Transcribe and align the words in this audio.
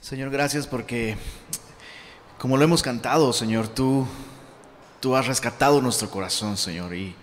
Señor, 0.00 0.30
gracias 0.30 0.66
porque, 0.66 1.18
como 2.38 2.56
lo 2.56 2.64
hemos 2.64 2.82
cantado, 2.82 3.34
Señor, 3.34 3.68
tú, 3.68 4.06
tú 4.98 5.14
has 5.14 5.26
rescatado 5.26 5.82
nuestro 5.82 6.10
corazón, 6.10 6.56
Señor, 6.56 6.94
y 6.94 7.14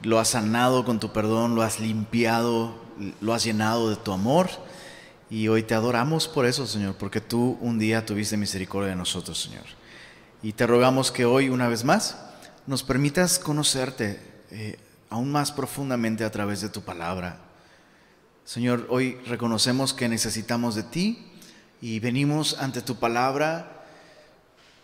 lo 0.00 0.20
has 0.20 0.28
sanado 0.28 0.84
con 0.84 1.00
tu 1.00 1.12
perdón, 1.12 1.56
lo 1.56 1.62
has 1.62 1.80
limpiado, 1.80 2.76
lo 3.20 3.34
has 3.34 3.42
llenado 3.42 3.90
de 3.90 3.96
tu 3.96 4.12
amor. 4.12 4.48
Y 5.28 5.48
hoy 5.48 5.64
te 5.64 5.74
adoramos 5.74 6.28
por 6.28 6.46
eso, 6.46 6.68
Señor, 6.68 6.94
porque 6.94 7.20
tú 7.20 7.58
un 7.60 7.80
día 7.80 8.06
tuviste 8.06 8.36
misericordia 8.36 8.90
de 8.90 8.96
nosotros, 8.96 9.42
Señor. 9.42 9.64
Y 10.40 10.52
te 10.52 10.68
rogamos 10.68 11.10
que 11.10 11.24
hoy, 11.24 11.48
una 11.48 11.66
vez 11.66 11.82
más, 11.82 12.16
nos 12.68 12.84
permitas 12.84 13.40
conocerte 13.40 14.20
eh, 14.52 14.78
aún 15.10 15.32
más 15.32 15.50
profundamente 15.50 16.22
a 16.22 16.30
través 16.30 16.60
de 16.60 16.68
tu 16.68 16.82
palabra. 16.82 17.40
Señor, 18.44 18.86
hoy 18.88 19.18
reconocemos 19.26 19.92
que 19.92 20.08
necesitamos 20.08 20.76
de 20.76 20.84
ti 20.84 21.33
y 21.84 22.00
venimos 22.00 22.56
ante 22.60 22.80
tu 22.80 22.96
palabra 22.96 23.84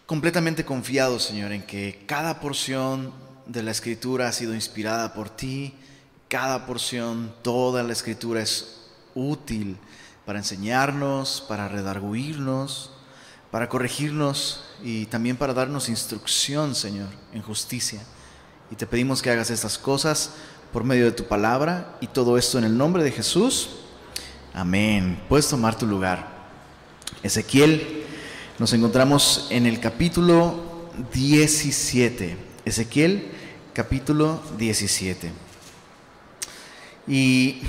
completamente 0.04 0.66
confiados, 0.66 1.22
Señor, 1.22 1.50
en 1.50 1.62
que 1.62 2.04
cada 2.06 2.40
porción 2.40 3.10
de 3.46 3.62
la 3.62 3.70
escritura 3.70 4.28
ha 4.28 4.32
sido 4.32 4.54
inspirada 4.54 5.14
por 5.14 5.30
ti, 5.30 5.72
cada 6.28 6.66
porción, 6.66 7.32
toda 7.40 7.82
la 7.82 7.94
escritura 7.94 8.42
es 8.42 8.82
útil 9.14 9.78
para 10.26 10.40
enseñarnos, 10.40 11.42
para 11.48 11.68
redarguirnos, 11.68 12.90
para 13.50 13.70
corregirnos 13.70 14.62
y 14.84 15.06
también 15.06 15.38
para 15.38 15.54
darnos 15.54 15.88
instrucción, 15.88 16.74
Señor, 16.74 17.08
en 17.32 17.40
justicia. 17.40 18.02
Y 18.70 18.76
te 18.76 18.86
pedimos 18.86 19.22
que 19.22 19.30
hagas 19.30 19.48
estas 19.48 19.78
cosas 19.78 20.32
por 20.70 20.84
medio 20.84 21.06
de 21.06 21.12
tu 21.12 21.24
palabra 21.24 21.96
y 22.02 22.08
todo 22.08 22.36
esto 22.36 22.58
en 22.58 22.64
el 22.64 22.76
nombre 22.76 23.02
de 23.02 23.10
Jesús. 23.10 23.70
Amén. 24.52 25.18
Puedes 25.30 25.48
tomar 25.48 25.78
tu 25.78 25.86
lugar. 25.86 26.39
Ezequiel, 27.22 28.04
nos 28.58 28.72
encontramos 28.72 29.48
en 29.50 29.66
el 29.66 29.78
capítulo 29.78 30.88
17. 31.12 32.36
Ezequiel, 32.64 33.30
capítulo 33.74 34.42
17. 34.56 35.30
Y 37.06 37.60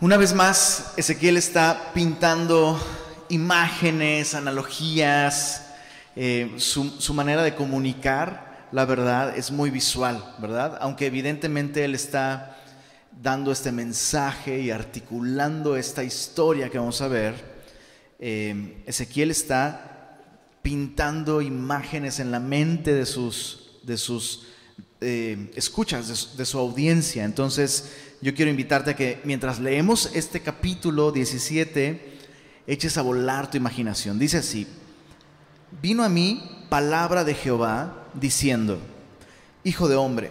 una 0.00 0.16
vez 0.16 0.34
más, 0.34 0.94
Ezequiel 0.96 1.36
está 1.36 1.92
pintando 1.94 2.80
imágenes, 3.28 4.34
analogías, 4.34 5.68
eh, 6.16 6.52
su, 6.56 7.00
su 7.00 7.14
manera 7.14 7.42
de 7.42 7.54
comunicar 7.54 8.52
la 8.72 8.86
verdad 8.86 9.36
es 9.36 9.50
muy 9.50 9.70
visual, 9.70 10.34
¿verdad? 10.38 10.78
Aunque 10.80 11.06
evidentemente 11.06 11.84
él 11.84 11.94
está 11.94 12.56
dando 13.20 13.52
este 13.52 13.72
mensaje 13.72 14.60
y 14.60 14.70
articulando 14.70 15.76
esta 15.76 16.04
historia 16.04 16.70
que 16.70 16.78
vamos 16.78 17.00
a 17.00 17.08
ver, 17.08 17.52
eh, 18.18 18.82
Ezequiel 18.86 19.30
está 19.30 20.20
pintando 20.62 21.42
imágenes 21.42 22.20
en 22.20 22.30
la 22.30 22.40
mente 22.40 22.94
de 22.94 23.04
sus, 23.04 23.80
de 23.82 23.96
sus 23.96 24.46
eh, 25.00 25.50
escuchas, 25.56 26.36
de 26.36 26.46
su, 26.46 26.58
audiencia. 26.58 27.24
Entonces, 27.24 27.90
yo 28.20 28.34
quiero 28.34 28.50
invitarte 28.50 28.92
a 28.92 28.96
que 28.96 29.20
mientras 29.24 29.58
leemos 29.58 30.10
este 30.14 30.40
capítulo 30.40 31.10
17, 31.10 32.18
eches 32.68 32.96
a 32.96 33.02
volar 33.02 33.50
tu 33.50 33.56
imaginación. 33.56 34.20
Dice 34.20 34.38
así, 34.38 34.68
vino 35.82 36.04
a 36.04 36.08
mí 36.08 36.64
palabra 36.68 37.24
de 37.24 37.34
Jehová 37.34 38.06
diciendo, 38.14 38.78
Hijo 39.64 39.88
de 39.88 39.96
hombre, 39.96 40.30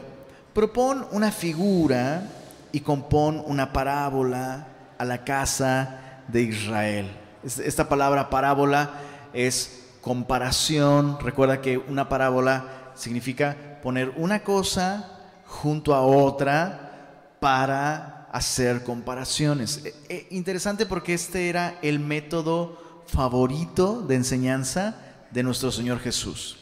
propón 0.53 1.05
una 1.11 1.31
figura 1.31 2.40
y 2.71 2.81
compón 2.81 3.43
una 3.45 3.73
parábola 3.73 4.67
a 4.97 5.05
la 5.05 5.23
casa 5.23 6.23
de 6.27 6.43
Israel. 6.43 7.11
Esta 7.43 7.89
palabra 7.89 8.29
parábola 8.29 8.91
es 9.33 9.83
comparación. 10.01 11.17
Recuerda 11.19 11.61
que 11.61 11.77
una 11.77 12.07
parábola 12.09 12.91
significa 12.95 13.79
poner 13.81 14.13
una 14.17 14.43
cosa 14.43 15.19
junto 15.45 15.93
a 15.93 16.01
otra 16.01 17.35
para 17.39 18.27
hacer 18.31 18.83
comparaciones. 18.83 19.81
E, 19.83 19.95
e, 20.09 20.27
interesante 20.31 20.85
porque 20.85 21.13
este 21.13 21.49
era 21.49 21.77
el 21.81 21.99
método 21.99 23.03
favorito 23.07 24.01
de 24.01 24.15
enseñanza 24.15 24.95
de 25.31 25.43
nuestro 25.43 25.71
Señor 25.71 25.99
Jesús. 25.99 26.57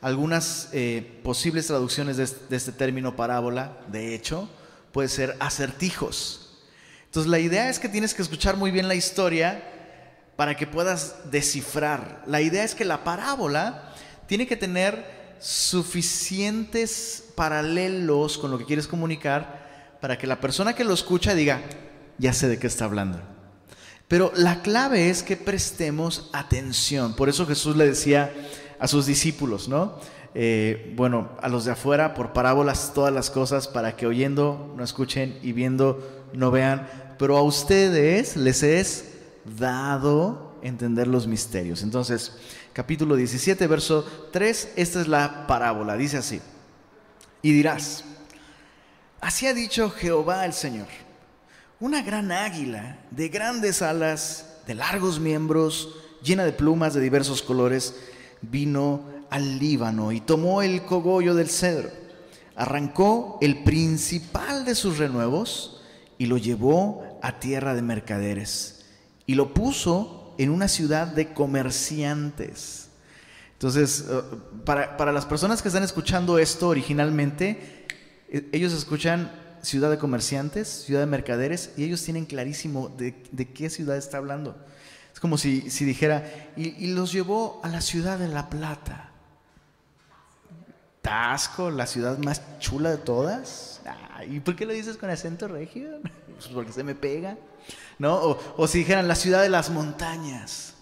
Algunas 0.00 0.68
eh, 0.72 1.20
posibles 1.22 1.66
traducciones 1.66 2.16
de 2.16 2.56
este 2.56 2.72
término 2.72 3.16
parábola, 3.16 3.78
de 3.88 4.14
hecho, 4.14 4.48
puede 4.96 5.10
ser 5.10 5.36
acertijos. 5.40 6.48
Entonces 7.04 7.30
la 7.30 7.38
idea 7.38 7.68
es 7.68 7.78
que 7.78 7.90
tienes 7.90 8.14
que 8.14 8.22
escuchar 8.22 8.56
muy 8.56 8.70
bien 8.70 8.88
la 8.88 8.94
historia 8.94 9.62
para 10.36 10.56
que 10.56 10.66
puedas 10.66 11.30
descifrar. 11.30 12.22
La 12.26 12.40
idea 12.40 12.64
es 12.64 12.74
que 12.74 12.86
la 12.86 13.04
parábola 13.04 13.92
tiene 14.26 14.46
que 14.46 14.56
tener 14.56 15.36
suficientes 15.38 17.24
paralelos 17.34 18.38
con 18.38 18.50
lo 18.50 18.56
que 18.56 18.64
quieres 18.64 18.86
comunicar 18.86 19.98
para 20.00 20.16
que 20.16 20.26
la 20.26 20.40
persona 20.40 20.74
que 20.74 20.84
lo 20.84 20.94
escucha 20.94 21.34
diga, 21.34 21.60
ya 22.16 22.32
sé 22.32 22.48
de 22.48 22.58
qué 22.58 22.66
está 22.66 22.86
hablando. 22.86 23.20
Pero 24.08 24.32
la 24.34 24.62
clave 24.62 25.10
es 25.10 25.22
que 25.22 25.36
prestemos 25.36 26.30
atención. 26.32 27.14
Por 27.16 27.28
eso 27.28 27.46
Jesús 27.46 27.76
le 27.76 27.86
decía 27.86 28.32
a 28.78 28.88
sus 28.88 29.04
discípulos, 29.04 29.68
¿no? 29.68 30.00
Eh, 30.38 30.92
bueno, 30.94 31.30
a 31.40 31.48
los 31.48 31.64
de 31.64 31.72
afuera 31.72 32.12
por 32.12 32.34
parábolas 32.34 32.92
todas 32.92 33.10
las 33.10 33.30
cosas 33.30 33.68
para 33.68 33.96
que 33.96 34.06
oyendo 34.06 34.74
no 34.76 34.84
escuchen 34.84 35.38
y 35.40 35.52
viendo 35.52 36.26
no 36.34 36.50
vean, 36.50 36.86
pero 37.18 37.38
a 37.38 37.42
ustedes 37.42 38.36
les 38.36 38.62
es 38.62 39.14
dado 39.58 40.58
entender 40.60 41.06
los 41.06 41.26
misterios. 41.26 41.82
Entonces, 41.82 42.36
capítulo 42.74 43.16
17, 43.16 43.66
verso 43.66 44.04
3, 44.30 44.74
esta 44.76 45.00
es 45.00 45.08
la 45.08 45.46
parábola, 45.46 45.96
dice 45.96 46.18
así, 46.18 46.42
y 47.40 47.52
dirás, 47.52 48.04
así 49.22 49.46
ha 49.46 49.54
dicho 49.54 49.88
Jehová 49.88 50.44
el 50.44 50.52
Señor, 50.52 50.88
una 51.80 52.02
gran 52.02 52.30
águila 52.30 52.98
de 53.10 53.30
grandes 53.30 53.80
alas, 53.80 54.58
de 54.66 54.74
largos 54.74 55.18
miembros, 55.18 55.96
llena 56.22 56.44
de 56.44 56.52
plumas 56.52 56.92
de 56.92 57.00
diversos 57.00 57.40
colores, 57.40 57.94
vino 58.42 59.15
al 59.30 59.58
Líbano 59.58 60.12
y 60.12 60.20
tomó 60.20 60.62
el 60.62 60.82
cogollo 60.82 61.34
del 61.34 61.48
cedro, 61.48 61.90
arrancó 62.54 63.38
el 63.40 63.62
principal 63.64 64.64
de 64.64 64.74
sus 64.74 64.98
renuevos 64.98 65.82
y 66.18 66.26
lo 66.26 66.38
llevó 66.38 67.18
a 67.22 67.38
tierra 67.38 67.74
de 67.74 67.82
mercaderes 67.82 68.84
y 69.26 69.34
lo 69.34 69.52
puso 69.52 70.34
en 70.38 70.50
una 70.50 70.68
ciudad 70.68 71.06
de 71.06 71.32
comerciantes. 71.32 72.88
Entonces, 73.54 74.04
eh, 74.08 74.20
para, 74.64 74.96
para 74.96 75.12
las 75.12 75.24
personas 75.24 75.62
que 75.62 75.68
están 75.68 75.82
escuchando 75.82 76.38
esto 76.38 76.68
originalmente, 76.68 77.86
eh, 78.28 78.48
ellos 78.52 78.72
escuchan 78.72 79.32
ciudad 79.62 79.90
de 79.90 79.98
comerciantes, 79.98 80.68
ciudad 80.68 81.00
de 81.00 81.06
mercaderes, 81.06 81.72
y 81.76 81.84
ellos 81.84 82.02
tienen 82.02 82.26
clarísimo 82.26 82.88
de, 82.88 83.14
de 83.32 83.48
qué 83.52 83.70
ciudad 83.70 83.96
está 83.96 84.18
hablando. 84.18 84.56
Es 85.12 85.20
como 85.20 85.38
si, 85.38 85.70
si 85.70 85.84
dijera, 85.84 86.52
y, 86.56 86.84
y, 86.84 86.88
los 86.88 87.12
llevó 87.12 87.60
a 87.64 87.68
la 87.68 87.80
ciudad 87.80 88.18
de 88.18 88.28
La 88.28 88.50
Plata. 88.50 89.05
Tasco, 91.06 91.70
la 91.70 91.86
ciudad 91.86 92.18
más 92.18 92.42
chula 92.58 92.90
de 92.90 92.96
todas. 92.96 93.80
¿Y 94.28 94.40
por 94.40 94.56
qué 94.56 94.66
lo 94.66 94.72
dices 94.72 94.96
con 94.96 95.08
acento 95.08 95.46
regio? 95.46 96.00
Pues 96.34 96.48
porque 96.48 96.72
se 96.72 96.82
me 96.82 96.96
pega. 96.96 97.36
¿No? 97.96 98.38
O, 98.56 98.66
si 98.66 98.78
dijeran 98.78 99.06
la 99.06 99.14
ciudad 99.14 99.42
de 99.42 99.48
las 99.48 99.70
montañas. 99.70 100.74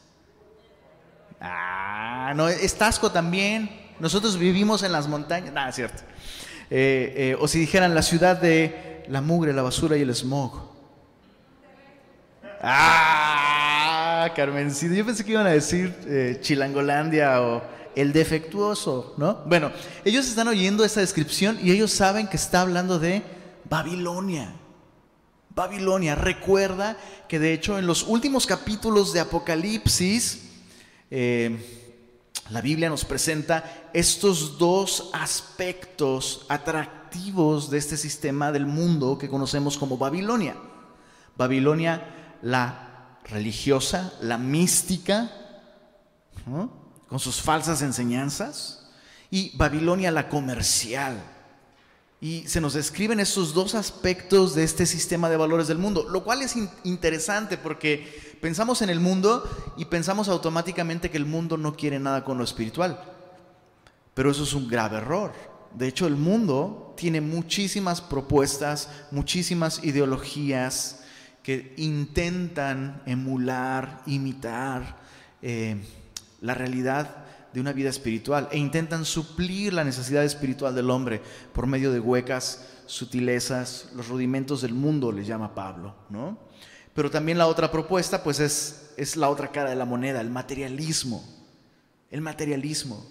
Ah, 1.38 2.32
no, 2.34 2.48
es 2.48 2.74
Tasco 2.74 3.12
también. 3.12 3.68
Nosotros 4.00 4.38
vivimos 4.38 4.82
en 4.82 4.92
las 4.92 5.08
montañas. 5.08 5.52
Nada, 5.52 5.68
es 5.68 5.74
cierto. 5.74 6.02
Eh, 6.70 7.12
eh, 7.16 7.36
o 7.38 7.46
si 7.46 7.58
dijeran 7.58 7.94
la 7.94 8.00
ciudad 8.00 8.40
de 8.40 9.04
la 9.08 9.20
mugre, 9.20 9.52
la 9.52 9.60
basura 9.60 9.94
y 9.98 10.00
el 10.00 10.14
smog. 10.14 10.70
Ah, 12.62 14.32
Carmencito. 14.34 14.94
Yo 14.94 15.04
pensé 15.04 15.22
que 15.22 15.32
iban 15.32 15.46
a 15.46 15.50
decir 15.50 15.94
eh, 16.06 16.38
Chilangolandia 16.40 17.42
o 17.42 17.73
el 17.96 18.12
defectuoso, 18.12 19.14
¿no? 19.16 19.42
Bueno, 19.46 19.70
ellos 20.04 20.26
están 20.26 20.48
oyendo 20.48 20.84
esa 20.84 21.00
descripción 21.00 21.58
y 21.62 21.70
ellos 21.70 21.92
saben 21.92 22.26
que 22.26 22.36
está 22.36 22.60
hablando 22.60 22.98
de 22.98 23.22
Babilonia. 23.68 24.54
Babilonia, 25.54 26.14
recuerda 26.14 26.96
que 27.28 27.38
de 27.38 27.52
hecho 27.52 27.78
en 27.78 27.86
los 27.86 28.02
últimos 28.02 28.46
capítulos 28.46 29.12
de 29.12 29.20
Apocalipsis, 29.20 30.50
eh, 31.10 31.84
la 32.50 32.60
Biblia 32.60 32.90
nos 32.90 33.04
presenta 33.04 33.88
estos 33.92 34.58
dos 34.58 35.10
aspectos 35.12 36.44
atractivos 36.48 37.70
de 37.70 37.78
este 37.78 37.96
sistema 37.96 38.52
del 38.52 38.66
mundo 38.66 39.16
que 39.16 39.28
conocemos 39.28 39.78
como 39.78 39.96
Babilonia. 39.96 40.56
Babilonia, 41.36 42.38
la 42.42 43.18
religiosa, 43.24 44.12
la 44.20 44.38
mística, 44.38 45.30
¿no? 46.46 46.83
Con 47.08 47.18
sus 47.18 47.40
falsas 47.40 47.82
enseñanzas, 47.82 48.84
y 49.30 49.56
Babilonia 49.56 50.10
la 50.10 50.28
comercial. 50.28 51.22
Y 52.20 52.46
se 52.46 52.60
nos 52.60 52.74
describen 52.74 53.20
esos 53.20 53.52
dos 53.52 53.74
aspectos 53.74 54.54
de 54.54 54.64
este 54.64 54.86
sistema 54.86 55.28
de 55.28 55.36
valores 55.36 55.66
del 55.66 55.78
mundo, 55.78 56.08
lo 56.08 56.24
cual 56.24 56.40
es 56.40 56.54
interesante 56.84 57.58
porque 57.58 58.38
pensamos 58.40 58.80
en 58.80 58.90
el 58.90 59.00
mundo 59.00 59.42
y 59.76 59.86
pensamos 59.86 60.28
automáticamente 60.28 61.10
que 61.10 61.16
el 61.16 61.26
mundo 61.26 61.56
no 61.56 61.76
quiere 61.76 61.98
nada 61.98 62.24
con 62.24 62.38
lo 62.38 62.44
espiritual. 62.44 63.02
Pero 64.14 64.30
eso 64.30 64.44
es 64.44 64.54
un 64.54 64.68
grave 64.68 64.98
error. 64.98 65.32
De 65.74 65.88
hecho, 65.88 66.06
el 66.06 66.16
mundo 66.16 66.94
tiene 66.96 67.20
muchísimas 67.20 68.00
propuestas, 68.00 68.88
muchísimas 69.10 69.82
ideologías 69.82 71.00
que 71.42 71.74
intentan 71.76 73.02
emular, 73.04 74.02
imitar 74.06 74.96
eh, 75.42 75.84
la 76.40 76.54
realidad 76.54 77.24
de 77.52 77.60
una 77.60 77.72
vida 77.72 77.88
espiritual 77.88 78.48
e 78.50 78.58
intentan 78.58 79.04
suplir 79.04 79.72
la 79.72 79.84
necesidad 79.84 80.24
espiritual 80.24 80.74
del 80.74 80.90
hombre 80.90 81.22
por 81.52 81.66
medio 81.66 81.92
de 81.92 82.00
huecas 82.00 82.66
sutilezas, 82.86 83.90
los 83.94 84.08
rudimentos 84.08 84.60
del 84.60 84.74
mundo, 84.74 85.12
le 85.12 85.24
llama 85.24 85.54
Pablo, 85.54 85.94
¿no? 86.10 86.36
Pero 86.94 87.10
también 87.10 87.38
la 87.38 87.46
otra 87.46 87.70
propuesta, 87.70 88.22
pues 88.22 88.40
es, 88.40 88.92
es 88.96 89.16
la 89.16 89.28
otra 89.28 89.50
cara 89.50 89.70
de 89.70 89.76
la 89.76 89.84
moneda, 89.84 90.20
el 90.20 90.30
materialismo. 90.30 91.24
El 92.10 92.20
materialismo. 92.20 93.04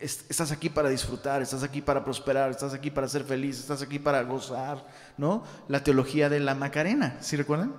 Estás 0.00 0.52
aquí 0.52 0.68
para 0.68 0.90
disfrutar, 0.90 1.40
estás 1.40 1.62
aquí 1.62 1.80
para 1.80 2.04
prosperar, 2.04 2.50
estás 2.50 2.74
aquí 2.74 2.90
para 2.90 3.08
ser 3.08 3.24
feliz, 3.24 3.58
estás 3.58 3.80
aquí 3.80 3.98
para 3.98 4.22
gozar, 4.22 4.86
¿no? 5.16 5.44
La 5.68 5.82
teología 5.82 6.28
de 6.28 6.40
la 6.40 6.54
Macarena, 6.54 7.16
¿sí 7.20 7.36
recuerdan? 7.36 7.72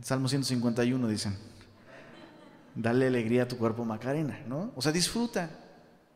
Salmo 0.00 0.28
151 0.28 1.06
dicen. 1.06 1.51
Dale 2.74 3.06
alegría 3.06 3.42
a 3.42 3.48
tu 3.48 3.58
cuerpo 3.58 3.84
Macarena, 3.84 4.40
¿no? 4.46 4.72
O 4.74 4.82
sea, 4.82 4.92
disfruta, 4.92 5.50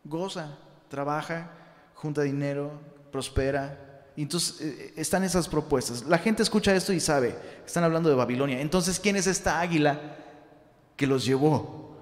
goza, 0.05 0.57
trabaja, 0.89 1.51
junta 1.95 2.23
dinero, 2.23 2.73
prospera. 3.13 4.05
Y 4.17 4.23
entonces 4.23 4.61
eh, 4.61 4.95
están 4.97 5.25
esas 5.25 5.49
propuestas. 5.49 6.05
La 6.05 6.19
gente 6.19 6.43
escucha 6.43 6.75
esto 6.75 6.93
y 6.93 7.01
sabe, 7.01 7.37
están 7.67 7.85
hablando 7.85 8.09
de 8.09 8.15
Babilonia. 8.15 8.61
Entonces, 8.61 8.99
¿quién 8.99 9.17
es 9.17 9.27
esta 9.27 9.61
águila 9.61 10.17
que 10.97 11.07
los 11.07 11.25
llevó? 11.25 11.95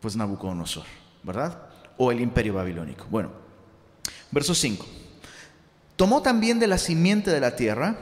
Pues 0.00 0.16
Nabucodonosor, 0.16 0.84
¿verdad? 1.22 1.68
O 1.96 2.12
el 2.12 2.20
imperio 2.20 2.54
babilónico. 2.54 3.06
Bueno, 3.10 3.30
verso 4.30 4.54
5. 4.54 4.84
Tomó 5.96 6.20
también 6.20 6.58
de 6.58 6.66
la 6.66 6.78
simiente 6.78 7.30
de 7.30 7.40
la 7.40 7.54
tierra 7.54 7.96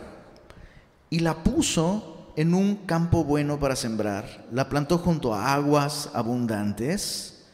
y 1.11 1.21
la 1.21 1.43
puso 1.43 2.10
en 2.37 2.55
un 2.55 2.77
campo 2.87 3.25
bueno 3.25 3.59
para 3.59 3.77
sembrar, 3.77 4.47
la 4.53 4.69
plantó 4.69 4.99
junto 4.99 5.35
a 5.35 5.55
aguas 5.55 6.11
abundantes, 6.15 7.45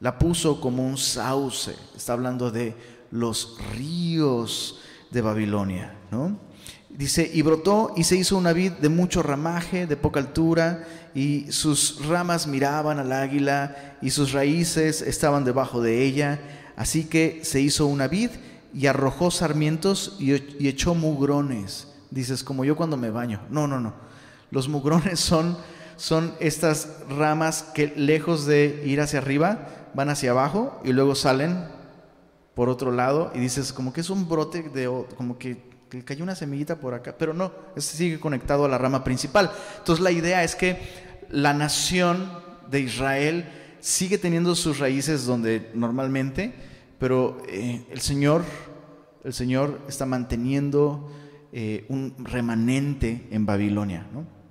la 0.00 0.18
puso 0.18 0.60
como 0.60 0.86
un 0.86 0.98
sauce, 0.98 1.76
está 1.96 2.12
hablando 2.14 2.50
de 2.50 2.74
los 3.10 3.56
ríos 3.74 4.80
de 5.10 5.20
Babilonia, 5.20 5.94
¿no? 6.10 6.38
Dice, 6.88 7.30
y 7.32 7.40
brotó 7.40 7.94
y 7.96 8.04
se 8.04 8.16
hizo 8.16 8.36
una 8.36 8.52
vid 8.52 8.72
de 8.72 8.88
mucho 8.90 9.22
ramaje, 9.22 9.86
de 9.86 9.96
poca 9.96 10.20
altura, 10.20 10.86
y 11.14 11.50
sus 11.50 12.06
ramas 12.06 12.46
miraban 12.46 12.98
al 12.98 13.12
águila, 13.12 13.96
y 14.02 14.10
sus 14.10 14.32
raíces 14.32 15.00
estaban 15.00 15.44
debajo 15.44 15.80
de 15.80 16.04
ella, 16.04 16.40
así 16.76 17.04
que 17.04 17.40
se 17.44 17.60
hizo 17.60 17.86
una 17.86 18.08
vid 18.08 18.30
y 18.74 18.86
arrojó 18.86 19.30
sarmientos 19.30 20.16
y, 20.18 20.32
echó 20.66 20.94
mugrones. 20.94 21.88
Dices, 22.10 22.44
como 22.44 22.64
yo 22.64 22.76
cuando 22.76 22.96
me 22.96 23.10
baño. 23.10 23.40
No, 23.50 23.66
no, 23.66 23.80
no. 23.80 23.94
Los 24.52 24.68
mugrones 24.68 25.18
son, 25.18 25.56
son 25.96 26.34
estas 26.38 26.88
ramas 27.08 27.64
que 27.74 27.92
lejos 27.96 28.46
de 28.46 28.82
ir 28.86 29.00
hacia 29.00 29.18
arriba, 29.18 29.66
van 29.94 30.10
hacia 30.10 30.30
abajo 30.30 30.80
y 30.84 30.92
luego 30.92 31.14
salen 31.14 31.66
por 32.54 32.68
otro 32.68 32.92
lado 32.92 33.32
y 33.34 33.40
dices 33.40 33.72
como 33.72 33.92
que 33.92 34.02
es 34.02 34.10
un 34.10 34.28
brote 34.28 34.62
de 34.62 35.06
como 35.16 35.38
que, 35.38 35.72
cayó 36.04 36.22
una 36.22 36.34
semillita 36.34 36.76
por 36.76 36.94
acá, 36.94 37.16
pero 37.18 37.34
no, 37.34 37.52
este 37.76 37.96
sigue 37.96 38.20
conectado 38.20 38.64
a 38.64 38.68
la 38.68 38.78
rama 38.78 39.04
principal. 39.04 39.50
Entonces 39.78 40.02
la 40.02 40.10
idea 40.10 40.42
es 40.42 40.54
que 40.54 40.78
la 41.28 41.52
nación 41.52 42.30
de 42.70 42.80
Israel 42.80 43.46
sigue 43.80 44.16
teniendo 44.16 44.54
sus 44.54 44.78
raíces 44.78 45.26
donde 45.26 45.70
normalmente, 45.74 46.54
pero 46.98 47.42
eh, 47.46 47.84
el 47.90 48.00
Señor, 48.00 48.42
el 49.24 49.34
Señor 49.34 49.80
está 49.86 50.06
manteniendo 50.06 51.10
eh, 51.52 51.84
un 51.90 52.14
remanente 52.18 53.28
en 53.30 53.44
Babilonia, 53.44 54.06
¿no? 54.14 54.41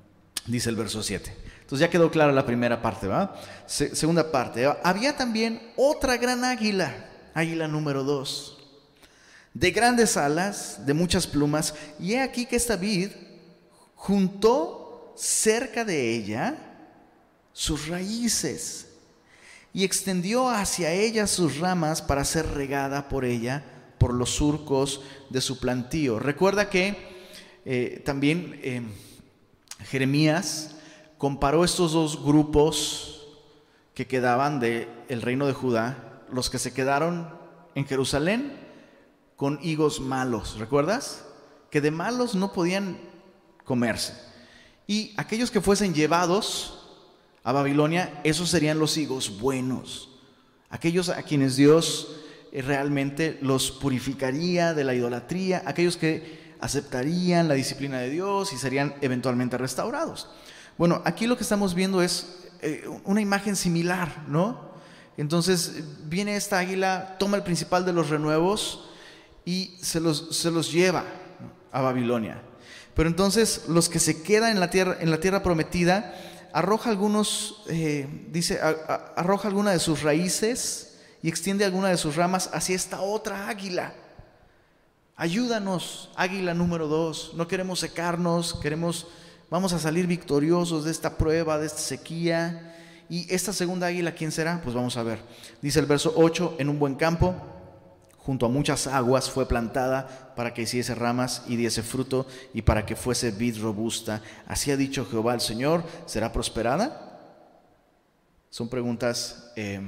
Dice 0.45 0.69
el 0.69 0.75
verso 0.75 1.03
7. 1.03 1.33
Entonces 1.61 1.87
ya 1.87 1.89
quedó 1.89 2.11
clara 2.11 2.31
la 2.31 2.45
primera 2.45 2.81
parte, 2.81 3.07
¿va? 3.07 3.35
segunda 3.65 4.29
parte. 4.29 4.69
Había 4.83 5.15
también 5.15 5.71
otra 5.77 6.17
gran 6.17 6.43
águila, 6.43 6.93
águila 7.33 7.67
número 7.67 8.03
2, 8.03 8.57
de 9.53 9.71
grandes 9.71 10.17
alas, 10.17 10.85
de 10.85 10.93
muchas 10.93 11.27
plumas, 11.27 11.73
y 11.99 12.13
he 12.13 12.21
aquí 12.21 12.45
que 12.45 12.57
esta 12.57 12.75
vid 12.75 13.11
juntó 13.95 15.13
cerca 15.15 15.85
de 15.85 16.13
ella 16.13 16.57
sus 17.53 17.87
raíces 17.87 18.87
y 19.73 19.85
extendió 19.85 20.49
hacia 20.49 20.91
ella 20.91 21.27
sus 21.27 21.59
ramas 21.59 22.01
para 22.01 22.25
ser 22.25 22.47
regada 22.47 23.07
por 23.07 23.23
ella 23.23 23.63
por 23.97 24.13
los 24.13 24.31
surcos 24.31 25.01
de 25.29 25.39
su 25.39 25.59
plantío. 25.59 26.19
Recuerda 26.19 26.69
que 26.69 26.97
eh, 27.63 28.01
también... 28.03 28.59
Eh, 28.63 28.81
Jeremías 29.85 30.75
comparó 31.17 31.63
estos 31.63 31.93
dos 31.93 32.23
grupos 32.23 33.27
que 33.93 34.07
quedaban 34.07 34.59
del 34.59 34.87
el 35.09 35.21
reino 35.21 35.45
de 35.47 35.53
Judá, 35.53 36.23
los 36.31 36.49
que 36.49 36.59
se 36.59 36.73
quedaron 36.73 37.29
en 37.75 37.85
Jerusalén, 37.85 38.57
con 39.35 39.59
higos 39.61 39.99
malos, 39.99 40.57
¿recuerdas? 40.59 41.25
Que 41.69 41.81
de 41.81 41.91
malos 41.91 42.35
no 42.35 42.53
podían 42.53 42.97
comerse. 43.65 44.13
Y 44.87 45.13
aquellos 45.17 45.51
que 45.51 45.61
fuesen 45.61 45.93
llevados 45.93 46.89
a 47.43 47.51
Babilonia, 47.51 48.21
esos 48.23 48.49
serían 48.49 48.79
los 48.79 48.97
higos 48.97 49.39
buenos, 49.39 50.09
aquellos 50.69 51.09
a 51.09 51.23
quienes 51.23 51.55
Dios 51.55 52.17
eh, 52.51 52.61
realmente 52.61 53.39
los 53.41 53.71
purificaría 53.71 54.73
de 54.73 54.83
la 54.83 54.93
idolatría, 54.93 55.63
aquellos 55.65 55.97
que 55.97 56.40
aceptarían 56.61 57.47
la 57.47 57.55
disciplina 57.55 57.99
de 57.99 58.09
Dios 58.09 58.53
y 58.53 58.57
serían 58.57 58.95
eventualmente 59.01 59.57
restaurados. 59.57 60.29
Bueno, 60.77 61.01
aquí 61.03 61.27
lo 61.27 61.35
que 61.35 61.43
estamos 61.43 61.73
viendo 61.73 62.01
es 62.01 62.37
eh, 62.61 62.87
una 63.03 63.19
imagen 63.21 63.55
similar, 63.55 64.23
¿no? 64.27 64.71
Entonces 65.17 65.83
viene 66.05 66.35
esta 66.35 66.59
águila, 66.59 67.17
toma 67.19 67.37
el 67.37 67.43
principal 67.43 67.85
de 67.85 67.93
los 67.93 68.09
renuevos 68.09 68.89
y 69.43 69.77
se 69.81 69.99
los, 69.99 70.37
se 70.37 70.51
los 70.51 70.71
lleva 70.71 71.03
a 71.71 71.81
Babilonia. 71.81 72.41
Pero 72.93 73.09
entonces 73.09 73.63
los 73.67 73.89
que 73.89 73.99
se 73.99 74.21
quedan 74.23 74.51
en 74.51 74.59
la 74.59 74.69
tierra, 74.69 74.97
en 74.99 75.11
la 75.11 75.19
tierra 75.19 75.43
prometida, 75.43 76.15
arroja 76.53 76.89
algunos, 76.89 77.63
eh, 77.67 78.27
dice, 78.29 78.59
arroja 79.15 79.47
alguna 79.47 79.71
de 79.71 79.79
sus 79.79 80.01
raíces 80.03 80.99
y 81.21 81.29
extiende 81.29 81.65
alguna 81.65 81.89
de 81.89 81.97
sus 81.97 82.15
ramas 82.15 82.49
hacia 82.53 82.75
esta 82.75 83.01
otra 83.01 83.47
águila. 83.47 83.93
Ayúdanos, 85.15 86.09
águila 86.15 86.53
número 86.53 86.87
dos. 86.87 87.33
No 87.35 87.47
queremos 87.47 87.79
secarnos, 87.79 88.55
queremos, 88.55 89.07
vamos 89.49 89.73
a 89.73 89.79
salir 89.79 90.07
victoriosos 90.07 90.85
de 90.85 90.91
esta 90.91 91.17
prueba, 91.17 91.59
de 91.59 91.67
esta 91.67 91.79
sequía. 91.79 92.75
Y 93.09 93.31
esta 93.33 93.51
segunda 93.53 93.87
águila, 93.87 94.13
¿quién 94.13 94.31
será? 94.31 94.61
Pues 94.63 94.73
vamos 94.73 94.95
a 94.97 95.03
ver. 95.03 95.19
Dice 95.61 95.79
el 95.79 95.85
verso 95.85 96.13
8, 96.15 96.55
en 96.59 96.69
un 96.69 96.79
buen 96.79 96.95
campo, 96.95 97.35
junto 98.17 98.45
a 98.45 98.49
muchas 98.49 98.87
aguas, 98.87 99.29
fue 99.29 99.47
plantada 99.47 100.33
para 100.35 100.53
que 100.53 100.61
hiciese 100.61 100.95
ramas 100.95 101.43
y 101.47 101.57
diese 101.57 101.83
fruto 101.83 102.25
y 102.53 102.61
para 102.61 102.85
que 102.85 102.95
fuese 102.95 103.31
vid 103.31 103.61
robusta. 103.61 104.21
Así 104.47 104.71
ha 104.71 104.77
dicho 104.77 105.05
Jehová 105.05 105.33
el 105.33 105.41
Señor, 105.41 105.83
¿será 106.05 106.31
prosperada? 106.31 107.19
Son 108.49 108.69
preguntas 108.69 109.51
eh, 109.55 109.81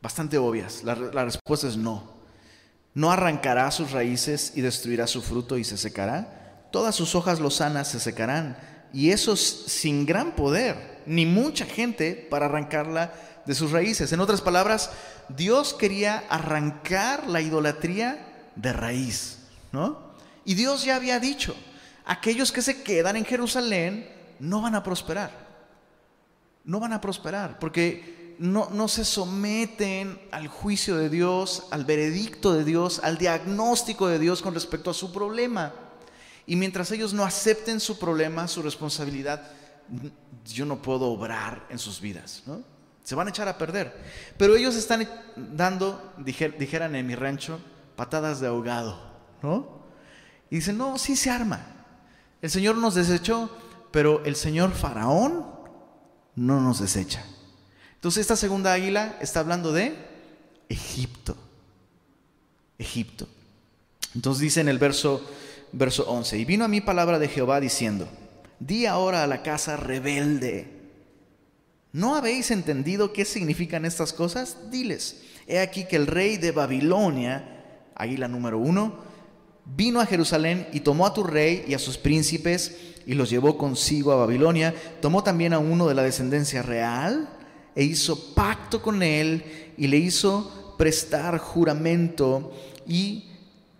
bastante 0.00 0.38
obvias. 0.38 0.82
la 0.84 1.24
respuesta 1.24 1.68
es 1.68 1.76
no. 1.76 2.17
No 2.98 3.12
arrancará 3.12 3.70
sus 3.70 3.92
raíces 3.92 4.54
y 4.56 4.60
destruirá 4.60 5.06
su 5.06 5.22
fruto 5.22 5.56
y 5.56 5.62
se 5.62 5.76
secará. 5.78 6.64
Todas 6.72 6.96
sus 6.96 7.14
hojas 7.14 7.38
lozanas 7.38 7.86
se 7.86 8.00
secarán. 8.00 8.58
Y 8.92 9.12
eso 9.12 9.36
sin 9.36 10.04
gran 10.04 10.34
poder, 10.34 10.98
ni 11.06 11.24
mucha 11.24 11.64
gente 11.64 12.26
para 12.28 12.46
arrancarla 12.46 13.12
de 13.46 13.54
sus 13.54 13.70
raíces. 13.70 14.12
En 14.12 14.18
otras 14.18 14.40
palabras, 14.40 14.90
Dios 15.28 15.74
quería 15.74 16.24
arrancar 16.28 17.28
la 17.28 17.40
idolatría 17.40 18.50
de 18.56 18.72
raíz, 18.72 19.44
¿no? 19.70 20.14
Y 20.44 20.54
Dios 20.54 20.82
ya 20.82 20.96
había 20.96 21.20
dicho, 21.20 21.54
aquellos 22.04 22.50
que 22.50 22.62
se 22.62 22.82
quedan 22.82 23.14
en 23.14 23.24
Jerusalén 23.24 24.10
no 24.40 24.60
van 24.60 24.74
a 24.74 24.82
prosperar. 24.82 25.30
No 26.64 26.80
van 26.80 26.94
a 26.94 27.00
prosperar, 27.00 27.60
porque 27.60 28.17
no, 28.38 28.88
se 28.88 29.04
someten 29.04 30.20
al 30.30 30.48
juicio 30.48 30.96
de 30.96 31.08
Dios, 31.08 31.66
al 31.70 31.84
veredicto 31.84 32.52
de 32.52 32.64
Dios, 32.64 33.00
al 33.02 33.18
diagnóstico 33.18 34.06
de 34.06 34.18
Dios 34.18 34.42
con 34.42 34.54
respecto 34.54 34.90
a 34.90 34.94
su 34.94 35.12
problema. 35.12 35.74
Y 36.46 36.56
mientras 36.56 36.90
ellos 36.92 37.12
no 37.12 37.24
acepten 37.24 37.80
su 37.80 37.98
problema, 37.98 38.48
su 38.48 38.62
responsabilidad, 38.62 39.50
yo 40.44 40.64
no 40.64 40.80
puedo 40.80 41.06
obrar 41.06 41.66
en 41.68 41.78
sus 41.78 42.00
vidas. 42.00 42.42
se 43.02 43.14
van 43.14 43.26
a 43.26 43.30
echar 43.30 43.48
a 43.48 43.58
perder. 43.58 43.94
Pero 44.36 44.56
ellos 44.56 44.76
están 44.76 45.08
dando, 45.36 46.14
dijeran 46.58 46.94
en 46.94 47.06
mi 47.06 47.14
rancho, 47.14 47.58
patadas 47.96 48.40
de 48.40 48.46
ahogado, 48.46 48.98
¿no? 49.42 49.78
Y 50.50 50.56
dicen, 50.56 50.78
no, 50.78 50.96
sí 50.96 51.16
se 51.16 51.30
arma. 51.30 51.66
El 52.40 52.50
Señor 52.50 52.76
nos 52.76 52.94
desechó, 52.94 53.50
pero 53.90 54.24
el 54.24 54.36
Señor 54.36 54.72
Faraón 54.72 55.44
no 56.36 56.60
nos 56.60 56.78
desecha. 56.78 57.24
Entonces 57.98 58.20
esta 58.20 58.36
segunda 58.36 58.72
águila 58.72 59.16
está 59.20 59.40
hablando 59.40 59.72
de 59.72 59.94
Egipto. 60.68 61.36
Egipto. 62.78 63.28
Entonces 64.14 64.40
dice 64.40 64.60
en 64.60 64.68
el 64.68 64.78
verso, 64.78 65.28
verso 65.72 66.08
11, 66.08 66.38
y 66.38 66.44
vino 66.44 66.64
a 66.64 66.68
mí 66.68 66.80
palabra 66.80 67.18
de 67.18 67.28
Jehová 67.28 67.60
diciendo, 67.60 68.08
di 68.60 68.86
ahora 68.86 69.24
a 69.24 69.26
la 69.26 69.42
casa 69.42 69.76
rebelde, 69.76 70.78
¿No 71.92 72.14
habéis 72.14 72.50
entendido 72.50 73.12
qué 73.12 73.24
significan 73.24 73.84
estas 73.84 74.12
cosas? 74.12 74.70
Diles, 74.70 75.22
he 75.46 75.58
aquí 75.58 75.84
que 75.84 75.96
el 75.96 76.06
rey 76.06 76.36
de 76.36 76.52
Babilonia, 76.52 77.64
águila 77.94 78.28
número 78.28 78.58
uno, 78.58 78.96
vino 79.64 80.00
a 80.00 80.06
Jerusalén 80.06 80.68
y 80.72 80.80
tomó 80.80 81.06
a 81.06 81.14
tu 81.14 81.24
rey 81.24 81.64
y 81.66 81.74
a 81.74 81.78
sus 81.78 81.96
príncipes 81.96 82.76
y 83.06 83.14
los 83.14 83.30
llevó 83.30 83.56
consigo 83.56 84.12
a 84.12 84.16
Babilonia. 84.16 84.74
Tomó 85.00 85.24
también 85.24 85.54
a 85.54 85.58
uno 85.58 85.88
de 85.88 85.94
la 85.94 86.02
descendencia 86.02 86.62
real 86.62 87.28
e 87.78 87.84
hizo 87.84 88.34
pacto 88.34 88.82
con 88.82 89.04
él 89.04 89.72
y 89.76 89.86
le 89.86 89.98
hizo 89.98 90.74
prestar 90.76 91.38
juramento 91.38 92.52
y 92.88 93.26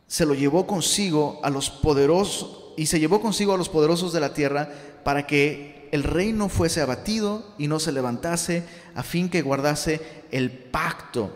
se 0.07 0.25
lo 0.25 0.35
llevó 0.35 0.69
consigo 0.69 1.40
a 1.43 1.50
los 1.50 1.69
poderosos 1.69 2.75
y 2.76 2.87
se 2.87 3.00
llevó 3.00 3.21
consigo 3.21 3.55
a 3.55 3.57
los 3.57 3.69
poderosos 3.69 4.12
de 4.12 4.21
la 4.21 4.33
tierra 4.33 4.71
para 5.02 5.26
que 5.26 5.88
el 5.90 6.05
reino 6.05 6.49
fuese 6.49 6.81
abatido 6.81 7.45
y 7.59 7.67
no 7.67 7.81
se 7.81 7.90
levantase, 7.90 8.62
a 8.95 9.02
fin 9.02 9.28
que 9.28 9.43
guardase 9.43 10.00
el 10.31 10.52
pacto, 10.52 11.33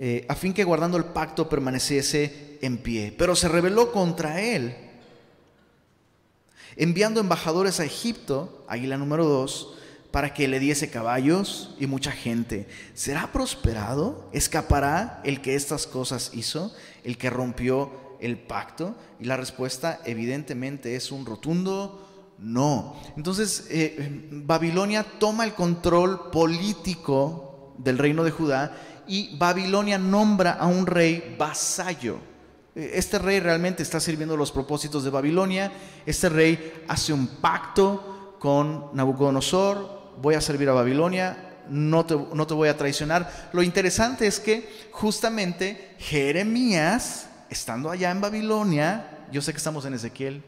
eh, 0.00 0.26
a 0.28 0.34
fin 0.34 0.52
que 0.52 0.64
guardando 0.64 0.96
el 0.96 1.04
pacto 1.04 1.48
permaneciese 1.48 2.58
en 2.62 2.78
pie. 2.78 3.14
Pero 3.16 3.36
se 3.36 3.46
rebeló 3.46 3.92
contra 3.92 4.42
él, 4.42 4.74
enviando 6.74 7.20
embajadores 7.20 7.78
a 7.78 7.84
Egipto, 7.84 8.64
águila 8.66 8.96
número 8.96 9.24
dos, 9.24 9.77
para 10.10 10.32
que 10.32 10.48
le 10.48 10.58
diese 10.58 10.90
caballos 10.90 11.74
y 11.78 11.86
mucha 11.86 12.12
gente. 12.12 12.66
¿Será 12.94 13.32
prosperado? 13.32 14.28
¿Escapará 14.32 15.20
el 15.24 15.40
que 15.40 15.54
estas 15.54 15.86
cosas 15.86 16.30
hizo, 16.32 16.74
el 17.04 17.18
que 17.18 17.30
rompió 17.30 17.90
el 18.20 18.38
pacto? 18.38 18.96
Y 19.20 19.24
la 19.24 19.36
respuesta 19.36 20.00
evidentemente 20.04 20.96
es 20.96 21.12
un 21.12 21.26
rotundo 21.26 22.04
no. 22.38 22.96
Entonces, 23.16 23.66
eh, 23.70 24.28
Babilonia 24.30 25.04
toma 25.18 25.44
el 25.44 25.54
control 25.54 26.30
político 26.30 27.74
del 27.78 27.98
reino 27.98 28.24
de 28.24 28.30
Judá 28.30 28.76
y 29.06 29.36
Babilonia 29.36 29.98
nombra 29.98 30.52
a 30.52 30.66
un 30.66 30.86
rey 30.86 31.36
vasallo. 31.38 32.18
Este 32.74 33.18
rey 33.18 33.40
realmente 33.40 33.82
está 33.82 33.98
sirviendo 33.98 34.36
los 34.36 34.52
propósitos 34.52 35.02
de 35.02 35.10
Babilonia. 35.10 35.72
Este 36.06 36.28
rey 36.28 36.84
hace 36.86 37.12
un 37.12 37.26
pacto 37.26 38.36
con 38.38 38.90
Nabucodonosor. 38.92 39.97
Voy 40.20 40.34
a 40.34 40.40
servir 40.40 40.68
a 40.68 40.72
Babilonia, 40.72 41.36
no 41.68 42.04
te, 42.06 42.16
no 42.16 42.46
te 42.46 42.54
voy 42.54 42.68
a 42.68 42.76
traicionar. 42.76 43.50
Lo 43.52 43.62
interesante 43.62 44.26
es 44.26 44.40
que 44.40 44.68
justamente 44.90 45.94
Jeremías, 45.98 47.28
estando 47.50 47.90
allá 47.90 48.10
en 48.10 48.20
Babilonia, 48.20 49.26
yo 49.30 49.42
sé 49.42 49.52
que 49.52 49.58
estamos 49.58 49.84
en 49.84 49.94
Ezequiel, 49.94 50.42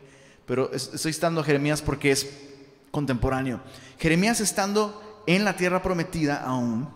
pero 0.46 0.72
estoy 0.72 1.12
citando 1.12 1.40
a 1.40 1.44
Jeremías 1.44 1.82
porque 1.82 2.10
es 2.10 2.28
contemporáneo. 2.90 3.60
Jeremías 3.98 4.40
estando 4.40 5.22
en 5.26 5.44
la 5.44 5.56
tierra 5.56 5.82
prometida 5.82 6.42
aún, 6.42 6.88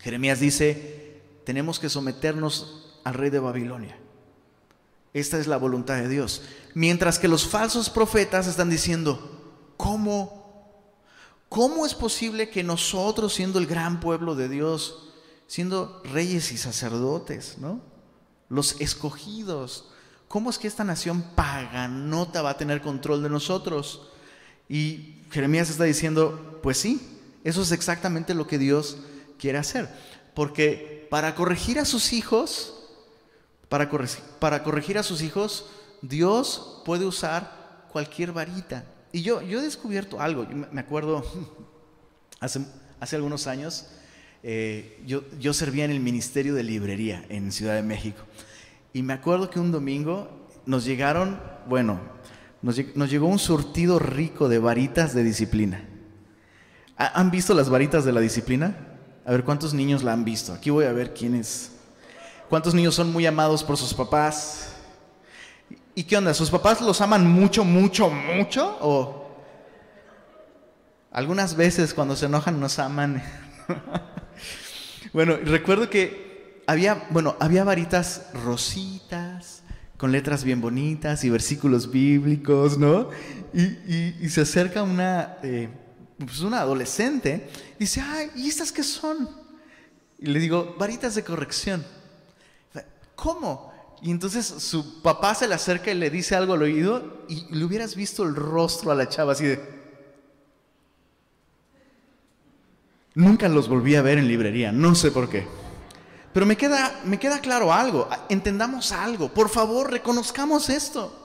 Jeremías 0.00 0.40
dice, 0.40 1.20
tenemos 1.44 1.78
que 1.78 1.88
someternos 1.88 3.00
al 3.04 3.14
rey 3.14 3.30
de 3.30 3.38
Babilonia. 3.38 3.96
Esta 5.14 5.38
es 5.38 5.46
la 5.46 5.58
voluntad 5.58 5.96
de 5.96 6.08
Dios. 6.08 6.42
Mientras 6.74 7.18
que 7.18 7.28
los 7.28 7.46
falsos 7.46 7.90
profetas 7.90 8.46
están 8.46 8.70
diciendo, 8.70 9.74
¿cómo? 9.76 10.41
¿Cómo 11.52 11.84
es 11.84 11.92
posible 11.92 12.48
que 12.48 12.62
nosotros, 12.62 13.34
siendo 13.34 13.58
el 13.58 13.66
gran 13.66 14.00
pueblo 14.00 14.34
de 14.34 14.48
Dios, 14.48 15.10
siendo 15.46 16.00
reyes 16.02 16.50
y 16.50 16.56
sacerdotes, 16.56 17.58
¿no? 17.58 17.82
los 18.48 18.80
escogidos, 18.80 19.84
¿cómo 20.28 20.48
es 20.48 20.56
que 20.56 20.66
esta 20.66 20.82
nación 20.82 21.22
paganota 21.34 22.40
va 22.40 22.50
a 22.50 22.56
tener 22.56 22.80
control 22.80 23.22
de 23.22 23.28
nosotros? 23.28 24.08
Y 24.66 25.20
Jeremías 25.30 25.68
está 25.68 25.84
diciendo, 25.84 26.58
pues 26.62 26.78
sí, 26.78 27.20
eso 27.44 27.60
es 27.60 27.70
exactamente 27.70 28.32
lo 28.32 28.46
que 28.46 28.56
Dios 28.56 28.96
quiere 29.38 29.58
hacer. 29.58 29.90
Porque 30.32 31.06
para 31.10 31.34
corregir 31.34 31.78
a 31.78 31.84
sus 31.84 32.14
hijos, 32.14 32.72
para 33.68 33.90
corregir, 33.90 34.24
para 34.38 34.62
corregir 34.62 34.96
a 34.96 35.02
sus 35.02 35.20
hijos, 35.20 35.66
Dios 36.00 36.80
puede 36.86 37.04
usar 37.04 37.88
cualquier 37.92 38.32
varita. 38.32 38.86
Y 39.12 39.22
yo, 39.22 39.42
yo 39.42 39.60
he 39.60 39.62
descubierto 39.62 40.20
algo, 40.20 40.46
me 40.70 40.80
acuerdo 40.80 41.24
hace, 42.40 42.60
hace 42.98 43.16
algunos 43.16 43.46
años, 43.46 43.88
eh, 44.42 45.00
yo, 45.06 45.22
yo 45.38 45.52
servía 45.52 45.84
en 45.84 45.90
el 45.90 46.00
Ministerio 46.00 46.54
de 46.54 46.62
Librería 46.62 47.24
en 47.28 47.52
Ciudad 47.52 47.74
de 47.74 47.82
México. 47.82 48.22
Y 48.92 49.02
me 49.02 49.12
acuerdo 49.12 49.50
que 49.50 49.60
un 49.60 49.70
domingo 49.70 50.48
nos 50.66 50.84
llegaron, 50.84 51.40
bueno, 51.66 52.00
nos, 52.62 52.76
llegó 52.76 53.26
un 53.26 53.38
surtido 53.38 53.98
rico 53.98 54.48
de 54.48 54.58
varitas 54.58 55.14
de 55.14 55.24
disciplina. 55.24 55.84
¿Han 56.96 57.30
visto 57.30 57.54
las 57.54 57.68
varitas 57.68 58.04
de 58.04 58.12
la 58.12 58.20
disciplina? 58.20 58.76
A 59.24 59.32
ver 59.32 59.44
cuántos 59.44 59.74
niños 59.74 60.02
la 60.02 60.12
han 60.12 60.24
visto. 60.24 60.52
Aquí 60.52 60.70
voy 60.70 60.84
a 60.84 60.92
ver 60.92 61.12
quiénes. 61.12 61.72
¿Cuántos 62.48 62.74
niños 62.74 62.94
son 62.94 63.12
muy 63.12 63.26
amados 63.26 63.64
por 63.64 63.76
sus 63.76 63.92
papás? 63.92 64.71
¿Y 65.94 66.04
qué 66.04 66.16
onda? 66.16 66.32
¿Sus 66.32 66.50
papás 66.50 66.80
los 66.80 67.00
aman 67.02 67.26
mucho, 67.26 67.64
mucho, 67.64 68.08
mucho? 68.08 68.78
¿O 68.80 69.30
algunas 71.10 71.54
veces 71.54 71.92
cuando 71.92 72.16
se 72.16 72.26
enojan 72.26 72.58
nos 72.58 72.78
aman? 72.78 73.22
bueno, 75.12 75.36
recuerdo 75.36 75.90
que 75.90 76.62
había, 76.66 77.06
bueno, 77.10 77.36
había 77.40 77.64
varitas 77.64 78.28
rositas, 78.32 79.62
con 79.98 80.12
letras 80.12 80.44
bien 80.44 80.62
bonitas 80.62 81.24
y 81.24 81.30
versículos 81.30 81.90
bíblicos, 81.90 82.78
¿no? 82.78 83.10
Y, 83.52 84.28
se 84.30 84.40
acerca 84.40 84.82
una, 84.82 85.36
eh, 85.42 85.68
pues 86.18 86.40
una 86.40 86.60
adolescente, 86.60 87.50
y 87.76 87.80
dice, 87.80 88.00
ay, 88.00 88.30
¿y 88.34 88.48
estas 88.48 88.72
qué 88.72 88.82
son? 88.82 89.28
Y 90.18 90.26
le 90.26 90.40
digo, 90.40 90.74
varitas 90.78 91.14
de 91.14 91.22
corrección. 91.22 91.84
¿Cómo? 93.14 93.71
Y 94.02 94.10
entonces 94.10 94.44
su 94.44 95.00
papá 95.00 95.32
se 95.32 95.46
le 95.46 95.54
acerca 95.54 95.92
y 95.92 95.94
le 95.94 96.10
dice 96.10 96.34
algo 96.34 96.54
al 96.54 96.62
oído 96.62 97.24
y 97.28 97.54
le 97.54 97.64
hubieras 97.64 97.94
visto 97.94 98.24
el 98.24 98.34
rostro 98.34 98.90
a 98.90 98.96
la 98.96 99.08
chava 99.08 99.32
así 99.32 99.46
de... 99.46 99.82
Nunca 103.14 103.48
los 103.48 103.68
volví 103.68 103.94
a 103.94 104.02
ver 104.02 104.18
en 104.18 104.26
librería, 104.26 104.72
no 104.72 104.96
sé 104.96 105.12
por 105.12 105.28
qué. 105.28 105.46
Pero 106.32 106.46
me 106.46 106.56
queda, 106.56 107.00
me 107.04 107.20
queda 107.20 107.40
claro 107.40 107.72
algo, 107.72 108.08
entendamos 108.28 108.90
algo, 108.90 109.32
por 109.32 109.48
favor, 109.48 109.92
reconozcamos 109.92 110.68
esto. 110.68 111.18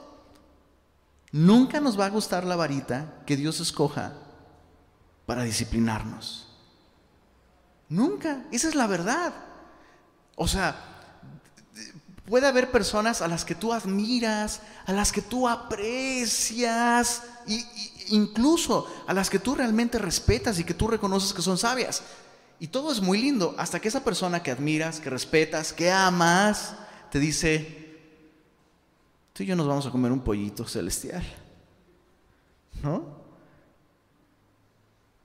Nunca 1.32 1.80
nos 1.80 2.00
va 2.00 2.06
a 2.06 2.10
gustar 2.10 2.44
la 2.44 2.56
varita 2.56 3.22
que 3.26 3.38
Dios 3.38 3.60
escoja 3.60 4.14
para 5.26 5.44
disciplinarnos. 5.44 6.48
Nunca, 7.90 8.44
esa 8.52 8.68
es 8.68 8.76
la 8.76 8.86
verdad. 8.86 9.34
O 10.36 10.48
sea, 10.48 10.97
puede 12.28 12.46
haber 12.46 12.72
personas 12.72 13.22
a 13.22 13.28
las 13.28 13.46
que 13.46 13.56
tú 13.56 13.74
admiras, 13.74 14.62
a 14.86 14.92
las 14.92 15.12
que 15.12 15.22
tú 15.22 15.48
aprecias, 15.48 17.24
e 17.48 17.64
incluso 18.10 18.86
a 19.08 19.14
las 19.14 19.30
que 19.30 19.40
tú 19.40 19.56
realmente 19.56 19.98
respetas 19.98 20.60
y 20.60 20.66
que 20.66 20.74
tú 20.74 20.88
reconoces 20.88 21.34
que 21.34 21.42
son 21.42 21.58
sabias. 21.58 22.04
Y 22.60 22.68
todo 22.68 22.92
es 22.92 23.02
muy 23.02 23.20
lindo 23.20 23.56
hasta 23.58 23.80
que 23.80 23.88
esa 23.88 24.04
persona 24.04 24.44
que 24.44 24.52
admiras, 24.52 25.00
que 25.00 25.10
respetas, 25.10 25.72
que 25.72 25.90
amas, 25.90 26.76
te 27.12 27.20
dice, 27.20 27.98
tú 29.32 29.44
y 29.44 29.46
yo 29.46 29.56
nos 29.56 29.68
vamos 29.68 29.86
a 29.86 29.92
comer 29.92 30.12
un 30.12 30.22
pollito 30.22 30.68
celestial. 30.68 31.24
¿No? 32.84 33.06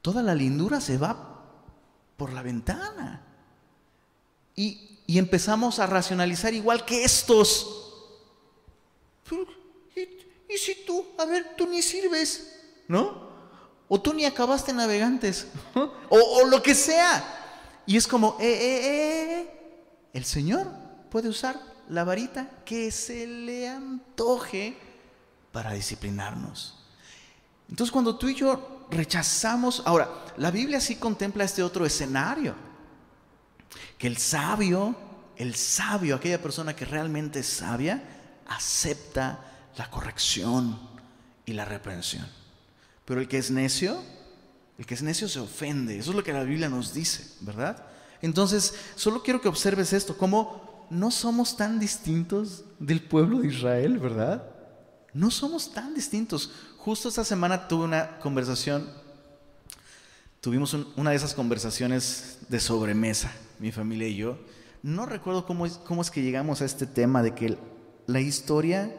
Toda 0.03 0.23
la 0.23 0.35
lindura 0.35 0.81
se 0.81 0.99
va 0.99 1.43
por 2.17 2.33
la 2.33 2.43
ventana. 2.43 3.23
Y, 4.55 5.01
empezamos 5.07 5.79
a 5.79 5.87
racionalizar 5.87 6.55
igual 6.55 6.85
que 6.85 7.05
estos. 7.05 7.79
¿Y, 9.97 10.01
¿Y 10.55 10.59
si 10.59 10.85
tú, 10.85 11.07
a 11.19 11.25
ver, 11.25 11.55
tú 11.57 11.67
ni 11.67 11.83
sirves? 11.83 12.61
¿No? 12.89 13.31
O 13.89 14.01
tú 14.01 14.15
ni 14.15 14.25
acabaste 14.25 14.73
navegantes. 14.73 15.49
o, 16.09 16.47
lo 16.47 16.63
que 16.63 16.75
sea. 16.75 17.23
Y 17.87 17.97
es 17.97 18.07
como, 18.07 18.37
eh, 18.41 18.45
eh, 18.45 18.87
eh, 18.87 19.41
eh, 19.41 19.61
el 20.13 20.25
Señor 20.25 20.67
puede 21.11 21.29
usar 21.29 21.61
la 21.89 22.05
varita 22.05 22.49
que 22.65 22.91
se 22.91 23.27
le 23.27 23.69
antoje 23.69 24.77
para 25.53 25.73
disciplinarnos. 25.73 26.79
Entonces 27.69 27.93
cuando 27.93 28.17
tú 28.17 28.29
y 28.29 28.35
yo 28.35 28.87
rechazamos, 28.91 29.83
ahora, 29.85 30.09
la 30.37 30.51
Biblia 30.51 30.81
sí 30.81 30.97
contempla 30.97 31.45
este 31.45 31.63
otro 31.63 31.85
escenario, 31.85 32.55
que 33.99 34.07
el 34.07 34.17
sabio, 34.17 34.97
el 35.37 35.55
sabio, 35.55 36.17
aquella 36.17 36.43
persona 36.43 36.75
que 36.75 36.85
realmente 36.85 37.41
es 37.41 37.47
sabia, 37.47 38.03
acepta 38.47 39.41
la 39.77 39.91
corrección 39.91 40.79
y 41.47 41.53
la 41.53 41.65
reprensión. 41.65 42.27
Pero 43.05 43.21
el 43.21 43.29
que 43.29 43.39
es 43.39 43.51
necio, 43.51 44.03
el 44.79 44.87
que 44.87 44.95
es 44.95 45.03
necio 45.03 45.29
se 45.29 45.41
ofende. 45.41 45.99
Eso 45.99 46.11
es 46.11 46.17
lo 46.17 46.25
que 46.25 46.33
la 46.33 46.45
Biblia 46.45 46.69
nos 46.69 46.95
dice, 46.95 47.37
¿verdad? 47.41 47.85
Entonces, 48.21 48.75
solo 48.95 49.23
quiero 49.23 49.41
que 49.41 49.49
observes 49.49 49.93
esto, 49.93 50.17
cómo 50.17 50.87
no 50.91 51.11
somos 51.11 51.57
tan 51.57 51.79
distintos 51.79 52.65
del 52.79 53.03
pueblo 53.03 53.41
de 53.41 53.49
Israel, 53.49 53.99
¿verdad? 53.99 54.45
No 55.13 55.31
somos 55.31 55.73
tan 55.73 55.95
distintos. 55.95 56.51
Justo 56.79 57.09
esta 57.09 57.25
semana 57.25 57.69
tuve 57.69 57.85
una 57.85 58.19
conversación, 58.19 58.89
tuvimos 60.41 60.75
una 60.97 61.11
de 61.11 61.17
esas 61.17 61.35
conversaciones 61.35 62.39
de 62.49 62.61
sobremesa, 62.61 63.33
mi 63.63 63.71
familia 63.71 64.09
y 64.09 64.17
yo. 64.17 64.39
No 64.83 65.07
recuerdo 65.07 65.47
cómo 65.47 65.67
es, 65.67 65.75
cómo 65.75 66.03
es 66.03 66.11
que 66.11 66.21
llegamos 66.21 66.61
a 66.61 66.65
este 66.65 66.85
tema 66.85 67.23
de 67.23 67.33
que 67.33 67.57
la 68.07 68.21
historia, 68.21 68.93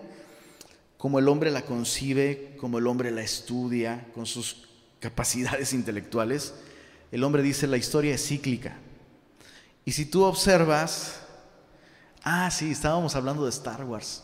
como 0.97 1.19
el 1.19 1.27
hombre 1.27 1.51
la 1.51 1.63
concibe, 1.63 2.55
como 2.57 2.77
el 2.77 2.87
hombre 2.87 3.11
la 3.11 3.21
estudia, 3.21 4.07
con 4.15 4.25
sus 4.25 4.69
capacidades 5.01 5.73
intelectuales, 5.73 6.53
el 7.11 7.25
hombre 7.25 7.43
dice 7.43 7.67
la 7.67 7.75
historia 7.75 8.15
es 8.15 8.25
cíclica. 8.25 8.77
Y 9.83 9.91
si 9.91 10.05
tú 10.05 10.23
observas, 10.23 11.19
ah, 12.23 12.49
sí, 12.49 12.71
estábamos 12.71 13.17
hablando 13.17 13.43
de 13.43 13.49
Star 13.49 13.83
Wars. 13.83 14.23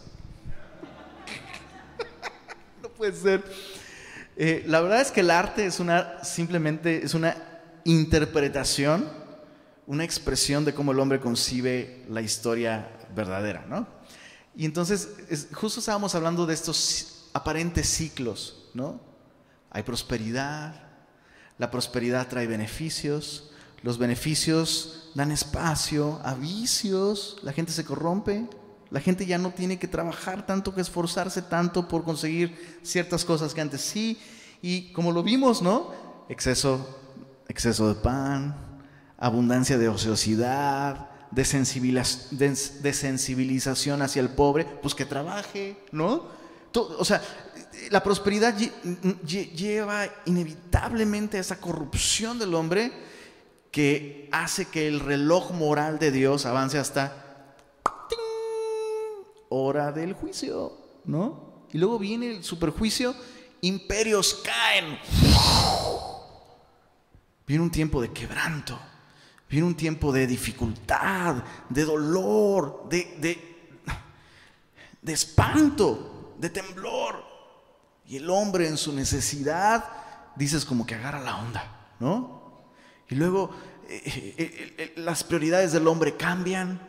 no 2.81 2.87
puede 2.87 3.11
ser. 3.11 3.43
Eh, 4.37 4.63
la 4.67 4.79
verdad 4.79 5.01
es 5.01 5.11
que 5.11 5.19
el 5.19 5.31
arte 5.31 5.65
es 5.65 5.81
una, 5.81 6.23
simplemente, 6.23 7.03
es 7.03 7.13
una 7.13 7.35
interpretación, 7.83 9.18
una 9.89 10.03
expresión 10.03 10.65
de 10.65 10.75
cómo 10.75 10.91
el 10.91 10.99
hombre 10.99 11.19
concibe 11.19 12.05
la 12.09 12.21
historia 12.21 12.91
verdadera, 13.15 13.65
¿no? 13.67 13.87
Y 14.55 14.65
entonces, 14.65 15.47
justo 15.51 15.79
estábamos 15.79 16.13
hablando 16.13 16.45
de 16.45 16.53
estos 16.53 17.27
aparentes 17.33 17.89
ciclos, 17.89 18.69
¿no? 18.75 19.01
Hay 19.71 19.81
prosperidad, 19.81 20.75
la 21.57 21.71
prosperidad 21.71 22.27
trae 22.27 22.45
beneficios, 22.45 23.49
los 23.81 23.97
beneficios 23.97 25.09
dan 25.15 25.31
espacio 25.31 26.21
a 26.23 26.35
vicios, 26.35 27.39
la 27.41 27.51
gente 27.51 27.71
se 27.71 27.83
corrompe, 27.83 28.47
la 28.91 28.99
gente 28.99 29.25
ya 29.25 29.39
no 29.39 29.49
tiene 29.49 29.79
que 29.79 29.87
trabajar 29.87 30.45
tanto, 30.45 30.75
que 30.75 30.81
esforzarse 30.81 31.41
tanto 31.41 31.87
por 31.87 32.03
conseguir 32.03 32.79
ciertas 32.83 33.25
cosas 33.25 33.55
que 33.55 33.61
antes 33.61 33.81
sí, 33.81 34.19
y 34.61 34.93
como 34.93 35.11
lo 35.11 35.23
vimos, 35.23 35.63
¿no? 35.63 35.91
Exceso, 36.29 36.99
exceso 37.47 37.91
de 37.91 37.95
pan, 37.95 38.68
abundancia 39.19 39.77
de 39.77 39.89
ociosidad, 39.89 41.09
desensibilización 41.31 44.01
hacia 44.01 44.21
el 44.21 44.29
pobre, 44.29 44.65
pues 44.81 44.95
que 44.95 45.05
trabaje, 45.05 45.77
¿no? 45.91 46.39
o 46.73 47.05
sea, 47.05 47.21
la 47.89 48.03
prosperidad 48.03 48.55
lleva 48.55 50.05
inevitablemente 50.25 51.37
a 51.37 51.41
esa 51.41 51.59
corrupción 51.59 52.39
del 52.39 52.53
hombre 52.53 52.91
que 53.71 54.29
hace 54.31 54.65
que 54.65 54.87
el 54.87 54.99
reloj 54.99 55.51
moral 55.51 55.99
de 55.99 56.11
Dios 56.11 56.45
avance 56.45 56.77
hasta 56.77 57.55
hora 59.49 59.91
del 59.91 60.13
juicio, 60.13 60.77
¿no? 61.05 61.65
Y 61.71 61.77
luego 61.77 61.99
viene 61.99 62.37
el 62.37 62.43
superjuicio, 62.43 63.15
imperios 63.61 64.41
caen. 64.43 64.97
Viene 67.45 67.63
un 67.63 67.71
tiempo 67.71 68.01
de 68.01 68.11
quebranto, 68.11 68.79
viene 69.49 69.65
un 69.65 69.75
tiempo 69.75 70.11
de 70.11 70.27
dificultad, 70.27 71.43
de 71.69 71.83
dolor, 71.83 72.87
de, 72.87 73.17
de, 75.01 75.11
espanto, 75.11 76.35
de 76.37 76.49
temblor. 76.49 77.25
Y 78.05 78.17
el 78.17 78.29
hombre 78.29 78.67
en 78.67 78.77
su 78.77 78.93
necesidad, 78.93 79.85
dices 80.35 80.65
como 80.65 80.85
que 80.85 80.95
agarra 80.95 81.19
la 81.19 81.37
onda, 81.37 81.95
¿no? 81.99 82.63
Y 83.09 83.15
luego 83.15 83.49
eh, 83.87 84.01
eh, 84.05 84.75
eh, 84.77 84.93
las 84.97 85.23
prioridades 85.23 85.71
del 85.71 85.87
hombre 85.87 86.15
cambian, 86.15 86.87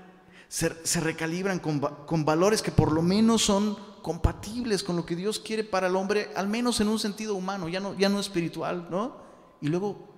se, 0.48 1.00
recalibran 1.00 1.60
con, 1.60 2.24
valores 2.24 2.60
que 2.60 2.72
por 2.72 2.92
lo 2.92 3.00
menos 3.00 3.42
son 3.42 3.76
compatibles 4.02 4.82
con 4.82 4.96
lo 4.96 5.06
que 5.06 5.16
Dios 5.16 5.38
quiere 5.38 5.64
para 5.64 5.86
el 5.86 5.96
hombre, 5.96 6.30
al 6.34 6.48
menos 6.48 6.80
en 6.80 6.88
un 6.88 6.98
sentido 6.98 7.34
humano, 7.34 7.68
ya 7.68 7.80
no, 7.80 7.94
ya 7.94 8.08
no 8.08 8.20
espiritual, 8.20 8.88
¿no? 8.90 9.16
Y 9.60 9.68
luego 9.68 10.08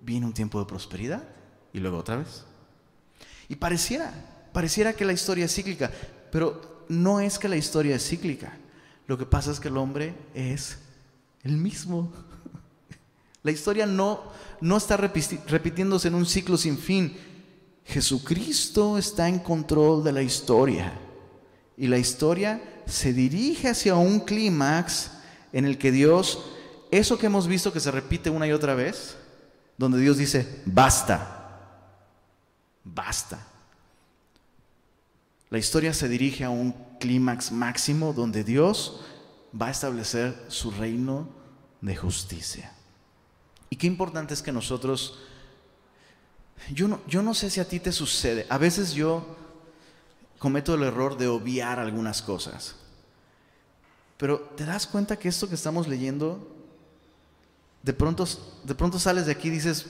viene 0.00 0.26
un 0.26 0.32
tiempo 0.32 0.58
de 0.58 0.66
prosperidad 0.66 1.39
y 1.72 1.78
luego 1.78 1.98
otra 1.98 2.16
vez. 2.16 2.44
Y 3.48 3.56
pareciera, 3.56 4.12
pareciera 4.52 4.92
que 4.92 5.04
la 5.04 5.12
historia 5.12 5.44
es 5.44 5.54
cíclica, 5.54 5.90
pero 6.30 6.84
no 6.88 7.20
es 7.20 7.38
que 7.38 7.48
la 7.48 7.56
historia 7.56 7.96
es 7.96 8.08
cíclica. 8.08 8.56
Lo 9.06 9.18
que 9.18 9.26
pasa 9.26 9.50
es 9.50 9.60
que 9.60 9.68
el 9.68 9.76
hombre 9.76 10.14
es 10.34 10.78
el 11.42 11.56
mismo. 11.56 12.12
La 13.42 13.50
historia 13.50 13.86
no, 13.86 14.22
no 14.60 14.76
está 14.76 14.98
repitiéndose 14.98 16.08
en 16.08 16.14
un 16.14 16.26
ciclo 16.26 16.58
sin 16.58 16.76
fin. 16.76 17.16
Jesucristo 17.86 18.98
está 18.98 19.28
en 19.28 19.38
control 19.38 20.04
de 20.04 20.12
la 20.12 20.20
historia. 20.20 20.92
Y 21.76 21.86
la 21.86 21.96
historia 21.96 22.62
se 22.86 23.14
dirige 23.14 23.68
hacia 23.68 23.94
un 23.94 24.20
clímax 24.20 25.12
en 25.52 25.64
el 25.64 25.78
que 25.78 25.90
Dios, 25.90 26.44
eso 26.90 27.18
que 27.18 27.26
hemos 27.26 27.46
visto 27.46 27.72
que 27.72 27.80
se 27.80 27.90
repite 27.90 28.28
una 28.28 28.46
y 28.46 28.52
otra 28.52 28.74
vez, 28.74 29.16
donde 29.78 29.98
Dios 29.98 30.18
dice, 30.18 30.60
basta, 30.66 31.39
basta. 32.84 33.46
La 35.50 35.58
historia 35.58 35.92
se 35.92 36.08
dirige 36.08 36.44
a 36.44 36.50
un 36.50 36.72
clímax 37.00 37.50
máximo 37.50 38.12
donde 38.12 38.44
Dios 38.44 39.00
va 39.60 39.66
a 39.66 39.70
establecer 39.70 40.36
su 40.48 40.70
reino 40.70 41.28
de 41.80 41.96
justicia. 41.96 42.72
Y 43.68 43.76
qué 43.76 43.86
importante 43.86 44.34
es 44.34 44.42
que 44.42 44.52
nosotros, 44.52 45.18
yo 46.72 46.88
no, 46.88 47.00
yo 47.06 47.22
no 47.22 47.34
sé 47.34 47.50
si 47.50 47.60
a 47.60 47.68
ti 47.68 47.80
te 47.80 47.92
sucede, 47.92 48.46
a 48.48 48.58
veces 48.58 48.92
yo 48.92 49.36
cometo 50.38 50.74
el 50.74 50.82
error 50.82 51.16
de 51.16 51.28
obviar 51.28 51.78
algunas 51.78 52.22
cosas, 52.22 52.76
pero 54.16 54.40
te 54.40 54.64
das 54.64 54.86
cuenta 54.86 55.18
que 55.18 55.28
esto 55.28 55.48
que 55.48 55.54
estamos 55.54 55.88
leyendo, 55.88 56.56
de 57.82 57.92
pronto, 57.92 58.26
de 58.64 58.74
pronto 58.74 58.98
sales 58.98 59.26
de 59.26 59.32
aquí 59.32 59.48
y 59.48 59.52
dices, 59.52 59.86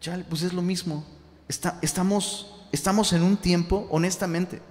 ya, 0.00 0.24
pues 0.28 0.42
es 0.42 0.52
lo 0.52 0.62
mismo, 0.62 1.06
Está, 1.48 1.78
estamos, 1.82 2.66
estamos 2.72 3.12
en 3.12 3.22
un 3.22 3.36
tiempo, 3.36 3.86
honestamente, 3.90 4.62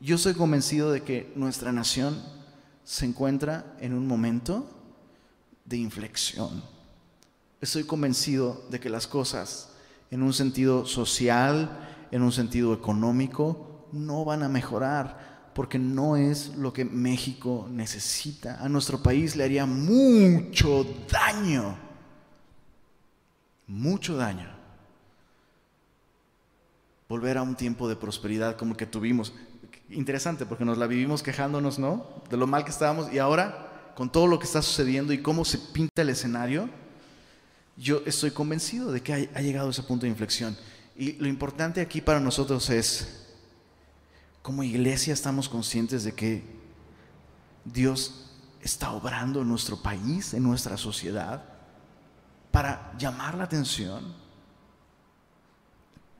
yo 0.00 0.16
soy 0.16 0.34
convencido 0.34 0.92
de 0.92 1.02
que 1.02 1.32
nuestra 1.34 1.72
nación 1.72 2.22
se 2.84 3.06
encuentra 3.06 3.76
en 3.80 3.92
un 3.92 4.06
momento 4.06 4.66
de 5.64 5.76
inflexión. 5.76 6.62
Estoy 7.60 7.84
convencido 7.84 8.64
de 8.70 8.80
que 8.80 8.88
las 8.88 9.06
cosas 9.06 9.68
en 10.10 10.22
un 10.22 10.32
sentido 10.32 10.86
social, 10.86 11.70
en 12.10 12.22
un 12.22 12.32
sentido 12.32 12.72
económico, 12.72 13.86
no 13.92 14.24
van 14.24 14.42
a 14.42 14.48
mejorar 14.48 15.50
porque 15.54 15.78
no 15.78 16.16
es 16.16 16.56
lo 16.56 16.72
que 16.72 16.84
México 16.84 17.68
necesita. 17.70 18.64
A 18.64 18.68
nuestro 18.68 19.02
país 19.02 19.36
le 19.36 19.44
haría 19.44 19.66
mucho 19.66 20.86
daño, 21.10 21.76
mucho 23.66 24.16
daño. 24.16 24.59
Volver 27.10 27.36
a 27.36 27.42
un 27.42 27.56
tiempo 27.56 27.90
de 27.90 27.96
prosperidad 27.96 28.56
como 28.56 28.70
el 28.70 28.78
que 28.78 28.86
tuvimos. 28.86 29.34
Interesante 29.90 30.46
porque 30.46 30.64
nos 30.64 30.78
la 30.78 30.86
vivimos 30.86 31.22
quejándonos, 31.22 31.78
¿no? 31.78 32.06
De 32.30 32.38
lo 32.38 32.46
mal 32.46 32.64
que 32.64 32.70
estábamos 32.70 33.12
y 33.12 33.18
ahora 33.18 33.92
con 33.94 34.10
todo 34.10 34.26
lo 34.26 34.38
que 34.38 34.46
está 34.46 34.62
sucediendo 34.62 35.12
y 35.12 35.20
cómo 35.20 35.44
se 35.44 35.58
pinta 35.58 36.00
el 36.00 36.08
escenario, 36.08 36.70
yo 37.76 38.00
estoy 38.06 38.30
convencido 38.30 38.92
de 38.92 39.02
que 39.02 39.28
ha, 39.34 39.40
llegado 39.42 39.68
ese 39.68 39.82
punto 39.82 40.06
de 40.06 40.10
inflexión. 40.10 40.56
Y 40.96 41.12
lo 41.12 41.28
importante 41.28 41.82
aquí 41.82 42.00
para 42.00 42.18
nosotros 42.18 42.70
es, 42.70 43.26
como 44.40 44.62
iglesia 44.62 45.12
estamos 45.12 45.50
conscientes 45.50 46.04
de 46.04 46.12
que 46.12 46.42
Dios 47.64 48.30
está 48.62 48.92
obrando 48.92 49.42
en 49.42 49.48
nuestro 49.48 49.76
país, 49.82 50.32
en 50.32 50.44
nuestra 50.44 50.76
sociedad, 50.76 51.44
para 52.50 52.92
llamar 52.98 53.34
la 53.36 53.44
atención, 53.44 54.14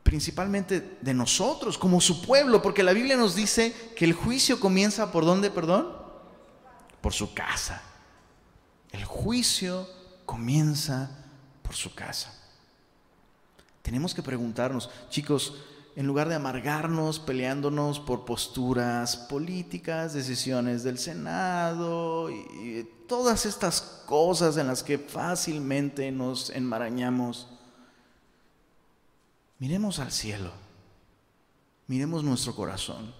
principalmente 0.02 0.98
de 1.00 1.14
nosotros, 1.14 1.78
como 1.78 2.00
su 2.00 2.22
pueblo, 2.22 2.62
porque 2.62 2.82
la 2.82 2.92
Biblia 2.92 3.16
nos 3.16 3.34
dice 3.34 3.74
que 3.96 4.04
el 4.04 4.12
juicio 4.12 4.58
comienza 4.60 5.12
por 5.12 5.24
dónde, 5.24 5.50
perdón? 5.50 6.00
por 7.00 7.12
su 7.12 7.32
casa. 7.34 7.82
El 8.90 9.04
juicio 9.04 9.88
comienza 10.26 11.10
por 11.62 11.74
su 11.74 11.94
casa. 11.94 12.34
Tenemos 13.82 14.14
que 14.14 14.22
preguntarnos, 14.22 14.90
chicos, 15.08 15.54
en 15.96 16.06
lugar 16.06 16.28
de 16.28 16.34
amargarnos 16.34 17.18
peleándonos 17.18 17.98
por 17.98 18.24
posturas 18.24 19.16
políticas, 19.16 20.12
decisiones 20.12 20.82
del 20.82 20.98
Senado 20.98 22.30
y 22.30 22.88
todas 23.08 23.46
estas 23.46 23.80
cosas 24.06 24.56
en 24.56 24.66
las 24.66 24.82
que 24.82 24.98
fácilmente 24.98 26.12
nos 26.12 26.50
enmarañamos, 26.50 27.48
miremos 29.60 30.00
al 30.00 30.10
cielo, 30.10 30.50
miremos 31.86 32.24
nuestro 32.24 32.56
corazón, 32.56 33.14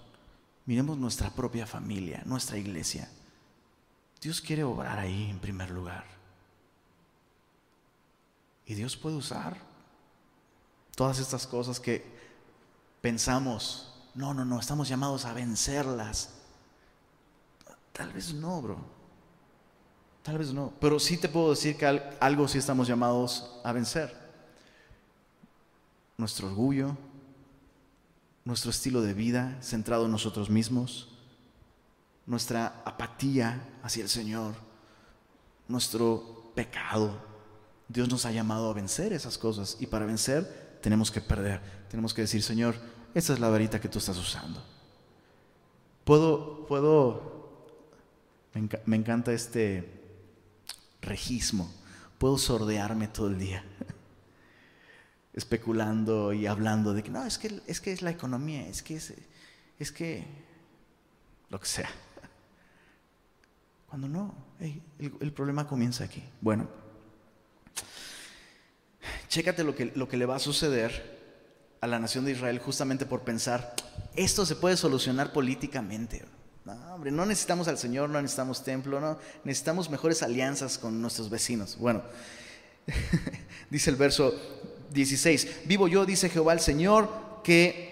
miremos 0.67 0.99
nuestra 0.99 1.31
propia 1.31 1.67
familia, 1.67 2.23
nuestra 2.25 2.59
iglesia. 2.59 3.09
Dios 4.21 4.41
quiere 4.41 4.65
obrar 4.65 4.99
ahí 4.99 5.31
en 5.31 5.39
primer 5.39 5.71
lugar. 5.71 6.05
Y 8.67 8.75
Dios 8.75 8.97
puede 8.97 9.17
usar 9.17 9.57
todas 10.97 11.19
estas 11.19 11.47
cosas 11.47 11.79
que 11.79 12.05
pensamos, 13.01 13.95
no, 14.15 14.35
no, 14.35 14.45
no, 14.45 14.61
estamos 14.61 14.89
llamados 14.89 15.25
a 15.25 15.33
vencerlas. 15.33 16.31
Tal 17.93 18.13
vez 18.13 18.33
no, 18.33 18.63
bro. 18.63 18.79
Tal 20.23 20.39
vez 20.39 20.53
no. 20.53 20.73
Pero 20.81 21.01
sí 21.01 21.17
te 21.17 21.29
puedo 21.29 21.51
decir 21.51 21.77
que 21.77 21.87
algo 21.87 22.49
sí 22.49 22.59
estamos 22.59 22.87
llamados 22.87 23.61
a 23.65 23.73
vencer. 23.73 24.20
Nuestro 26.21 26.49
orgullo, 26.49 26.99
nuestro 28.45 28.71
estilo 28.71 29.01
de 29.01 29.15
vida 29.15 29.57
centrado 29.63 30.05
en 30.05 30.11
nosotros 30.11 30.51
mismos, 30.51 31.09
nuestra 32.27 32.83
apatía 32.85 33.67
hacia 33.83 34.03
el 34.03 34.11
Señor, 34.11 34.55
nuestro 35.67 36.53
pecado. 36.55 37.19
Dios 37.89 38.11
nos 38.11 38.27
ha 38.27 38.33
llamado 38.33 38.69
a 38.69 38.75
vencer 38.75 39.15
esas 39.15 39.39
cosas 39.39 39.79
y 39.81 39.87
para 39.87 40.05
vencer 40.05 40.79
tenemos 40.83 41.11
que 41.11 41.23
perder. 41.23 41.63
Tenemos 41.89 42.13
que 42.13 42.21
decir, 42.21 42.43
Señor, 42.43 42.75
esta 43.15 43.33
es 43.33 43.41
la 43.41 43.49
varita 43.49 43.81
que 43.81 43.89
tú 43.89 43.99
estás 43.99 44.19
usando. 44.19 44.63
Puedo, 46.05 46.67
puedo, 46.67 47.65
me, 48.85 48.97
encanta 48.97 49.33
este 49.33 49.91
regismo. 51.01 51.73
Puedo 52.19 52.37
sordearme 52.37 53.09
todo 53.09 53.29
el 53.29 53.39
día 53.39 53.65
especulando 55.33 56.33
y 56.33 56.47
hablando 56.47 56.93
de 56.93 57.03
que 57.03 57.11
no, 57.11 57.25
es 57.25 57.39
que 57.39 57.61
es, 57.67 57.81
que 57.81 57.93
es 57.93 58.03
la 58.03 58.11
economía, 58.11 58.67
es 58.67 58.83
que 58.83 58.97
es, 58.97 59.15
es 59.79 59.93
que 59.93 60.25
lo 61.49 61.61
que 61.61 61.67
sea. 61.67 61.91
Cuando 63.89 64.09
no, 64.09 64.35
el, 64.99 65.33
problema 65.33 65.67
comienza 65.67 66.05
aquí. 66.05 66.23
Bueno, 66.41 66.69
chécate 69.29 69.65
lo 69.65 69.75
que, 69.75 69.93
lo 69.95 70.09
que 70.09 70.17
le 70.17 70.27
va 70.27 70.37
a 70.37 70.41
suceder 70.41 71.19
a 71.81 71.87
la 71.87 71.99
nación 71.99 72.25
de 72.25 72.33
Israel 72.33 72.59
justamente 72.59 73.07
por 73.07 73.23
pensar, 73.23 73.75
esto 74.15 74.45
se 74.45 74.57
puede 74.57 74.77
solucionar 74.77 75.33
políticamente. 75.33 76.25
No, 76.65 76.99
no 76.99 77.27
necesitamos 77.27 77.69
al 77.69 77.79
Señor, 77.79 78.11
no 78.11 78.21
necesitamos 78.21 78.63
templo, 78.63 79.01
no, 79.01 79.19
necesitamos 79.45 79.89
mejores 79.89 80.23
alianzas 80.23 80.77
con 80.79 81.01
nuestros 81.01 81.31
vecinos. 81.31 81.77
Bueno, 81.79 82.03
dice 83.71 83.91
el 83.91 83.97
verso 83.97 84.35
16, 84.91 85.63
vivo 85.67 85.89
yo, 85.89 86.05
dice 86.05 86.29
Jehová 86.29 86.53
el 86.53 86.61
Señor, 86.61 87.09
que 87.45 87.91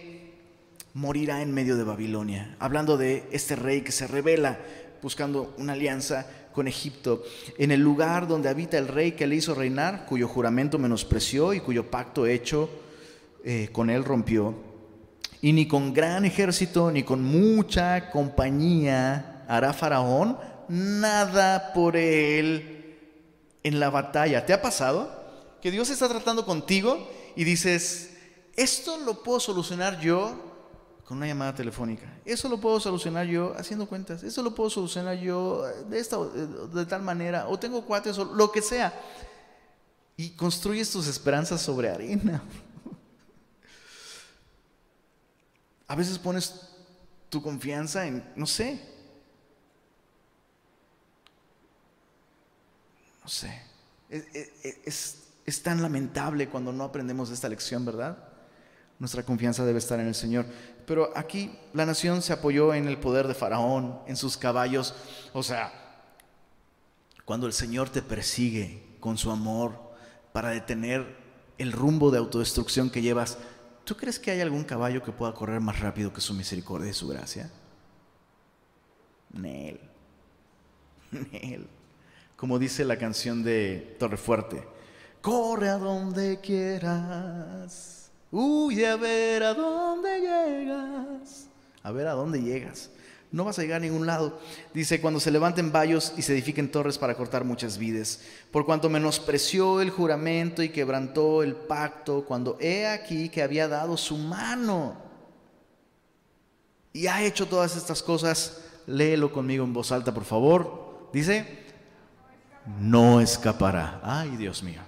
morirá 0.95 1.43
en 1.43 1.53
medio 1.53 1.77
de 1.77 1.85
Babilonia, 1.85 2.57
hablando 2.59 2.97
de 2.97 3.25
este 3.31 3.57
rey 3.57 3.83
que 3.83 3.93
se 3.93 4.07
revela 4.07 4.59
buscando 5.01 5.55
una 5.59 5.75
alianza 5.75 6.27
con 6.53 6.67
Egipto, 6.67 7.23
en 7.57 7.71
el 7.71 7.81
lugar 7.81 8.27
donde 8.27 8.49
habita 8.49 8.79
el 8.79 8.89
rey 8.89 9.13
que 9.13 9.27
le 9.27 9.37
hizo 9.37 9.55
reinar, 9.55 10.07
cuyo 10.07 10.27
juramento 10.27 10.79
menospreció 10.79 11.55
y 11.55 11.61
cuyo 11.61 11.89
pacto 11.91 12.27
hecho 12.27 12.69
eh, 13.45 13.69
con 13.71 13.91
él 13.91 14.05
rompió. 14.05 14.55
Y 15.41 15.53
ni 15.53 15.69
con 15.69 15.95
gran 15.95 16.25
ejército, 16.25 16.91
ni 16.91 17.05
con 17.05 17.23
mucha 17.23 18.11
compañía 18.11 19.45
hará 19.47 19.73
Faraón 19.73 20.37
nada 20.69 21.73
por 21.73 21.97
él 21.97 22.97
en 23.63 23.79
la 23.79 23.91
batalla. 23.91 24.45
¿Te 24.45 24.53
ha 24.53 24.61
pasado? 24.61 25.18
Que 25.61 25.71
Dios 25.71 25.91
está 25.91 26.09
tratando 26.09 26.47
contigo 26.47 27.09
y 27.35 27.45
dices, 27.45 28.11
esto 28.57 28.99
lo 28.99 29.23
puedo 29.23 29.41
solucionar 29.41 30.01
yo 30.01 30.45
con 31.05 31.17
una 31.17 31.27
llamada 31.27 31.55
telefónica. 31.55 32.21
Eso 32.25 32.49
lo 32.49 32.61
puedo 32.61 32.79
solucionar 32.81 33.27
yo 33.27 33.55
haciendo 33.57 33.89
cuentas. 33.89 34.23
Eso 34.23 34.43
lo 34.43 34.55
puedo 34.55 34.69
solucionar 34.69 35.19
yo 35.19 35.65
de, 35.89 35.99
esta, 35.99 36.19
de 36.19 36.87
tal 36.87 37.03
manera. 37.03 37.49
O 37.49 37.59
tengo 37.59 37.85
cuates 37.85 38.19
o 38.19 38.25
lo 38.25 38.53
que 38.53 38.61
sea. 38.61 38.93
Y 40.17 40.31
construyes 40.31 40.91
tus 40.91 41.07
esperanzas 41.07 41.63
sobre 41.63 41.89
arena. 41.89 42.43
A 45.89 45.95
veces 45.95 46.19
pones 46.19 46.69
tu 47.31 47.41
confianza 47.41 48.07
en, 48.07 48.23
no 48.37 48.47
sé, 48.47 48.79
no 53.23 53.29
sé. 53.29 53.63
Es, 54.11 54.25
es, 54.85 55.18
tan 55.63 55.83
lamentable 55.83 56.49
cuando 56.49 56.73
no 56.73 56.85
aprendemos 56.85 57.31
esta 57.31 57.49
lección, 57.49 57.85
¿verdad? 57.85 58.19
Nuestra 58.99 59.23
confianza 59.23 59.65
debe 59.65 59.79
estar 59.79 60.01
en 60.01 60.09
el 60.09 60.15
Señor. 60.15 60.45
Pero 60.87 61.13
aquí 61.17 61.57
la 61.73 61.87
nación 61.87 62.23
se 62.23 62.33
apoyó 62.33 62.75
en 62.75 62.89
el 62.89 62.99
poder 62.99 63.29
de 63.29 63.35
Faraón, 63.35 64.01
en 64.07 64.17
sus 64.17 64.37
caballos. 64.37 64.95
O 65.33 65.43
sea, 65.43 65.73
cuando 67.25 67.47
el 67.47 67.53
Señor 67.53 67.91
te 67.91 68.03
persigue 68.03 68.97
con 69.01 69.17
su 69.17 69.31
amor 69.31 69.93
para 70.33 70.51
detener 70.51 71.17
el 71.59 71.73
rumbo 71.73 72.11
de 72.11 72.19
autodestrucción 72.19 72.91
que 72.91 73.03
llevas, 73.03 73.39
¿tú 73.85 73.97
crees 73.97 74.19
que 74.19 74.31
hay 74.31 74.41
algún 74.41 74.65
caballo 74.65 75.03
que 75.03 75.13
pueda 75.13 75.35
correr 75.35 75.61
más 75.61 75.81
rápido 75.81 76.13
que 76.13 76.21
su 76.21 76.35
misericordia 76.35 76.91
y 76.91 76.95
su 76.95 77.09
gracia? 77.09 77.51
Nel. 79.33 79.81
Nel. 81.11 81.69
Como 82.37 82.59
dice 82.59 82.85
la 82.85 82.99
canción 82.99 83.43
de 83.43 83.97
Torrefuerte, 83.99 84.78
corre 85.21 85.69
a 85.69 85.79
donde 85.79 86.41
quieras 86.41 87.99
Uy, 88.31 88.85
a 88.85 88.97
ver 88.97 89.43
a 89.43 89.55
dónde 89.55 90.21
llegas. 90.21 91.47
A 91.83 91.91
ver 91.93 92.07
a 92.07 92.13
dónde 92.13 92.43
llegas. 92.43 92.91
No 93.31 93.45
vas 93.45 93.59
a 93.59 93.63
llegar 93.63 93.79
a 93.79 93.85
ningún 93.85 94.07
lado. 94.07 94.39
Dice, 94.73 95.01
cuando 95.01 95.21
se 95.21 95.31
levanten 95.31 95.73
vallos 95.73 96.15
y 96.17 96.23
se 96.23 96.33
edifiquen 96.33 96.71
torres 96.71 96.99
para 96.99 97.15
cortar 97.15 97.45
muchas 97.45 97.79
vides. 97.79 98.23
Por 98.51 98.65
cuanto 98.65 98.89
menospreció 98.89 99.81
el 99.81 99.91
juramento 99.91 100.63
y 100.63 100.71
quebrantó 100.71 101.43
el 101.43 101.55
pacto, 101.55 102.25
cuando 102.25 102.57
he 102.61 102.87
aquí 102.87 103.29
que 103.29 103.43
había 103.43 103.69
dado 103.69 103.97
su 103.97 104.17
mano. 104.17 104.97
Y 106.93 107.07
ha 107.07 107.23
hecho 107.23 107.47
todas 107.47 107.77
estas 107.77 108.03
cosas. 108.03 108.65
Léelo 108.87 109.31
conmigo 109.33 109.65
en 109.65 109.75
voz 109.75 109.93
alta, 109.93 110.13
por 110.13 110.25
favor. 110.25 111.09
Dice, 111.13 111.47
no 112.81 113.21
escapará. 113.21 114.01
Ay, 114.03 114.37
Dios 114.37 114.63
mío. 114.63 114.88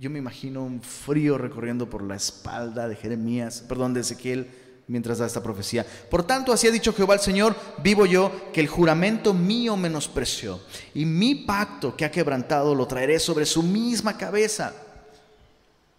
Yo 0.00 0.08
me 0.08 0.18
imagino 0.18 0.62
un 0.64 0.80
frío 0.80 1.36
recorriendo 1.36 1.90
por 1.90 2.02
la 2.02 2.16
espalda 2.16 2.88
de 2.88 2.96
Jeremías, 2.96 3.62
perdón, 3.68 3.92
de 3.92 4.00
Ezequiel, 4.00 4.46
mientras 4.86 5.18
da 5.18 5.26
esta 5.26 5.42
profecía. 5.42 5.84
Por 6.10 6.22
tanto, 6.22 6.54
así 6.54 6.66
ha 6.66 6.70
dicho 6.70 6.94
Jehová 6.94 7.12
el 7.12 7.20
Señor, 7.20 7.54
vivo 7.82 8.06
yo, 8.06 8.32
que 8.50 8.60
el 8.60 8.66
juramento 8.66 9.34
mío 9.34 9.76
menospreció, 9.76 10.58
y 10.94 11.04
mi 11.04 11.34
pacto 11.34 11.94
que 11.98 12.06
ha 12.06 12.10
quebrantado 12.10 12.74
lo 12.74 12.86
traeré 12.86 13.18
sobre 13.18 13.44
su 13.44 13.62
misma 13.62 14.16
cabeza. 14.16 14.74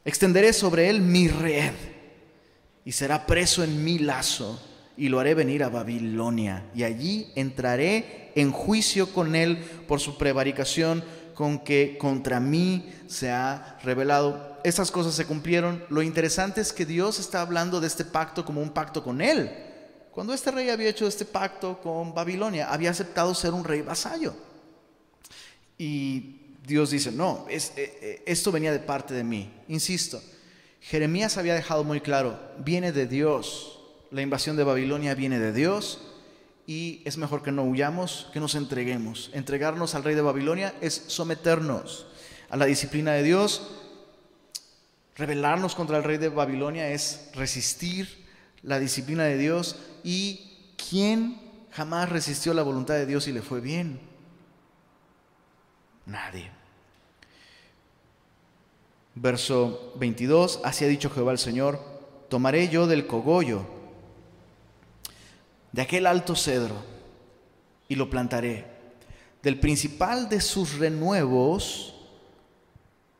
Extenderé 0.04 0.52
sobre 0.52 0.90
él 0.90 1.00
mi 1.02 1.28
red, 1.28 1.74
y 2.84 2.94
será 2.94 3.28
preso 3.28 3.64
en 3.64 3.84
mi 3.84 4.00
lazo, 4.00 4.60
y 4.98 5.10
lo 5.10 5.20
haré 5.20 5.36
venir 5.36 5.64
a 5.64 5.70
Babilonia, 5.70 6.66
y 6.74 6.82
allí 6.82 7.32
entraré 7.36 8.32
en 8.34 8.52
juicio 8.52 9.14
con 9.14 9.36
él 9.36 9.60
por 9.88 10.00
su 10.00 10.18
prevaricación 10.18 11.04
con 11.34 11.60
que 11.60 11.98
contra 11.98 12.40
mí 12.40 12.92
se 13.08 13.30
ha 13.32 13.78
revelado. 13.84 14.60
Esas 14.64 14.92
cosas 14.92 15.16
se 15.16 15.26
cumplieron. 15.26 15.84
Lo 15.90 16.02
interesante 16.02 16.62
es 16.62 16.74
que 16.74 16.86
Dios 16.86 17.20
está 17.20 17.42
hablando 17.42 17.80
de 17.80 17.88
este 17.88 18.06
pacto 18.06 18.46
como 18.46 18.62
un 18.62 18.72
pacto 18.72 19.04
con 19.04 19.22
él. 19.22 19.50
Cuando 20.12 20.34
este 20.34 20.52
rey 20.52 20.70
había 20.70 20.90
hecho 20.90 21.08
este 21.08 21.26
pacto 21.26 21.80
con 21.82 22.14
Babilonia, 22.14 22.72
había 22.72 22.92
aceptado 22.92 23.34
ser 23.34 23.54
un 23.54 23.64
rey 23.64 23.82
vasallo. 23.82 24.34
Y 25.78 26.58
Dios 26.66 26.92
dice, 26.92 27.12
no, 27.12 27.46
eh, 27.50 27.60
eh, 27.76 28.24
esto 28.26 28.52
venía 28.52 28.72
de 28.72 28.80
parte 28.80 29.14
de 29.14 29.24
mí. 29.24 29.52
Insisto, 29.68 30.22
Jeremías 30.82 31.38
había 31.38 31.56
dejado 31.56 31.84
muy 31.84 32.02
claro, 32.02 32.40
viene 32.60 32.92
de 32.92 33.08
Dios. 33.08 33.80
La 34.12 34.22
invasión 34.22 34.58
de 34.58 34.64
Babilonia 34.64 35.16
viene 35.16 35.40
de 35.40 35.54
Dios 35.54 36.11
y 36.72 37.02
es 37.04 37.18
mejor 37.18 37.44
que 37.44 37.52
no 37.52 37.64
huyamos, 37.64 38.30
que 38.32 38.40
nos 38.40 38.56
entreguemos. 38.56 39.30
Entregarnos 39.34 39.94
al 39.94 40.06
rey 40.06 40.16
de 40.16 40.22
Babilonia 40.22 40.74
es 40.80 41.04
someternos 41.08 42.08
a 42.50 42.56
la 42.56 42.66
disciplina 42.66 43.12
de 43.12 43.24
Dios. 43.24 43.72
Rebelarnos 45.18 45.76
contra 45.76 45.98
el 45.98 46.06
rey 46.06 46.18
de 46.18 46.30
Babilonia 46.30 46.88
es 46.88 47.30
resistir 47.34 48.26
la 48.64 48.80
disciplina 48.80 49.26
de 49.26 49.38
Dios. 49.38 49.76
¿Y 50.06 50.50
quién 50.90 51.42
jamás 51.72 52.08
resistió 52.08 52.54
la 52.54 52.64
voluntad 52.64 52.94
de 52.94 53.06
Dios 53.06 53.28
y 53.28 53.34
le 53.34 53.42
fue 53.42 53.60
bien? 53.60 54.00
Nadie. 56.06 56.52
Verso 59.16 59.92
22, 59.98 60.62
así 60.64 60.86
ha 60.86 60.88
dicho 60.88 61.10
Jehová 61.10 61.34
el 61.34 61.38
Señor, 61.38 61.82
tomaré 62.30 62.70
yo 62.70 62.88
del 62.88 63.08
cogollo, 63.08 63.81
de 65.72 65.82
aquel 65.82 66.08
alto 66.08 66.36
cedro, 66.36 66.76
y 67.92 67.96
lo 67.96 68.10
plantaré. 68.10 68.66
Del 69.44 69.60
principal 69.60 70.30
de 70.30 70.40
sus 70.40 70.78
renuevos 70.78 71.94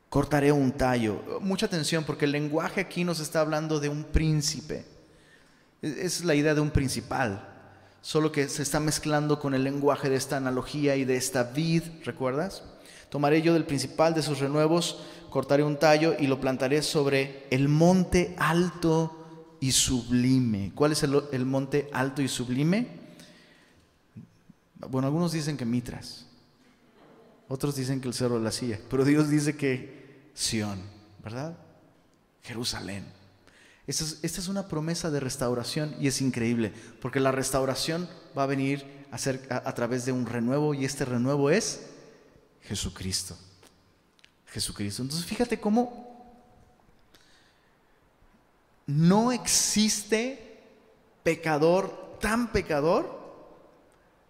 cortaré 0.08 0.50
un 0.50 0.72
tallo. 0.72 1.40
Mucha 1.40 1.66
atención 1.66 2.04
porque 2.04 2.24
el 2.24 2.32
lenguaje 2.32 2.80
aquí 2.80 3.04
nos 3.04 3.20
está 3.20 3.40
hablando 3.40 3.80
de 3.80 3.90
un 3.90 4.04
príncipe. 4.04 4.86
Es 5.82 6.24
la 6.24 6.34
idea 6.34 6.54
de 6.54 6.62
un 6.62 6.70
principal, 6.70 7.46
solo 8.00 8.32
que 8.32 8.48
se 8.48 8.62
está 8.62 8.80
mezclando 8.80 9.38
con 9.38 9.52
el 9.52 9.64
lenguaje 9.64 10.08
de 10.08 10.16
esta 10.16 10.38
analogía 10.38 10.96
y 10.96 11.04
de 11.04 11.16
esta 11.16 11.42
vid, 11.42 11.82
¿recuerdas? 12.04 12.62
Tomaré 13.10 13.42
yo 13.42 13.52
del 13.52 13.66
principal 13.66 14.14
de 14.14 14.22
sus 14.22 14.38
renuevos, 14.38 15.02
cortaré 15.28 15.64
un 15.64 15.78
tallo 15.78 16.14
y 16.18 16.28
lo 16.28 16.40
plantaré 16.40 16.80
sobre 16.80 17.46
el 17.50 17.68
monte 17.68 18.34
alto 18.38 19.21
y 19.62 19.70
sublime. 19.70 20.72
¿Cuál 20.74 20.90
es 20.90 21.04
el, 21.04 21.46
monte 21.46 21.88
alto 21.92 22.20
y 22.20 22.26
sublime? 22.26 22.88
Bueno, 24.90 25.06
algunos 25.06 25.30
dicen 25.30 25.56
que 25.56 25.64
Mitras, 25.64 26.26
otros 27.46 27.76
dicen 27.76 28.00
que 28.00 28.08
el 28.08 28.14
Cerro 28.14 28.38
de 28.38 28.44
la 28.44 28.50
Silla, 28.50 28.80
pero 28.90 29.04
Dios 29.04 29.30
dice 29.30 29.56
que 29.56 30.30
Sión, 30.34 30.80
¿verdad? 31.22 31.56
Jerusalén. 32.42 33.04
Esta 33.86 34.04
es, 34.26 34.48
una 34.48 34.66
promesa 34.66 35.12
de 35.12 35.20
restauración 35.20 35.94
y 36.00 36.08
es 36.08 36.20
increíble, 36.20 36.72
porque 37.00 37.20
la 37.20 37.30
restauración 37.30 38.08
va 38.36 38.42
a 38.42 38.46
venir 38.46 38.84
a, 39.12 39.68
a 39.68 39.74
través 39.76 40.04
de 40.04 40.10
un 40.10 40.26
renuevo 40.26 40.74
y 40.74 40.84
este 40.84 41.04
renuevo 41.04 41.50
es 41.50 41.82
Jesucristo. 42.62 43.38
Jesucristo. 44.46 45.02
Entonces 45.02 45.24
fíjate 45.24 45.60
cómo 45.60 46.11
no 48.86 49.32
existe 49.32 50.60
pecador 51.22 52.18
tan 52.20 52.52
pecador 52.52 53.20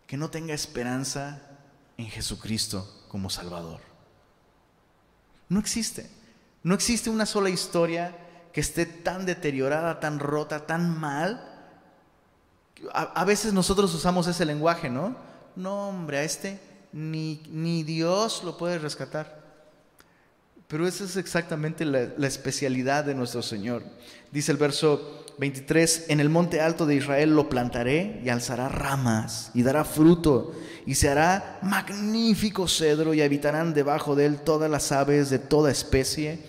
que 0.06 0.16
no 0.16 0.30
tenga 0.30 0.54
esperanza 0.54 1.42
en 1.96 2.06
Jesucristo 2.06 3.04
como 3.08 3.30
Salvador. 3.30 3.80
No 5.48 5.60
existe. 5.60 6.10
No 6.62 6.74
existe 6.74 7.10
una 7.10 7.26
sola 7.26 7.50
historia 7.50 8.16
que 8.52 8.60
esté 8.60 8.86
tan 8.86 9.26
deteriorada, 9.26 10.00
tan 10.00 10.18
rota, 10.18 10.66
tan 10.66 10.98
mal. 10.98 11.48
A, 12.92 13.24
veces 13.24 13.52
nosotros 13.52 13.94
usamos 13.94 14.26
ese 14.26 14.44
lenguaje, 14.44 14.90
¿no? 14.90 15.16
No, 15.56 15.88
hombre, 15.88 16.18
a 16.18 16.24
este 16.24 16.60
ni, 16.92 17.42
ni 17.48 17.82
Dios 17.82 18.42
lo 18.44 18.56
puede 18.56 18.78
rescatar. 18.78 19.41
Pero 20.68 20.86
esa 20.86 21.04
es 21.04 21.16
exactamente 21.16 21.84
la, 21.84 22.26
especialidad 22.26 23.04
de 23.04 23.14
nuestro 23.14 23.42
Señor. 23.42 23.82
Dice 24.30 24.52
el 24.52 24.58
verso 24.58 25.26
23, 25.38 26.06
en 26.08 26.20
el 26.20 26.28
monte 26.28 26.60
alto 26.60 26.86
de 26.86 26.96
Israel 26.96 27.34
lo 27.34 27.48
plantaré 27.48 28.20
y 28.24 28.28
alzará 28.28 28.68
ramas 28.68 29.50
y 29.54 29.62
dará 29.62 29.84
fruto 29.84 30.52
y 30.86 30.94
se 30.94 31.08
hará 31.08 31.58
magnífico 31.62 32.68
cedro 32.68 33.14
y 33.14 33.22
habitarán 33.22 33.74
debajo 33.74 34.14
de 34.16 34.26
él 34.26 34.40
todas 34.40 34.70
las 34.70 34.92
aves 34.92 35.30
de 35.30 35.38
toda 35.38 35.70
especie 35.70 36.40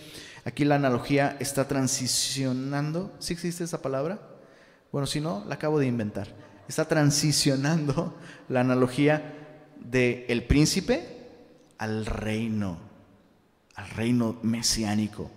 Aquí 0.46 0.66
la 0.66 0.76
analogía 0.76 1.38
está 1.40 1.68
transicionando. 1.68 3.14
¿Sí 3.20 3.34
existe 3.34 3.64
esa 3.64 3.82
palabra? 3.82 4.20
Bueno, 4.92 5.08
si 5.08 5.22
no, 5.22 5.44
la 5.48 5.56
acabo 5.56 5.80
de 5.80 5.88
inventar. 5.88 6.28
Está 6.68 6.86
transicionando 6.86 8.18
la 8.50 8.62
analogía 8.62 9.34
de 9.80 10.26
el 10.28 10.46
príncipe 10.46 11.30
al 11.78 12.06
reino, 12.06 12.78
al 13.76 13.90
reino 13.90 14.38
mesiánico, 14.42 15.32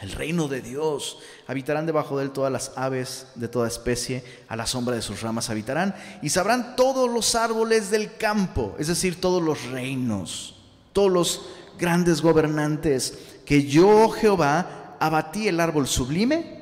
el 0.00 0.12
reino 0.12 0.48
de 0.48 0.60
Dios. 0.60 1.18
Habitarán 1.46 1.86
debajo 1.86 2.18
de 2.18 2.24
él 2.24 2.30
todas 2.30 2.52
las 2.52 2.72
aves 2.76 3.28
de 3.34 3.48
toda 3.48 3.68
especie, 3.68 4.24
a 4.48 4.56
la 4.56 4.66
sombra 4.66 4.94
de 4.94 5.02
sus 5.02 5.22
ramas 5.22 5.50
habitarán, 5.50 5.94
y 6.22 6.28
sabrán 6.28 6.76
todos 6.76 7.10
los 7.10 7.34
árboles 7.34 7.90
del 7.90 8.16
campo, 8.16 8.76
es 8.78 8.86
decir, 8.86 9.20
todos 9.20 9.42
los 9.42 9.64
reinos, 9.70 10.56
todos 10.92 11.10
los 11.10 11.46
grandes 11.78 12.22
gobernantes 12.22 13.18
que 13.44 13.66
yo, 13.66 14.08
Jehová, 14.10 14.96
abatí 15.00 15.48
el 15.48 15.60
árbol 15.60 15.86
sublime, 15.86 16.58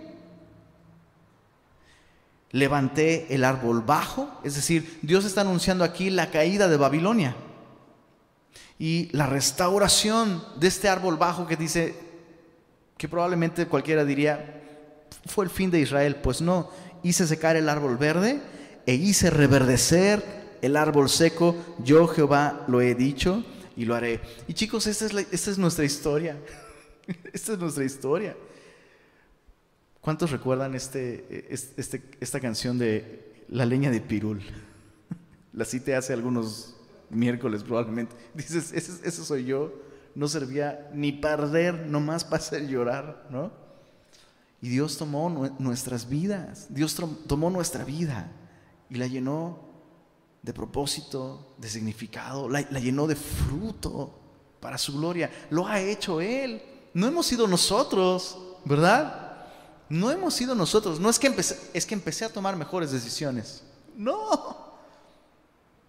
levanté 2.53 3.35
el 3.35 3.45
árbol 3.45 3.83
bajo, 3.83 4.31
es 4.45 4.55
decir, 4.55 4.99
Dios 5.03 5.25
está 5.25 5.43
anunciando 5.43 5.85
aquí 5.85 6.11
la 6.11 6.31
caída 6.31 6.69
de 6.69 6.77
Babilonia 6.77 7.35
y 8.79 9.09
la 9.12 9.27
restauración 9.27 10.43
de 10.57 10.69
este 10.69 10.89
árbol 10.89 11.17
bajo 11.17 11.47
que 11.47 11.57
dice 11.57 11.95
que 12.99 13.09
probablemente 13.09 13.67
cualquiera 13.67 14.05
diría 14.05 14.62
fue 15.27 15.45
el 15.45 15.51
fin 15.51 15.71
de 15.71 15.81
Israel, 15.81 16.17
pues 16.17 16.41
no, 16.41 16.71
hice 17.03 17.27
secar 17.27 17.57
el 17.57 17.69
árbol 17.69 17.97
verde 17.97 18.41
e 18.87 18.95
hice 18.95 19.31
reverdecer 19.31 20.23
el 20.62 20.77
árbol 20.77 21.09
seco, 21.09 21.57
yo 21.83 22.07
Jehová 22.07 22.65
lo 22.69 22.81
he 22.81 22.95
dicho 22.95 23.45
y 23.77 23.85
lo 23.85 23.95
haré. 23.95 24.21
Y 24.49 24.55
chicos, 24.55 24.87
esta 24.87 25.07
es, 25.07 25.59
nuestra 25.59 25.85
historia. 25.85 26.37
Esta 27.33 27.53
es 27.53 27.59
nuestra 27.59 27.85
historia. 27.85 28.37
¿Cuántos 30.01 30.31
recuerdan 30.31 30.75
este, 30.75 31.47
este, 31.51 32.03
esta 32.21 32.41
canción 32.41 32.79
de 32.79 33.45
La 33.49 33.65
leña 33.65 33.91
de 33.91 34.01
Pirul? 34.01 34.43
La 35.53 35.65
cité 35.65 35.95
hace 35.95 36.12
algunos 36.12 36.76
miércoles 37.11 37.62
probablemente. 37.62 38.16
Dices, 38.35 38.73
ese, 38.73 39.25
soy 39.25 39.45
yo. 39.45 39.73
No 40.14 40.29
servía 40.29 40.90
ni 40.95 41.12
perder, 41.12 41.87
nomás 41.87 42.25
para 42.25 42.37
hacer 42.37 42.66
llorar, 42.66 43.27
¿no? 43.31 43.53
Y 44.62 44.71
Dios 44.71 44.97
tomó 44.97 45.29
nuestras 45.59 46.09
vidas. 46.09 46.69
Dios 46.71 46.97
tomó 47.27 47.51
nuestra 47.51 47.85
vida 47.85 48.33
y 48.88 48.95
la 48.95 49.07
llenó 49.07 49.61
de 50.42 50.55
propósito, 50.55 51.55
de 51.59 51.69
significado, 51.69 52.49
la 52.49 52.62
llenó 52.62 53.07
de 53.07 53.16
fruto 53.16 54.19
para 54.61 54.79
su 54.79 54.97
gloria. 54.97 55.31
Lo 55.51 55.66
ha 55.66 55.81
hecho 55.81 56.21
Él 56.21 56.62
no 56.97 57.07
hemos 57.07 57.27
sido 57.27 57.47
nosotros, 57.47 58.38
¿verdad? 58.64 59.45
No 59.87 60.11
hemos 60.11 60.33
sido 60.33 60.55
nosotros. 60.55 60.99
No 60.99 61.11
es 61.11 61.19
que 61.19 61.27
empecé, 61.27 61.71
es 61.75 61.85
que 61.85 61.92
empecé 61.92 62.25
a 62.25 62.33
tomar 62.33 62.57
mejores 62.57 62.90
decisiones. 62.90 63.62
No. 63.95 64.57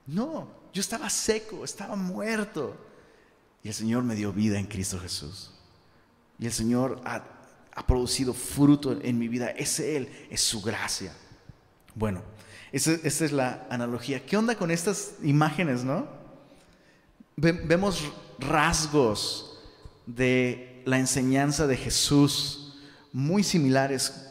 No, 0.06 0.49
yo 0.73 0.82
estaba 0.82 1.10
seco, 1.10 1.63
estaba 1.63 1.95
muerto. 1.95 2.75
Y 3.63 3.69
el 3.69 3.73
Señor 3.73 4.03
me 4.03 4.15
dio 4.15 4.32
vida 4.32 4.60
en 4.60 4.65
Cristo 4.65 4.99
Jesús. 4.99 5.51
Y 6.39 6.45
el 6.45 6.53
Señor 6.53 7.01
ha, 7.03 7.36
producido 7.86 8.34
fruto 8.34 8.99
en 9.01 9.19
mi 9.19 9.27
vida. 9.27 9.49
Es 9.49 9.80
Él, 9.80 10.10
es 10.30 10.41
su 10.41 10.62
gracia. 10.62 11.13
Bueno, 11.95 12.21
esa, 12.71 12.93
es 12.93 13.32
la 13.32 13.67
analogía. 13.69 14.25
¿Qué 14.25 14.38
onda 14.38 14.56
con 14.56 14.71
estas 14.71 15.13
imágenes, 15.23 15.84
no? 15.84 16.08
Vemos 17.36 18.12
rasgos 18.39 19.60
de 20.06 20.82
la 20.86 20.97
enseñanza 20.97 21.67
de 21.67 21.77
Jesús 21.77 22.80
muy 23.13 23.43
similares 23.43 24.27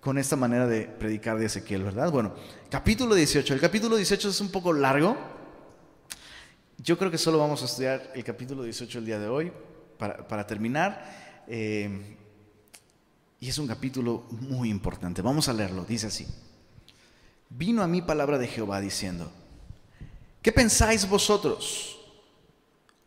con 0.00 0.18
esta 0.18 0.36
manera 0.36 0.66
de 0.68 0.82
predicar 0.82 1.38
de 1.38 1.46
Ezequiel, 1.46 1.82
¿verdad? 1.82 2.12
Bueno, 2.12 2.34
capítulo 2.70 3.14
18. 3.14 3.54
El 3.54 3.60
capítulo 3.60 3.96
18 3.96 4.28
es 4.28 4.40
un 4.40 4.50
poco 4.50 4.72
largo. 4.72 5.16
Yo 6.86 6.96
creo 6.96 7.10
que 7.10 7.18
solo 7.18 7.38
vamos 7.38 7.62
a 7.62 7.64
estudiar 7.64 8.12
el 8.14 8.22
capítulo 8.22 8.62
18 8.62 9.00
el 9.00 9.06
día 9.06 9.18
de 9.18 9.26
hoy 9.26 9.50
para, 9.98 10.46
terminar. 10.46 11.42
Eh, 11.48 12.16
y 13.40 13.48
es 13.48 13.58
un 13.58 13.66
capítulo 13.66 14.24
muy 14.30 14.70
importante. 14.70 15.20
Vamos 15.20 15.48
a 15.48 15.52
leerlo. 15.52 15.84
Dice 15.84 16.06
así. 16.06 16.28
Vino 17.50 17.82
a 17.82 17.88
mí 17.88 18.02
palabra 18.02 18.38
de 18.38 18.46
Jehová 18.46 18.80
diciendo, 18.80 19.32
¿qué 20.42 20.52
pensáis 20.52 21.08
vosotros? 21.08 21.98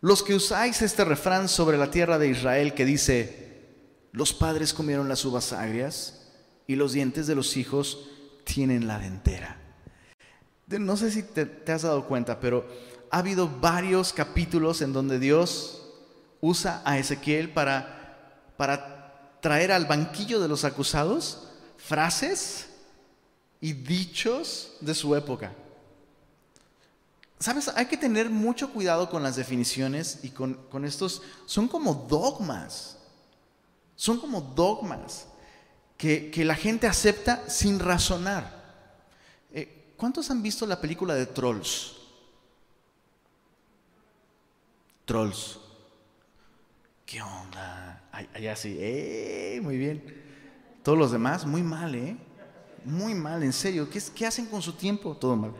Los 0.01 0.23
que 0.23 0.35
usáis 0.35 0.81
este 0.81 1.05
refrán 1.05 1.47
sobre 1.47 1.77
la 1.77 1.89
tierra 1.89 2.19
de 2.19 2.27
Israel 2.27 2.73
que 2.73 2.83
dice, 2.83 3.61
los 4.11 4.33
padres 4.33 4.73
comieron 4.73 5.07
las 5.07 5.23
uvas 5.23 5.53
agrias 5.53 6.33
y 6.67 6.75
los 6.75 6.91
dientes 6.91 7.27
de 7.27 7.35
los 7.35 7.55
hijos 7.55 8.09
tienen 8.43 8.87
la 8.87 8.99
dentera. 8.99 9.57
No 10.67 10.97
sé 10.97 11.11
si 11.11 11.23
te, 11.23 11.71
has 11.71 11.81
dado 11.81 12.05
cuenta, 12.05 12.39
pero 12.41 12.67
ha 13.12 13.19
habido 13.19 13.48
varios 13.48 14.13
capítulos 14.13 14.82
en 14.82 14.93
donde 14.93 15.19
Dios 15.19 15.82
usa 16.41 16.82
a 16.86 16.98
Ezequiel 16.98 17.52
para, 17.52 18.54
para 18.58 19.38
traer 19.41 19.72
al 19.72 19.86
banquillo 19.86 20.39
de 20.39 20.48
los 20.48 20.63
acusados 20.63 21.48
frases 21.78 22.67
y 23.62 23.74
dichos 23.74 24.74
de 24.82 24.93
su 24.93 25.15
época. 25.15 25.54
Sabes, 27.39 27.69
hay 27.69 27.86
que 27.86 27.98
tener 27.98 28.30
mucho 28.30 28.72
cuidado 28.72 29.10
con 29.10 29.24
las 29.24 29.38
definiciones 29.38 30.19
y 30.24 30.30
con, 30.30 30.84
estos, 30.84 31.22
son 31.45 31.69
como 31.69 31.93
dogmas, 31.93 32.98
son 33.95 34.19
como 34.19 34.41
dogmas 34.41 35.26
que, 35.98 36.32
la 36.43 36.56
gente 36.56 36.86
acepta 36.86 37.50
sin 37.50 37.80
razonar. 37.80 38.60
Eh, 39.52 39.93
¿Cuántos 39.95 40.30
han 40.30 40.43
visto 40.43 40.65
la 40.65 40.82
película 40.82 41.15
de 41.15 41.26
Trolls? 41.26 41.98
Trolls. 45.10 45.58
¿Qué 47.04 47.19
onda? 47.19 48.04
Allá 48.12 48.56
sí, 48.56 48.78
¡eh! 48.80 49.60
Muy 49.60 49.76
bien. 49.76 50.04
Todos 50.84 51.00
los 51.00 51.12
demás, 51.12 51.48
muy 51.48 51.63
mal, 51.63 51.95
¿eh? 51.95 52.15
Muy 52.86 53.15
mal, 53.15 53.41
en 53.41 53.52
serio. 53.52 53.89
¿Qué, 53.89 54.28
hacen 54.28 54.45
con 54.45 54.62
su 54.62 54.74
tiempo? 54.74 55.17
Todo 55.17 55.36
mal. 55.36 55.52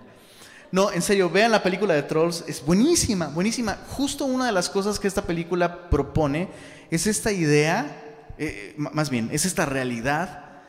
No, 0.72 0.92
en 0.92 1.02
serio, 1.02 1.32
vean 1.32 1.50
la 1.50 1.64
película 1.64 1.96
de 1.96 2.04
Trolls, 2.04 2.44
es 2.48 2.64
buenísima, 2.64 3.30
buenísima. 3.30 3.80
Justo 3.88 4.26
una 4.26 4.46
de 4.46 4.52
las 4.52 4.70
cosas 4.70 5.00
que 5.00 5.08
esta 5.08 5.24
película 5.24 5.90
propone 5.90 6.50
es 6.92 7.08
esta 7.08 7.32
idea, 7.32 8.04
eh, 8.38 8.76
más 8.78 9.10
bien, 9.10 9.30
es 9.32 9.46
esta 9.46 9.66
realidad 9.66 10.62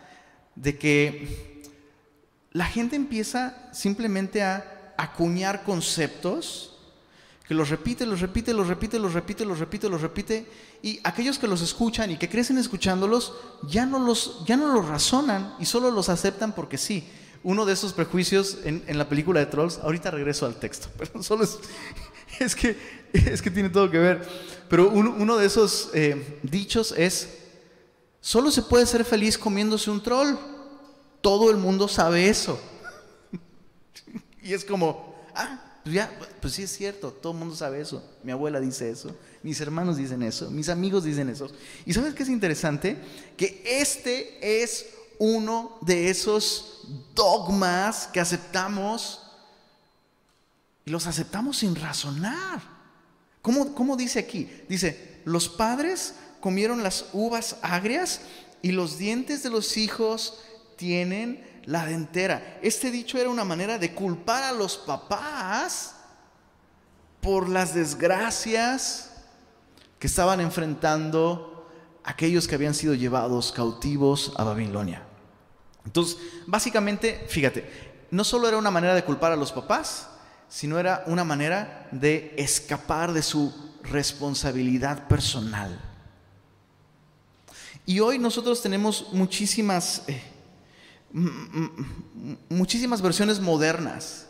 de 0.55 0.79
que 0.79 1.62
la 2.53 2.64
gente 2.64 2.97
empieza 2.97 3.69
simplemente 3.75 4.43
a 4.43 4.95
acuñar 4.97 5.64
conceptos 5.64 6.69
que 7.50 7.54
los 7.56 7.68
repite, 7.68 8.06
los 8.06 8.20
repite, 8.20 8.54
los 8.54 8.68
repite, 8.68 8.96
los 9.00 9.12
repite, 9.12 9.44
los 9.44 9.58
repite, 9.58 9.88
los 9.88 10.00
repite, 10.00 10.46
y 10.84 11.00
aquellos 11.02 11.36
que 11.36 11.48
los 11.48 11.60
escuchan 11.62 12.12
y 12.12 12.16
que 12.16 12.28
crecen 12.28 12.58
escuchándolos 12.58 13.34
ya 13.66 13.86
no 13.86 13.98
los, 13.98 14.44
ya 14.46 14.56
no 14.56 14.72
los 14.72 14.86
razonan 14.86 15.56
y 15.58 15.64
solo 15.64 15.90
los 15.90 16.08
aceptan 16.08 16.54
porque 16.54 16.78
sí 16.78 17.08
uno 17.42 17.66
de 17.66 17.72
esos 17.72 17.92
prejuicios 17.92 18.58
en, 18.62 18.96
la 18.96 19.08
película 19.08 19.40
de 19.40 19.46
Trolls, 19.46 19.78
ahorita 19.78 20.12
regreso 20.12 20.46
al 20.46 20.60
texto, 20.60 20.90
pero 20.96 21.24
solo 21.24 21.42
es, 21.42 21.58
es, 22.38 22.54
que, 22.54 22.76
es 23.14 23.42
que 23.42 23.50
tiene 23.50 23.68
todo 23.68 23.90
que 23.90 23.98
ver, 23.98 24.28
pero 24.68 24.88
uno, 24.88 25.36
de 25.36 25.46
esos 25.46 25.90
eh, 25.92 26.38
dichos 26.44 26.94
es, 26.96 27.30
solo 28.20 28.52
se 28.52 28.62
puede 28.62 28.86
ser 28.86 29.04
feliz 29.04 29.36
comiéndose 29.36 29.90
un 29.90 30.00
troll, 30.00 30.36
todo 31.20 31.50
el 31.50 31.56
mundo 31.56 31.88
sabe 31.88 32.28
eso. 32.28 32.60
y 34.40 34.54
es 34.54 34.64
como, 34.64 35.16
ah, 35.34 35.66
pues 35.83 35.95
ya, 35.95 36.11
pues 36.40 36.55
sí 36.55 36.62
es 36.64 36.71
cierto, 36.77 37.11
todo 37.11 37.33
el 37.33 37.38
mundo 37.38 37.57
sabe 37.57 37.81
eso, 37.81 38.03
mi 38.23 38.33
abuela 38.33 38.61
dice 38.61 38.90
eso, 38.90 39.14
mis 39.43 39.61
hermanos 39.61 39.97
dicen 39.97 40.23
eso, 40.23 40.51
mis 40.51 40.69
amigos 40.69 41.05
dicen 41.05 41.31
eso. 41.31 41.51
¿Y 41.87 41.95
sabes 41.95 42.14
qué 42.14 42.23
es 42.23 42.29
interesante? 42.29 42.99
Que 43.37 43.62
este 43.64 44.62
es 44.62 44.87
uno 45.19 45.79
de 45.81 46.11
esos 46.11 46.83
dogmas 47.14 48.09
que 48.09 48.21
aceptamos 48.21 49.23
y 50.85 50.90
los 50.90 51.07
aceptamos 51.07 51.59
sin 51.59 51.75
razonar. 51.75 52.62
¿Cómo, 53.43 53.75
¿Cómo, 53.75 53.97
dice 53.97 54.19
aquí? 54.19 54.51
Dice, 54.69 55.21
los 55.25 55.49
padres 55.49 56.14
comieron 56.40 56.83
las 56.83 57.07
uvas 57.12 57.57
agrias 57.62 58.21
y 58.61 58.73
los 58.73 58.99
dientes 58.99 59.43
de 59.43 59.51
los 59.51 59.77
hijos 59.77 60.38
tienen 60.77 61.43
la 61.64 61.85
dentera. 61.85 62.59
Este 62.62 62.90
dicho 62.90 63.18
era 63.18 63.31
una 63.31 63.44
manera 63.44 63.79
de 63.79 63.94
culpar 63.94 64.42
a 64.42 64.53
los 64.53 64.77
papás 64.77 65.94
por 67.20 67.49
las 67.49 67.75
desgracias 67.75 69.11
que 69.99 70.07
estaban 70.07 70.40
enfrentando 70.40 71.68
aquellos 72.05 72.49
que 72.49 72.55
habían 72.55 72.75
sido 72.75 72.94
llevados 72.94 73.53
cautivos 73.53 74.33
a 74.37 74.44
Babilonia. 74.44 75.03
Entonces, 75.85 76.18
básicamente, 76.46 77.27
fíjate, 77.29 77.90
no 78.11 78.25
solo 78.25 78.49
era 78.49 78.57
una 78.57 78.70
manera 78.70 78.94
de 78.94 79.05
culpar 79.05 79.33
a 79.33 79.37
los 79.37 79.53
papás, 79.53 80.09
sino 80.49 80.79
era 80.79 81.05
una 81.07 81.25
manera 81.25 81.88
de 81.92 82.35
escapar 82.37 83.12
de 83.12 83.23
su 83.23 83.53
responsabilidad 83.83 85.07
personal. 85.07 85.81
Y 87.87 88.01
hoy 88.01 88.18
nosotros 88.18 88.61
tenemos 88.62 89.12
muchísimas, 89.12 90.03
eh, 90.07 90.23
muchísimas 92.49 93.03
versiones 93.03 93.40
modernas 93.40 94.29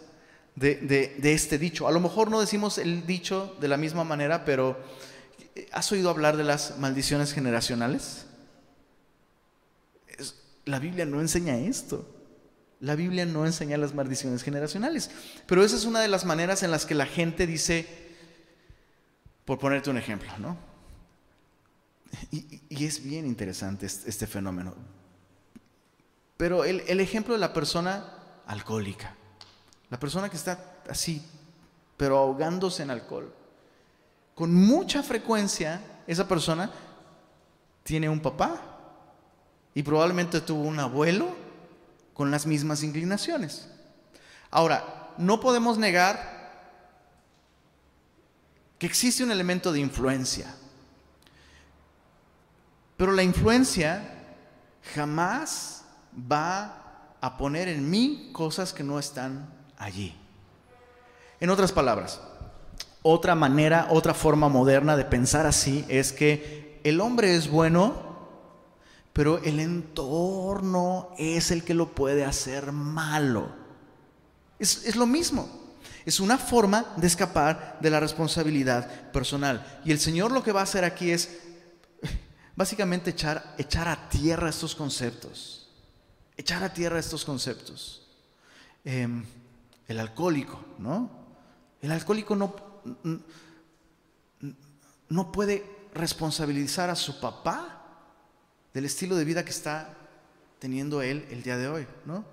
de, 0.56 0.76
de, 1.18 1.32
este 1.32 1.58
dicho. 1.58 1.88
A 1.88 1.92
lo 1.92 2.00
mejor 2.00 2.30
no 2.30 2.40
decimos 2.40 2.78
el 2.78 3.06
dicho 3.06 3.56
de 3.60 3.68
la 3.68 3.76
misma 3.76 4.04
manera, 4.04 4.44
pero 4.44 4.78
eh, 5.54 5.68
¿has 5.72 5.90
oído 5.92 6.10
hablar 6.10 6.36
de 6.36 6.44
las 6.44 6.78
maldiciones 6.78 7.32
generacionales? 7.32 8.26
La 10.64 10.78
Biblia 10.78 11.06
no 11.06 11.20
enseña 11.20 11.56
esto. 11.56 12.06
La 12.80 12.94
Biblia 12.94 13.26
no 13.26 13.44
enseña 13.44 13.76
las 13.76 13.94
maldiciones 13.94 14.42
generacionales. 14.42 15.10
Pero 15.46 15.64
esa 15.64 15.76
es 15.76 15.84
una 15.84 16.00
de 16.00 16.08
las 16.08 16.24
maneras 16.24 16.62
en 16.62 16.70
las 16.70 16.86
que 16.86 16.94
la 16.94 17.06
gente 17.06 17.46
dice, 17.46 17.86
por 19.44 19.58
ponerte 19.58 19.90
un 19.90 19.98
ejemplo, 19.98 20.30
¿no? 20.38 20.56
Y, 22.30 22.84
es 22.84 23.02
bien 23.02 23.26
interesante 23.26 23.86
este, 23.86 24.26
fenómeno. 24.26 24.74
Pero 26.40 26.64
el, 26.64 26.80
el 26.86 27.00
ejemplo 27.00 27.34
de 27.34 27.38
la 27.38 27.52
persona 27.52 28.02
alcohólica, 28.46 29.14
la 29.90 30.00
persona 30.00 30.30
que 30.30 30.38
está 30.38 30.80
así, 30.88 31.22
pero 31.98 32.16
ahogándose 32.16 32.82
en 32.82 32.88
alcohol, 32.88 33.30
con 34.34 34.54
mucha 34.54 35.02
frecuencia 35.02 35.82
esa 36.06 36.26
persona 36.26 36.70
tiene 37.82 38.08
un 38.08 38.20
papá 38.20 38.58
y 39.74 39.82
probablemente 39.82 40.40
tuvo 40.40 40.62
un 40.62 40.80
abuelo 40.80 41.28
con 42.14 42.30
las 42.30 42.46
mismas 42.46 42.82
inclinaciones. 42.84 43.68
Ahora, 44.50 45.12
no 45.18 45.40
podemos 45.40 45.76
negar 45.76 46.72
que 48.78 48.86
existe 48.86 49.22
un 49.22 49.30
elemento 49.30 49.72
de 49.72 49.80
influencia, 49.80 50.54
pero 52.96 53.12
la 53.12 53.24
influencia 53.24 54.14
jamás 54.94 55.79
va 56.14 57.16
a 57.20 57.36
poner 57.36 57.68
en 57.68 57.88
mí 57.88 58.30
cosas 58.32 58.72
que 58.72 58.82
no 58.82 58.98
están 58.98 59.48
allí. 59.78 60.16
En 61.40 61.50
otras 61.50 61.72
palabras, 61.72 62.20
otra 63.02 63.34
manera, 63.34 63.88
otra 63.90 64.14
forma 64.14 64.48
moderna 64.48 64.96
de 64.96 65.04
pensar 65.04 65.46
así 65.46 65.84
es 65.88 66.12
que 66.12 66.80
el 66.84 67.00
hombre 67.00 67.34
es 67.34 67.50
bueno 67.50 68.10
pero 69.12 69.38
el 69.42 69.60
entorno 69.60 71.10
es 71.18 71.50
el 71.50 71.64
que 71.64 71.74
lo 71.74 71.94
puede 71.94 72.24
hacer 72.24 72.72
malo. 72.72 73.54
Es, 74.58 74.94
lo 74.96 75.06
mismo. 75.06 75.74
Es 76.04 76.20
una 76.20 76.38
forma 76.38 76.94
de 76.96 77.06
escapar 77.06 77.78
de 77.80 77.90
la 77.90 78.00
responsabilidad 78.00 79.10
personal. 79.10 79.80
Y 79.84 79.90
el 79.90 79.98
Señor 79.98 80.30
lo 80.30 80.42
que 80.42 80.52
va 80.52 80.60
a 80.60 80.64
hacer 80.64 80.84
aquí 80.84 81.10
es 81.10 81.38
básicamente 82.56 83.10
echar, 83.10 83.54
echar 83.58 83.88
a 83.88 84.08
tierra 84.08 84.48
estos 84.48 84.74
conceptos. 84.74 85.59
Echar 86.40 86.64
a 86.64 86.72
tierra 86.72 86.98
estos 86.98 87.26
conceptos. 87.26 88.00
Em, 88.82 89.22
el 89.86 90.00
alcohólico, 90.00 90.58
¿no? 90.78 91.10
El 91.82 91.92
alcohólico 91.92 92.34
no, 92.34 92.56
no 95.10 95.32
puede 95.32 95.66
responsabilizar 95.92 96.88
a 96.88 96.96
su 96.96 97.20
papá 97.20 97.82
del 98.72 98.86
estilo 98.86 99.16
de 99.16 99.26
vida 99.26 99.44
que 99.44 99.50
está 99.50 99.94
teniendo 100.58 101.02
él 101.02 101.26
el 101.30 101.42
día 101.42 101.58
de 101.58 101.68
hoy, 101.68 101.86
¿no? 102.06 102.24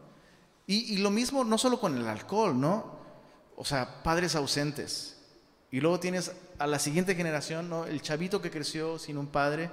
Y, 0.67 0.99
lo 0.99 1.11
mismo 1.11 1.43
no 1.43 1.57
solo 1.57 1.77
con 1.77 1.97
el 1.97 2.07
alcohol, 2.07 2.57
¿no? 2.57 2.99
O 3.57 3.65
sea, 3.65 4.03
padres 4.03 4.35
ausentes. 4.35 5.17
Y 5.69 5.81
luego 5.81 5.99
tienes 5.99 6.31
a 6.59 6.65
la 6.65 6.79
siguiente 6.79 7.13
generación, 7.13 7.69
¿no? 7.69 7.85
El 7.85 8.01
chavito 8.01 8.41
que 8.41 8.51
creció 8.51 8.99
sin 8.99 9.17
un 9.17 9.27
padre, 9.27 9.69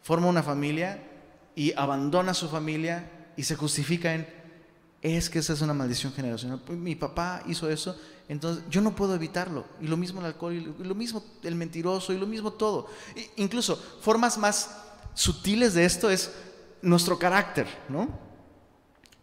forma 0.00 0.28
una 0.28 0.42
familia 0.42 1.06
y 1.54 1.74
abandona 1.76 2.32
su 2.32 2.48
familia 2.48 3.19
y 3.36 3.42
se 3.42 3.56
justifica 3.56 4.14
en, 4.14 4.26
es 5.02 5.30
que 5.30 5.38
esa 5.38 5.52
es 5.52 5.60
una 5.62 5.74
maldición 5.74 6.12
generacional. 6.12 6.60
Pues, 6.64 6.78
mi 6.78 6.94
papá 6.94 7.42
hizo 7.46 7.70
eso, 7.70 7.98
entonces 8.28 8.64
yo 8.70 8.80
no 8.80 8.94
puedo 8.94 9.14
evitarlo. 9.14 9.64
Y 9.80 9.86
lo 9.86 9.96
mismo 9.96 10.20
el 10.20 10.26
alcohol, 10.26 10.54
y 10.54 10.84
lo 10.84 10.94
mismo 10.94 11.24
el 11.42 11.54
mentiroso, 11.54 12.12
y 12.12 12.18
lo 12.18 12.26
mismo 12.26 12.52
todo. 12.52 12.86
incluso 13.36 13.76
formas 13.76 14.38
más 14.38 14.76
sutiles 15.14 15.74
de 15.74 15.84
esto 15.84 16.10
es 16.10 16.32
nuestro 16.82 17.18
carácter, 17.18 17.66
¿no? 17.88 18.08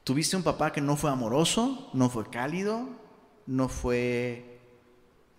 Tuviste 0.03 0.35
un 0.35 0.43
papá 0.43 0.71
que 0.71 0.81
no 0.81 0.95
fue 0.95 1.09
amoroso, 1.09 1.89
no 1.93 2.09
fue 2.09 2.29
cálido, 2.29 2.87
no 3.45 3.67
fue, 3.67 4.59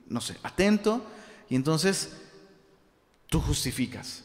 no 0.08 0.20
sé, 0.20 0.36
atento, 0.42 1.02
y 1.48 1.56
entonces 1.56 2.12
tú 3.28 3.40
justificas. 3.40 4.24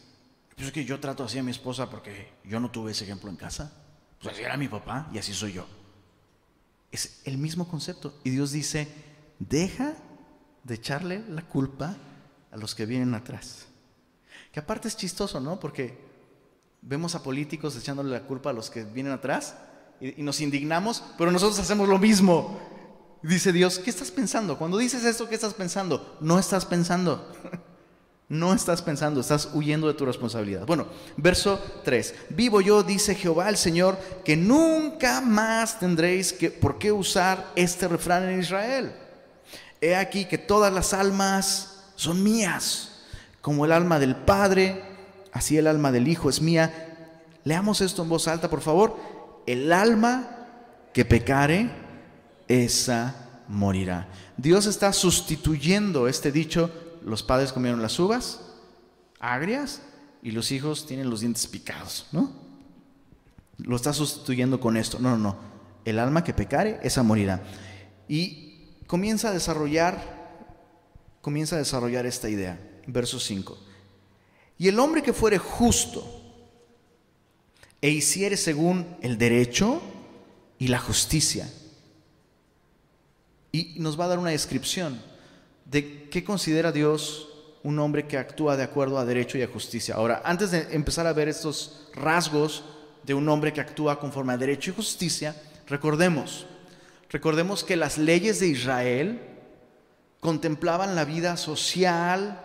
Pues 0.55 0.67
es 0.67 0.73
que 0.73 0.85
yo 0.85 0.99
trato 0.99 1.23
así 1.23 1.39
a 1.39 1.43
mi 1.43 1.51
esposa 1.51 1.89
porque 1.89 2.31
yo 2.43 2.59
no 2.59 2.69
tuve 2.69 2.91
ese 2.91 3.05
ejemplo 3.05 3.29
en 3.29 3.35
casa. 3.35 3.82
Pues 4.23 4.35
así 4.35 4.43
era 4.43 4.55
mi 4.55 4.69
papá 4.69 5.09
y 5.13 5.17
así 5.17 5.33
soy 5.33 5.53
yo. 5.53 5.67
Es 6.91 7.21
el 7.25 7.37
mismo 7.37 7.67
concepto. 7.67 8.19
Y 8.23 8.29
Dios 8.29 8.51
dice, 8.51 8.87
deja 9.39 9.93
de 10.63 10.75
echarle 10.75 11.23
la 11.27 11.41
culpa 11.41 11.97
a 12.51 12.57
los 12.57 12.73
que 12.73 12.85
vienen 12.85 13.13
atrás. 13.13 13.67
Que 14.53 14.61
aparte 14.61 14.87
es 14.87 14.95
chistoso, 14.95 15.41
¿no? 15.41 15.59
Porque 15.59 15.97
vemos 16.81 17.15
a 17.15 17.23
políticos 17.23 17.75
echándole 17.75 18.11
la 18.11 18.23
culpa 18.23 18.51
a 18.51 18.53
los 18.53 18.69
que 18.69 18.83
vienen 18.83 19.11
atrás 19.11 19.55
y, 19.99 20.21
nos 20.23 20.39
indignamos, 20.41 21.03
pero 21.17 21.31
nosotros 21.31 21.59
hacemos 21.59 21.89
lo 21.89 21.97
mismo. 21.97 22.59
Dice 23.21 23.51
Dios, 23.51 23.79
¿qué 23.79 23.89
estás 23.89 24.11
pensando? 24.11 24.57
Cuando 24.57 24.77
dices 24.77 25.03
esto, 25.03 25.27
¿qué 25.27 25.35
estás 25.35 25.53
pensando? 25.53 26.17
No 26.21 26.39
estás 26.39 26.65
pensando. 26.65 27.31
No 28.29 28.53
estás 28.53 28.81
pensando, 28.81 29.21
estás 29.21 29.49
huyendo 29.53 29.87
de 29.87 29.93
tu 29.93 30.05
responsabilidad. 30.05 30.65
Bueno, 30.65 30.87
verso 31.17 31.59
3. 31.83 32.15
Vivo 32.29 32.61
yo, 32.61 32.83
dice 32.83 33.15
Jehová 33.15 33.49
el 33.49 33.57
Señor, 33.57 33.97
que 34.23 34.35
nunca 34.35 35.21
más 35.21 35.79
tendréis 35.79 36.33
que, 36.33 36.49
por 36.49 36.79
qué 36.79 36.91
usar 36.91 37.51
este 37.55 37.87
refrán 37.87 38.29
en 38.29 38.39
Israel. 38.39 38.93
He 39.81 39.95
aquí 39.95 40.25
que 40.25 40.37
todas 40.37 40.73
las 40.73 40.93
almas 40.93 41.83
son 41.95 42.23
mías, 42.23 43.01
como 43.41 43.65
el 43.65 43.71
alma 43.71 43.99
del 43.99 44.15
Padre 44.15 44.93
así 45.33 45.57
el 45.57 45.67
alma 45.67 45.91
del 45.91 46.07
Hijo 46.07 46.29
es 46.29 46.41
mía. 46.41 47.09
Leamos 47.43 47.81
esto 47.81 48.03
en 48.03 48.09
voz 48.09 48.27
alta, 48.27 48.49
por 48.49 48.61
favor. 48.61 48.95
El 49.45 49.73
alma 49.73 50.47
que 50.93 51.03
pecare, 51.03 51.69
esa 52.47 53.15
morirá. 53.47 54.07
Dios 54.37 54.67
está 54.67 54.93
sustituyendo 54.93 56.07
este 56.07 56.31
dicho, 56.31 56.71
los 57.05 57.23
padres 57.23 57.53
comieron 57.53 57.81
las 57.81 57.99
uvas 57.99 58.41
agrias 59.19 59.81
y 60.21 60.31
los 60.31 60.51
hijos 60.51 60.85
tienen 60.85 61.09
los 61.09 61.21
dientes 61.21 61.47
picados, 61.47 62.07
¿no? 62.11 62.31
Lo 63.57 63.75
está 63.75 63.93
sustituyendo 63.93 64.59
con 64.59 64.77
esto. 64.77 64.99
No, 64.99 65.11
no, 65.11 65.17
no. 65.17 65.37
El 65.85 65.99
alma 65.99 66.23
que 66.23 66.33
pecare, 66.33 66.79
esa 66.83 67.03
morirá. 67.03 67.41
Y 68.07 68.69
comienza 68.87 69.29
a 69.29 69.33
desarrollar, 69.33 70.01
comienza 71.21 71.55
a 71.55 71.59
desarrollar 71.59 72.05
esta 72.05 72.29
idea. 72.29 72.59
Verso 72.87 73.19
5. 73.19 73.57
Y 74.57 74.67
el 74.67 74.79
hombre 74.79 75.01
que 75.03 75.13
fuere 75.13 75.37
justo 75.37 76.21
e 77.81 77.89
hiciere 77.89 78.37
según 78.37 78.97
el 79.01 79.17
derecho 79.17 79.81
y 80.57 80.67
la 80.67 80.79
justicia. 80.79 81.49
Y 83.51 83.75
nos 83.77 83.99
va 83.99 84.05
a 84.05 84.09
dar 84.09 84.19
una 84.19 84.31
descripción 84.31 85.01
de 85.65 86.09
qué 86.09 86.23
considera 86.23 86.71
Dios 86.71 87.29
un 87.63 87.79
hombre 87.79 88.07
que 88.07 88.17
actúa 88.17 88.57
de 88.57 88.63
acuerdo 88.63 88.97
a 88.97 89.05
derecho 89.05 89.37
y 89.37 89.41
a 89.41 89.47
justicia. 89.47 89.95
Ahora, 89.95 90.21
antes 90.25 90.51
de 90.51 90.67
empezar 90.71 91.07
a 91.07 91.13
ver 91.13 91.29
estos 91.29 91.87
rasgos 91.93 92.63
de 93.03 93.13
un 93.13 93.27
hombre 93.29 93.53
que 93.53 93.61
actúa 93.61 93.99
conforme 93.99 94.33
a 94.33 94.37
derecho 94.37 94.71
y 94.71 94.75
justicia, 94.75 95.35
recordemos, 95.67 96.45
recordemos 97.09 97.63
que 97.63 97.75
las 97.75 97.97
leyes 97.97 98.39
de 98.39 98.47
Israel 98.47 99.21
contemplaban 100.19 100.95
la 100.95 101.05
vida 101.05 101.37
social, 101.37 102.41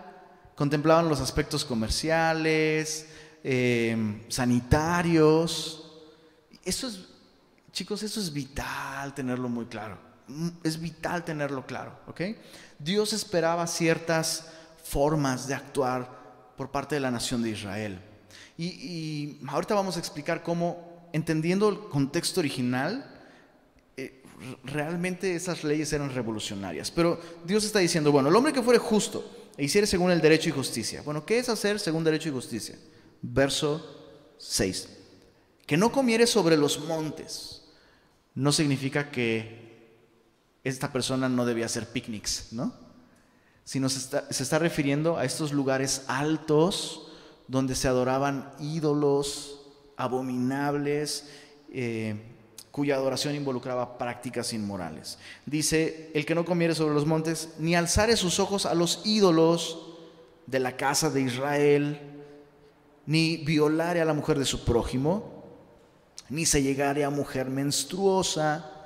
contemplaban 0.55 1.09
los 1.09 1.19
aspectos 1.19 1.65
comerciales, 1.65 3.07
eh, 3.43 4.21
sanitarios. 4.29 6.01
Eso 6.63 6.87
es, 6.87 7.07
chicos, 7.71 8.03
eso 8.03 8.19
es 8.19 8.31
vital 8.31 9.13
tenerlo 9.13 9.49
muy 9.49 9.65
claro. 9.65 10.08
Es 10.63 10.79
vital 10.79 11.25
tenerlo 11.25 11.65
claro, 11.65 11.97
¿ok? 12.07 12.21
Dios 12.77 13.13
esperaba 13.13 13.65
ciertas 13.67 14.45
formas 14.83 15.47
de 15.47 15.55
actuar 15.55 16.19
por 16.55 16.71
parte 16.71 16.95
de 16.95 17.01
la 17.01 17.11
nación 17.11 17.41
de 17.41 17.51
Israel. 17.51 17.99
Y, 18.57 19.37
ahorita 19.47 19.73
vamos 19.73 19.95
a 19.95 19.99
explicar 19.99 20.43
cómo, 20.43 21.07
entendiendo 21.13 21.69
el 21.69 21.79
contexto 21.79 22.41
original, 22.41 23.05
eh, 23.95 24.21
realmente 24.65 25.35
esas 25.35 25.63
leyes 25.63 25.93
eran 25.93 26.13
revolucionarias. 26.13 26.91
Pero 26.91 27.19
Dios 27.45 27.63
está 27.63 27.79
diciendo, 27.79 28.11
bueno, 28.11 28.27
el 28.27 28.35
hombre 28.35 28.51
que 28.51 28.61
fuere 28.61 28.79
justo 28.79 29.23
e 29.57 29.63
hiciere 29.63 29.87
según 29.87 30.11
el 30.11 30.21
derecho 30.21 30.49
y 30.49 30.51
justicia. 30.51 31.01
Bueno, 31.03 31.25
¿qué 31.25 31.39
es 31.39 31.47
hacer 31.47 31.79
según 31.79 32.03
derecho 32.03 32.29
y 32.29 32.33
justicia? 32.33 32.75
Verso 33.21 34.35
6. 34.37 34.89
Que 35.65 35.77
no 35.77 35.91
comiere 35.91 36.27
sobre 36.27 36.57
los 36.57 36.79
montes. 36.81 37.63
No 38.35 38.51
significa 38.51 39.11
que 39.11 39.58
esta 40.69 40.91
persona 40.91 41.29
no 41.29 41.45
debía 41.45 41.65
hacer 41.65 41.87
picnics, 41.87 42.49
¿no? 42.51 42.73
sino 43.69 43.87
se 43.87 43.99
está, 44.43 44.57
refiriendo 44.57 45.17
a 45.17 45.25
estos 45.25 45.53
lugares 45.53 46.03
altos 46.07 47.07
donde 47.47 47.75
se 47.75 47.87
adoraban 47.87 48.51
ídolos 48.59 49.61
abominables, 49.95 51.29
eh, 51.71 52.15
cuya 52.71 52.95
adoración 52.95 53.35
involucraba 53.35 53.99
prácticas 53.99 54.53
inmorales. 54.53 55.19
Dice, 55.45 56.09
el 56.15 56.25
que 56.25 56.33
no 56.33 56.45
comiere 56.45 56.73
sobre 56.73 56.95
los 56.95 57.05
montes, 57.05 57.49
ni 57.59 57.75
alzare 57.75 58.17
sus 58.17 58.39
ojos 58.39 58.65
a 58.65 58.73
los 58.73 59.03
ídolos 59.05 59.77
de 60.47 60.59
la 60.59 60.75
casa 60.75 61.11
de 61.11 61.21
Israel, 61.21 61.99
ni 63.05 63.37
violare 63.37 64.01
a 64.01 64.05
la 64.05 64.13
mujer 64.13 64.39
de 64.39 64.45
su 64.45 64.65
prójimo, 64.65 65.43
ni 66.27 66.47
se 66.47 66.63
llegare 66.63 67.03
a 67.03 67.11
mujer 67.11 67.51
menstruosa, 67.51 68.78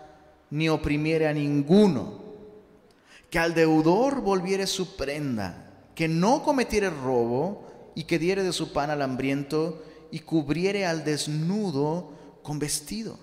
ni 0.54 0.70
oprimiere 0.70 1.28
a 1.28 1.34
ninguno 1.34 2.22
que 3.32 3.39
al 3.39 3.56
deudor 3.56 4.22
volviere 4.22 4.68
su 4.68 4.95
prenda, 4.95 5.88
que 5.95 6.08
no 6.08 6.43
cometiere 6.43 6.91
robo 6.91 7.91
y 7.95 8.04
que 8.04 8.20
diere 8.20 8.43
de 8.43 8.54
su 8.54 8.72
pan 8.72 8.91
al 8.91 9.01
hambriento 9.01 9.84
y 10.12 10.20
cubriere 10.20 10.86
al 10.86 11.04
desnudo 11.04 12.12
con 12.43 12.60
vestido, 12.60 13.18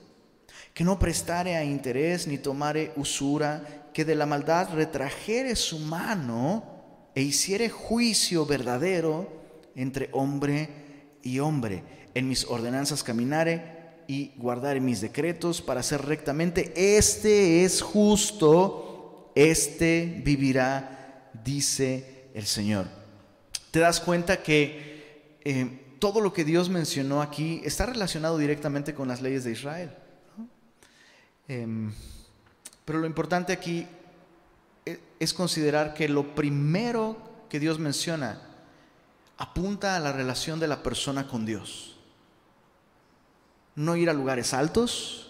que 0.74 0.82
no 0.82 0.98
prestare 0.98 1.54
a 1.54 1.62
interés 1.62 2.26
ni 2.26 2.36
tomare 2.36 2.92
usura, 2.96 3.90
que 3.94 4.04
de 4.04 4.16
la 4.16 4.26
maldad 4.26 4.74
retrajere 4.74 5.54
su 5.54 5.78
mano 5.78 6.64
e 7.14 7.22
hiciere 7.22 7.68
juicio 7.68 8.44
verdadero 8.44 9.28
entre 9.76 10.08
hombre 10.10 10.68
y 11.22 11.38
hombre. 11.38 11.84
En 12.14 12.26
mis 12.26 12.44
ordenanzas 12.46 13.04
caminare 13.04 13.79
y 14.10 14.32
guardare 14.38 14.80
mis 14.80 15.00
decretos 15.00 15.62
para 15.62 15.78
hacer 15.78 16.04
rectamente. 16.04 16.72
Este 16.74 17.64
es 17.64 17.80
justo 17.80 19.30
este 19.36 20.20
vivirá, 20.24 21.30
dice 21.44 22.28
el 22.34 22.44
Señor. 22.44 22.88
Te 23.70 23.78
das 23.78 24.00
cuenta 24.00 24.42
que 24.42 25.38
eh, 25.44 25.94
todo 26.00 26.20
lo 26.20 26.32
que 26.32 26.44
Dios 26.44 26.68
mencionó 26.68 27.22
aquí 27.22 27.60
está 27.64 27.86
relacionado 27.86 28.36
directamente 28.36 28.94
con 28.94 29.06
las 29.06 29.22
leyes 29.22 29.44
de 29.44 29.52
Israel. 29.52 29.92
Em, 31.46 31.92
pero 32.84 32.98
lo 32.98 33.06
importante 33.06 33.52
aquí 33.52 33.86
e, 34.86 34.98
es 35.20 35.32
considerar 35.32 35.94
que 35.94 36.08
lo 36.08 36.34
primero 36.34 37.16
que 37.48 37.60
Dios 37.60 37.78
menciona 37.78 38.42
apunta 39.38 39.94
a 39.94 40.00
la 40.00 40.10
relación 40.10 40.58
de 40.58 40.66
la 40.66 40.82
persona 40.82 41.28
con 41.28 41.46
Dios. 41.46 41.89
No 43.74 43.96
ir 43.96 44.10
a 44.10 44.14
lugares 44.14 44.52
altos, 44.52 45.20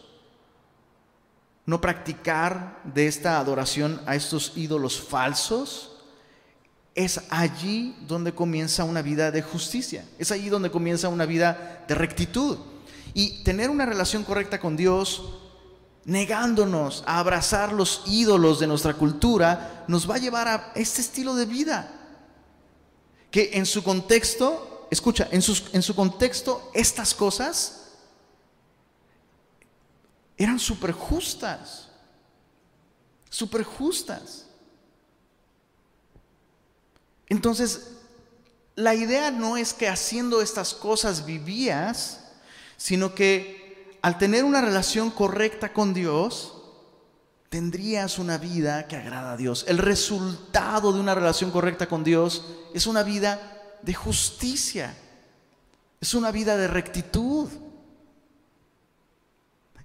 no 1.66 1.80
practicar 1.80 2.80
de 2.82 3.06
esta 3.06 3.38
adoración 3.38 4.00
a 4.06 4.16
estos 4.16 4.52
ídolos 4.56 5.00
falsos, 5.00 5.92
es 6.94 7.20
allí 7.30 7.96
donde 8.08 8.34
comienza 8.34 8.84
una 8.84 9.02
vida 9.02 9.30
de 9.30 9.42
justicia, 9.42 10.04
es 10.18 10.32
allí 10.32 10.48
donde 10.48 10.70
comienza 10.70 11.08
una 11.08 11.26
vida 11.26 11.84
de 11.86 11.94
rectitud. 11.94 12.58
Y 13.14 13.42
tener 13.44 13.70
una 13.70 13.86
relación 13.86 14.24
correcta 14.24 14.58
con 14.58 14.76
Dios, 14.76 15.22
negándonos 16.04 17.04
a 17.06 17.18
abrazar 17.18 17.72
los 17.72 18.02
ídolos 18.06 18.58
de 18.58 18.66
nuestra 18.66 18.94
cultura, 18.94 19.84
nos 19.86 20.10
va 20.10 20.16
a 20.16 20.18
llevar 20.18 20.48
a 20.48 20.72
este 20.74 21.00
estilo 21.00 21.34
de 21.36 21.46
vida, 21.46 21.92
que 23.30 23.50
en 23.54 23.66
su 23.66 23.84
contexto, 23.84 24.88
escucha, 24.90 25.28
en, 25.30 25.42
en 25.72 25.82
su 25.82 25.94
contexto 25.94 26.70
estas 26.74 27.14
cosas 27.14 27.79
eran 30.44 30.58
súper 30.58 30.92
justas, 30.92 31.88
súper 33.28 33.62
justas. 33.62 34.46
Entonces, 37.28 37.92
la 38.74 38.94
idea 38.94 39.30
no 39.30 39.56
es 39.56 39.74
que 39.74 39.88
haciendo 39.88 40.40
estas 40.40 40.74
cosas 40.74 41.26
vivías, 41.26 42.20
sino 42.76 43.14
que 43.14 43.98
al 44.02 44.16
tener 44.16 44.44
una 44.44 44.62
relación 44.62 45.10
correcta 45.10 45.72
con 45.72 45.92
Dios, 45.92 46.54
tendrías 47.50 48.18
una 48.18 48.38
vida 48.38 48.88
que 48.88 48.96
agrada 48.96 49.32
a 49.32 49.36
Dios. 49.36 49.66
El 49.68 49.76
resultado 49.76 50.92
de 50.92 51.00
una 51.00 51.14
relación 51.14 51.50
correcta 51.50 51.86
con 51.86 52.02
Dios 52.02 52.44
es 52.72 52.86
una 52.86 53.02
vida 53.02 53.78
de 53.82 53.92
justicia, 53.92 54.96
es 56.00 56.14
una 56.14 56.30
vida 56.30 56.56
de 56.56 56.68
rectitud. 56.68 57.48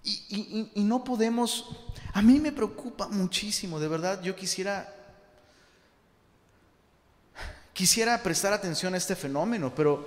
Y, 0.06 0.84
no 0.84 1.04
podemos, 1.04 1.66
a 2.14 2.22
mí 2.22 2.40
me 2.40 2.52
preocupa 2.52 3.08
muchísimo, 3.08 3.80
de 3.80 3.88
verdad, 3.88 4.22
yo 4.22 4.36
quisiera, 4.36 4.94
quisiera 7.74 8.22
prestar 8.22 8.54
atención 8.54 8.94
a 8.94 8.98
este 8.98 9.16
fenómeno, 9.16 9.74
pero 9.74 10.06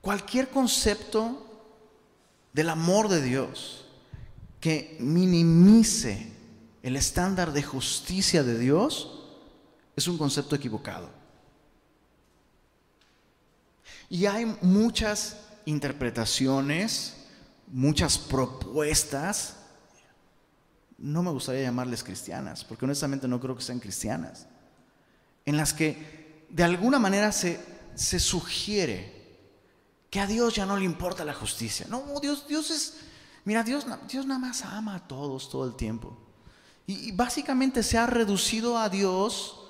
cualquier 0.00 0.48
concepto 0.48 1.46
del 2.54 2.70
amor 2.70 3.08
de 3.08 3.20
Dios 3.20 3.84
que 4.58 4.96
minimice 4.98 6.32
el 6.82 6.96
estándar 6.96 7.52
de 7.52 7.62
justicia 7.62 8.42
de 8.42 8.58
Dios 8.58 9.10
es 9.94 10.08
un 10.08 10.16
concepto 10.16 10.56
equivocado. 10.56 11.10
Y 14.08 14.24
hay 14.24 14.46
muchas 14.62 15.36
interpretaciones, 15.66 17.26
muchas 17.66 18.16
propuestas, 18.16 19.56
no 20.96 21.22
me 21.22 21.30
gustaría 21.30 21.62
llamarles 21.62 22.02
cristianas, 22.02 22.64
porque 22.64 22.86
honestamente 22.86 23.28
no 23.28 23.38
creo 23.38 23.54
que 23.54 23.62
sean 23.62 23.80
cristianas, 23.80 24.46
en 25.44 25.56
las 25.56 25.74
que 25.74 26.46
de 26.48 26.64
alguna 26.64 26.98
manera 26.98 27.32
se, 27.32 27.60
se 27.94 28.18
sugiere 28.18 29.14
que 30.08 30.20
a 30.20 30.26
Dios 30.26 30.54
ya 30.54 30.64
no 30.64 30.76
le 30.76 30.84
importa 30.84 31.24
la 31.24 31.34
justicia. 31.34 31.86
No, 31.90 32.02
Dios, 32.20 32.46
Dios 32.48 32.70
es, 32.70 32.94
mira, 33.44 33.62
Dios, 33.62 33.84
Dios 34.08 34.24
nada 34.24 34.40
más 34.40 34.64
ama 34.64 34.94
a 34.94 35.06
todos 35.06 35.50
todo 35.50 35.66
el 35.66 35.74
tiempo. 35.74 36.16
Y, 36.86 37.08
y 37.08 37.12
básicamente 37.12 37.82
se 37.82 37.98
ha 37.98 38.06
reducido 38.06 38.78
a 38.78 38.88
Dios 38.88 39.65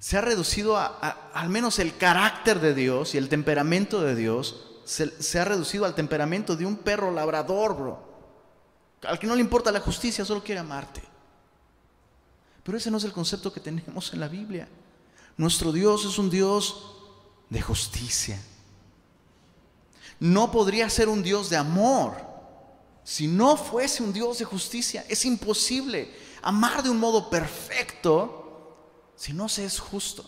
Se 0.00 0.16
ha 0.16 0.22
reducido 0.22 0.76
a, 0.78 0.86
al 1.32 1.50
menos 1.50 1.78
el 1.78 1.96
carácter 1.96 2.58
de 2.58 2.74
Dios 2.74 3.14
y 3.14 3.18
el 3.18 3.28
temperamento 3.28 4.00
de 4.00 4.16
Dios 4.16 4.80
se, 4.84 5.22
se, 5.22 5.38
ha 5.38 5.44
reducido 5.44 5.84
al 5.84 5.94
temperamento 5.94 6.56
de 6.56 6.66
un 6.66 6.76
perro 6.76 7.12
labrador, 7.12 7.76
bro. 7.76 8.10
Al 9.02 9.18
que 9.18 9.26
no 9.26 9.34
le 9.34 9.42
importa 9.42 9.70
la 9.70 9.80
justicia, 9.80 10.24
solo 10.24 10.42
quiere 10.42 10.60
amarte. 10.60 11.02
Pero 12.64 12.78
ese 12.78 12.90
no 12.90 12.96
es 12.96 13.04
el 13.04 13.12
concepto 13.12 13.52
que 13.52 13.60
tenemos 13.60 14.12
en 14.12 14.20
la 14.20 14.28
Biblia. 14.28 14.68
Nuestro 15.36 15.70
Dios 15.70 16.04
es 16.06 16.18
un 16.18 16.30
Dios 16.30 16.96
de 17.50 17.60
justicia. 17.60 18.40
No 20.18 20.50
podría 20.50 20.88
ser 20.88 21.08
un 21.08 21.22
Dios 21.22 21.50
de 21.50 21.56
amor 21.56 22.16
si 23.04 23.26
no 23.26 23.56
fuese 23.56 24.02
un 24.02 24.12
Dios 24.12 24.38
de 24.38 24.44
justicia. 24.44 25.04
Es 25.08 25.24
imposible 25.24 26.14
amar 26.42 26.82
de 26.82 26.90
un 26.90 26.98
modo 26.98 27.28
perfecto 27.28 28.39
si 29.20 29.34
no 29.34 29.50
se 29.50 29.66
es 29.66 29.78
justo. 29.78 30.24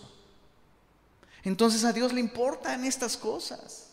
Entonces 1.43 1.83
a 1.83 1.91
Dios 1.91 2.13
le 2.13 2.19
importan 2.19 2.85
estas 2.85 3.17
cosas. 3.17 3.87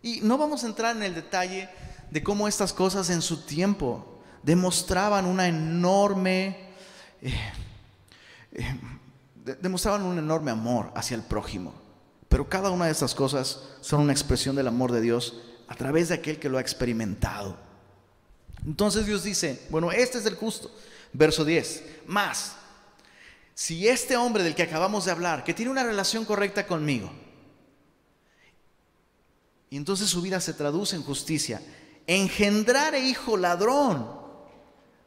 Y 0.00 0.22
no 0.22 0.38
vamos 0.38 0.64
a 0.64 0.66
entrar 0.66 0.96
en 0.96 1.02
el 1.02 1.14
detalle 1.14 1.68
de 2.10 2.22
cómo 2.22 2.48
estas 2.48 2.72
cosas 2.72 3.10
en 3.10 3.20
su 3.20 3.42
tiempo 3.42 4.18
demostraban 4.42 5.26
una 5.26 5.46
enorme... 5.46 6.70
Eh, 7.20 7.34
eh, 8.52 8.80
demostraban 9.60 10.02
un 10.04 10.18
enorme 10.18 10.52
amor 10.52 10.90
hacia 10.94 11.16
el 11.16 11.22
prójimo. 11.22 11.74
Pero 12.30 12.48
cada 12.48 12.70
una 12.70 12.86
de 12.86 12.92
estas 12.92 13.14
cosas 13.14 13.60
son 13.82 14.00
una 14.00 14.12
expresión 14.14 14.56
del 14.56 14.68
amor 14.68 14.90
de 14.90 15.02
Dios 15.02 15.38
a 15.68 15.74
través 15.74 16.08
de 16.08 16.14
aquel 16.14 16.40
que 16.40 16.48
lo 16.48 16.56
ha 16.56 16.62
experimentado. 16.62 17.58
Entonces 18.64 19.04
Dios 19.04 19.22
dice, 19.22 19.66
bueno, 19.68 19.92
este 19.92 20.16
es 20.16 20.24
el 20.24 20.34
justo. 20.34 20.70
Verso 21.12 21.44
10, 21.44 21.84
más, 22.06 22.56
si 23.56 23.88
este 23.88 24.18
hombre 24.18 24.44
del 24.44 24.54
que 24.54 24.64
acabamos 24.64 25.06
de 25.06 25.12
hablar, 25.12 25.42
que 25.42 25.54
tiene 25.54 25.70
una 25.70 25.82
relación 25.82 26.26
correcta 26.26 26.66
conmigo, 26.66 27.10
y 29.70 29.78
entonces 29.78 30.10
su 30.10 30.20
vida 30.20 30.42
se 30.42 30.52
traduce 30.52 30.94
en 30.94 31.02
justicia, 31.02 31.62
engendrar 32.06 32.94
hijo 32.94 33.38
ladrón, 33.38 34.10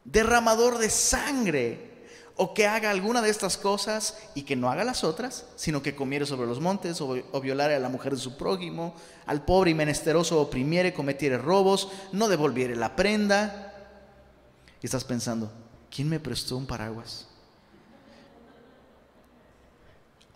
derramador 0.04 0.78
de 0.78 0.90
sangre, 0.90 1.90
o 2.34 2.52
que 2.52 2.66
haga 2.66 2.90
alguna 2.90 3.22
de 3.22 3.30
estas 3.30 3.56
cosas 3.56 4.18
y 4.34 4.42
que 4.42 4.56
no 4.56 4.68
haga 4.68 4.82
las 4.82 5.04
otras, 5.04 5.46
sino 5.54 5.80
que 5.80 5.94
comiere 5.94 6.26
sobre 6.26 6.48
los 6.48 6.58
montes 6.58 7.00
o, 7.00 7.18
o 7.30 7.40
violare 7.40 7.76
a 7.76 7.78
la 7.78 7.88
mujer 7.88 8.14
de 8.16 8.20
su 8.20 8.36
prójimo, 8.36 8.96
al 9.26 9.44
pobre 9.44 9.70
y 9.70 9.74
menesteroso 9.74 10.40
oprimiere, 10.40 10.92
cometiere 10.92 11.38
robos, 11.38 11.88
no 12.10 12.28
devolviere 12.28 12.74
la 12.74 12.96
prenda. 12.96 13.94
Y 14.82 14.86
estás 14.86 15.04
pensando, 15.04 15.52
¿quién 15.88 16.08
me 16.08 16.18
prestó 16.18 16.56
un 16.56 16.66
paraguas? 16.66 17.29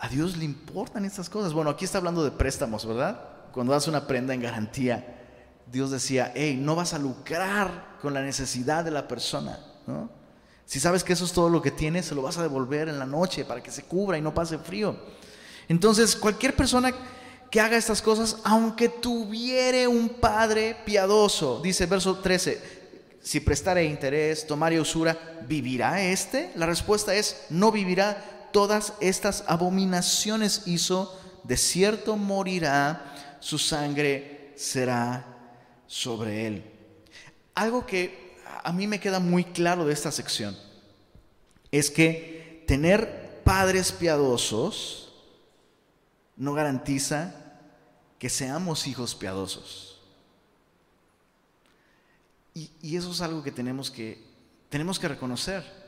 A 0.04 0.08
Dios 0.10 0.36
le 0.36 0.44
importan 0.44 1.06
estas 1.06 1.30
cosas. 1.30 1.54
Bueno, 1.54 1.70
aquí 1.70 1.86
está 1.86 1.96
hablando 1.96 2.22
de 2.22 2.30
préstamos, 2.30 2.84
¿verdad? 2.84 3.18
Cuando 3.52 3.72
das 3.72 3.88
una 3.88 4.06
prenda 4.06 4.34
en 4.34 4.42
garantía, 4.42 5.02
Dios 5.72 5.90
decía, 5.90 6.30
hey, 6.34 6.58
no 6.60 6.76
vas 6.76 6.92
a 6.92 6.98
lucrar 6.98 7.96
con 8.02 8.12
la 8.12 8.20
necesidad 8.20 8.84
de 8.84 8.90
la 8.90 9.08
persona, 9.08 9.58
¿no? 9.86 10.10
Si 10.66 10.78
sabes 10.78 11.04
que 11.04 11.14
eso 11.14 11.24
es 11.24 11.32
todo 11.32 11.48
lo 11.48 11.62
que 11.62 11.70
tienes, 11.70 12.04
se 12.04 12.14
lo 12.14 12.20
vas 12.20 12.36
a 12.36 12.42
devolver 12.42 12.90
en 12.90 12.98
la 12.98 13.06
noche 13.06 13.46
para 13.46 13.62
que 13.62 13.70
se 13.70 13.84
cubra 13.84 14.18
y 14.18 14.20
no 14.20 14.34
pase 14.34 14.58
frío. 14.58 14.94
Entonces, 15.70 16.14
cualquier 16.16 16.54
persona 16.54 16.92
que 17.50 17.60
haga 17.62 17.78
estas 17.78 18.02
cosas, 18.02 18.36
aunque 18.44 18.90
tuviere 18.90 19.88
un 19.88 20.10
padre 20.10 20.76
piadoso, 20.84 21.62
dice 21.62 21.86
verso 21.86 22.18
13, 22.18 22.60
si 23.22 23.40
prestare 23.40 23.86
interés, 23.86 24.46
tomare 24.46 24.78
usura, 24.78 25.16
¿vivirá 25.48 26.02
este? 26.02 26.52
La 26.56 26.66
respuesta 26.66 27.14
es, 27.14 27.46
no 27.48 27.72
vivirá. 27.72 28.33
Todas 28.54 28.92
estas 29.00 29.42
abominaciones 29.48 30.62
hizo, 30.66 31.12
de 31.42 31.56
cierto 31.56 32.16
morirá, 32.16 33.36
su 33.40 33.58
sangre 33.58 34.52
será 34.54 35.26
sobre 35.88 36.46
él. 36.46 36.64
Algo 37.56 37.84
que 37.84 38.36
a 38.62 38.72
mí 38.72 38.86
me 38.86 39.00
queda 39.00 39.18
muy 39.18 39.42
claro 39.42 39.84
de 39.84 39.92
esta 39.92 40.12
sección 40.12 40.56
es 41.72 41.90
que 41.90 42.62
tener 42.68 43.42
padres 43.42 43.90
piadosos 43.90 45.12
no 46.36 46.54
garantiza 46.54 47.34
que 48.20 48.30
seamos 48.30 48.86
hijos 48.86 49.16
piadosos. 49.16 50.00
Y, 52.54 52.94
eso 52.94 53.10
es 53.10 53.20
algo 53.20 53.42
que 53.42 53.50
tenemos 53.50 53.90
que, 53.90 54.24
tenemos 54.68 55.00
que 55.00 55.08
reconocer. 55.08 55.83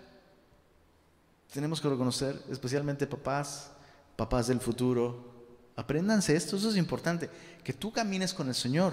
Tenemos 1.56 1.80
que 1.80 1.88
reconocer, 1.88 2.44
especialmente 2.50 3.06
papás, 3.06 3.70
papás 4.14 4.48
del 4.48 4.60
futuro. 4.60 5.32
Apréndanse 5.74 6.36
esto, 6.36 6.54
eso 6.54 6.68
es 6.68 6.76
importante. 6.76 7.30
Que 7.64 7.72
tú 7.72 7.90
camines 7.90 8.34
con 8.34 8.48
el 8.48 8.54
Señor 8.54 8.92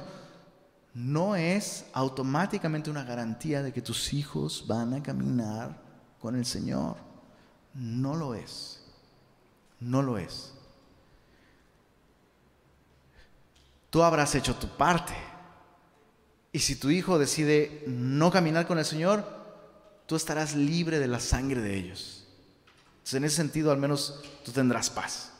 no 0.93 1.36
es 1.36 1.84
automáticamente 1.91 2.89
una 2.89 3.03
garantía 3.03 3.61
de 3.61 3.74
que 3.74 3.82
tus 3.82 4.14
hijos 4.14 4.64
van 4.66 4.93
a 4.93 5.03
caminar 5.03 5.78
con 6.22 6.38
el 6.38 6.45
Señor. 6.45 6.95
No 7.74 8.16
lo 8.16 8.34
es. 8.34 8.82
No 9.82 10.01
lo 10.01 10.18
es. 10.18 10.53
Tú 13.89 14.03
habrás 14.03 14.36
hecho 14.36 14.55
tu 14.55 14.70
parte. 14.70 15.16
Y 16.53 16.59
si 16.59 16.78
tu 16.78 16.91
hijo 16.91 17.20
decide 17.20 17.84
no 17.88 18.32
caminar 18.32 18.66
con 18.66 18.80
el 18.80 18.86
Señor, 18.86 19.28
tú 20.05 20.16
estarás 20.16 20.55
libre 20.55 20.99
de 20.99 21.09
la 21.09 21.20
sangre 21.20 21.59
de 21.59 21.76
ellos. 21.76 22.22
Entonces, 23.04 23.18
en 23.18 23.26
ese 23.26 23.36
sentido, 23.36 23.70
al 23.70 23.78
menos 23.78 24.22
tú 24.45 24.54
tendrás 24.54 24.89
paz. 24.89 25.34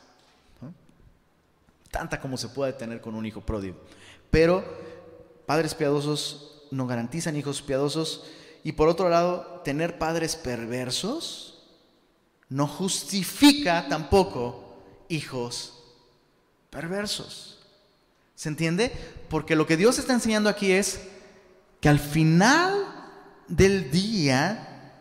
Tanta 1.90 2.20
como 2.20 2.36
se 2.36 2.50
puede 2.50 2.74
tener 2.74 3.00
con 3.00 3.14
un 3.14 3.24
hijo 3.24 3.40
pródigo. 3.40 3.78
Pero 4.30 4.62
padres 5.46 5.74
piadosos 5.74 6.64
no 6.70 6.86
garantizan 6.86 7.36
hijos 7.36 7.62
piadosos. 7.62 8.24
Y 8.64 8.72
por 8.72 8.88
otro 8.88 9.08
lado, 9.08 9.62
tener 9.64 9.96
padres 9.96 10.36
perversos 10.36 11.62
no 12.50 12.66
justifica 12.66 13.88
tampoco 13.88 14.76
hijos 15.08 15.82
perversos. 16.68 17.60
¿Se 18.34 18.50
entiende? 18.50 18.92
Porque 19.30 19.56
lo 19.56 19.66
que 19.66 19.78
Dios 19.78 19.98
está 19.98 20.12
enseñando 20.12 20.50
aquí 20.50 20.70
es 20.72 21.00
que 21.80 21.88
al 21.88 21.98
final 21.98 22.84
del 23.48 23.90
día, 23.90 24.92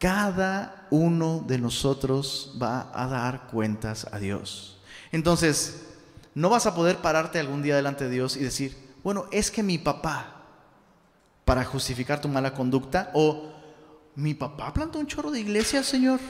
cada 0.00 0.77
uno 0.90 1.44
de 1.46 1.58
nosotros 1.58 2.56
va 2.60 2.90
a 2.94 3.06
dar 3.06 3.46
cuentas 3.46 4.06
a 4.12 4.18
Dios. 4.18 4.80
Entonces, 5.12 5.86
no 6.34 6.50
vas 6.50 6.66
a 6.66 6.74
poder 6.74 6.98
pararte 6.98 7.38
algún 7.38 7.62
día 7.62 7.76
delante 7.76 8.04
de 8.04 8.10
Dios 8.10 8.36
y 8.36 8.40
decir, 8.40 8.76
bueno, 9.02 9.26
es 9.32 9.50
que 9.50 9.62
mi 9.62 9.78
papá, 9.78 10.42
para 11.44 11.64
justificar 11.64 12.20
tu 12.20 12.28
mala 12.28 12.54
conducta, 12.54 13.10
o 13.14 13.52
mi 14.14 14.34
papá 14.34 14.72
plantó 14.72 14.98
un 14.98 15.06
chorro 15.06 15.30
de 15.30 15.40
iglesia, 15.40 15.82
Señor. 15.82 16.20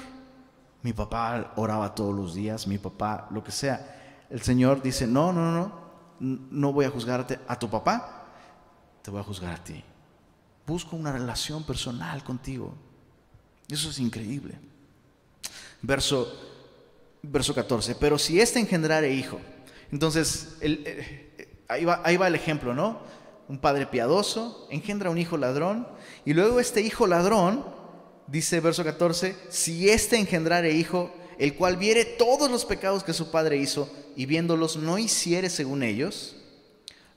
Mi 0.83 0.93
papá 0.93 1.53
oraba 1.57 1.95
todos 1.95 2.15
los 2.15 2.35
días, 2.35 2.67
mi 2.67 2.79
papá, 2.79 3.29
lo 3.31 3.43
que 3.43 3.51
sea. 3.51 4.27
El 4.31 4.43
Señor 4.43 4.81
dice, 4.83 5.07
no, 5.07 5.33
no, 5.33 5.51
no, 5.51 5.73
no 6.21 6.73
voy 6.73 6.85
a 6.85 6.91
juzgarte 6.91 7.41
a 7.49 7.59
tu 7.59 7.69
papá, 7.69 8.27
te 9.03 9.11
voy 9.11 9.21
a 9.21 9.25
juzgar 9.25 9.55
a 9.55 9.65
ti. 9.65 9.83
Busco 10.67 10.97
una 10.97 11.13
relación 11.13 11.65
personal 11.65 12.23
contigo. 12.23 12.75
Eso 13.71 13.91
es 13.91 13.99
increíble. 13.99 14.55
Verso, 15.83 16.35
verso 17.23 17.55
14, 17.55 17.95
pero 17.95 18.19
si 18.19 18.41
éste 18.41 18.59
engendrare 18.59 19.13
hijo, 19.13 19.39
entonces 19.93 20.57
el, 20.61 20.85
ahí 21.69 21.85
va, 21.85 22.27
el 22.27 22.35
ejemplo, 22.35 22.75
¿no? 22.75 23.01
Un 23.49 23.59
padre 23.59 23.87
piadoso 23.87 24.67
engendra 24.71 25.11
un 25.11 25.19
hijo 25.19 25.37
ladrón 25.37 25.87
y 26.25 26.35
luego 26.35 26.61
este 26.61 26.81
hijo 26.81 27.07
ladrón, 27.07 27.65
dice 28.27 28.61
verso 28.61 28.85
14, 28.85 29.37
si 29.49 29.89
éste 29.89 30.19
engendrare 30.19 30.73
hijo, 30.73 31.15
el 31.39 31.55
cual 31.55 31.77
viere 31.77 32.05
todos 32.05 32.51
los 32.51 32.65
pecados 32.65 33.05
que 33.05 33.13
su 33.13 33.31
padre 33.31 33.57
hizo 33.57 33.91
y 34.17 34.27
viéndolos 34.27 34.77
no 34.77 34.99
hiciere 34.99 35.49
según 35.49 35.83
ellos, 35.83 36.37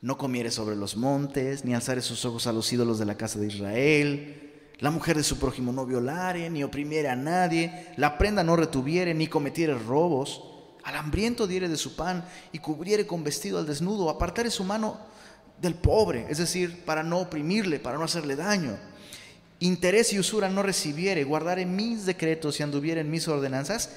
no 0.01 0.17
comiere 0.17 0.51
sobre 0.51 0.75
los 0.75 0.95
montes, 0.95 1.65
ni 1.65 1.73
alzare 1.73 2.01
sus 2.01 2.23
ojos 2.25 2.47
a 2.47 2.53
los 2.53 2.71
ídolos 2.71 2.99
de 2.99 3.05
la 3.05 3.17
casa 3.17 3.39
de 3.39 3.47
Israel, 3.47 4.50
la 4.81 4.89
mujer 4.89 5.15
de 5.15 5.23
su 5.23 5.37
prójimo 5.37 5.71
no 5.71 5.85
violare, 5.85 6.49
ni 6.49 6.63
oprimiere 6.63 7.07
a 7.07 7.15
nadie, 7.15 7.87
la 7.97 8.17
prenda 8.17 8.43
no 8.43 8.55
retuviere, 8.55 9.13
ni 9.13 9.27
cometiere 9.27 9.75
robos, 9.77 10.43
al 10.83 10.95
hambriento 10.95 11.45
diere 11.45 11.69
de 11.69 11.77
su 11.77 11.95
pan 11.95 12.25
y 12.51 12.57
cubriere 12.57 13.05
con 13.05 13.23
vestido 13.23 13.59
al 13.59 13.67
desnudo, 13.67 14.09
apartare 14.09 14.49
su 14.49 14.63
mano 14.63 14.97
del 15.61 15.75
pobre, 15.75 16.25
es 16.29 16.39
decir, 16.39 16.83
para 16.83 17.03
no 17.03 17.19
oprimirle, 17.19 17.79
para 17.79 17.99
no 17.99 18.05
hacerle 18.05 18.35
daño. 18.35 18.75
Interés 19.59 20.13
y 20.13 20.19
usura 20.19 20.49
no 20.49 20.63
recibiere, 20.63 21.23
guardare 21.23 21.67
mis 21.67 22.07
decretos 22.07 22.59
y 22.59 22.63
anduviere 22.63 23.01
en 23.01 23.11
mis 23.11 23.27
ordenanzas, 23.27 23.91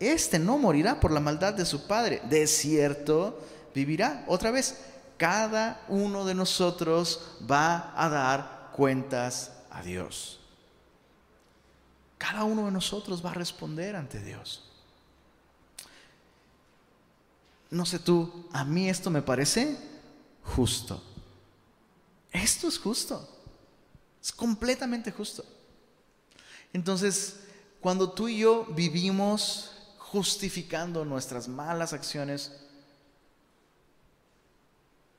este 0.00 0.38
no 0.38 0.56
morirá 0.56 0.98
por 0.98 1.12
la 1.12 1.20
maldad 1.20 1.52
de 1.52 1.66
su 1.66 1.86
padre, 1.86 2.22
de 2.30 2.46
cierto 2.46 3.38
vivirá. 3.74 4.24
Otra 4.26 4.50
vez, 4.50 4.78
cada 5.18 5.84
uno 5.88 6.24
de 6.24 6.34
nosotros 6.34 7.20
va 7.48 7.92
a 7.94 8.08
dar 8.08 8.70
cuentas 8.74 9.52
a 9.72 9.82
Dios. 9.82 10.40
Cada 12.18 12.44
uno 12.44 12.66
de 12.66 12.72
nosotros 12.72 13.24
va 13.24 13.30
a 13.30 13.34
responder 13.34 13.96
ante 13.96 14.22
Dios. 14.22 14.72
no 17.72 17.86
sé 17.86 17.98
tú, 17.98 18.46
a 18.52 18.64
mí 18.64 18.90
esto 18.90 19.10
me 19.10 19.22
parece 19.22 19.78
justo. 20.44 21.02
Esto 22.30 22.68
es 22.68 22.78
justo. 22.78 23.26
Es 24.22 24.30
completamente 24.30 25.10
justo. 25.10 25.42
Entonces, 26.74 27.40
cuando 27.80 28.12
tú 28.12 28.28
y 28.28 28.38
yo 28.38 28.66
vivimos 28.66 29.70
justificando 29.96 31.06
nuestras 31.06 31.48
malas 31.48 31.94
acciones 31.94 32.52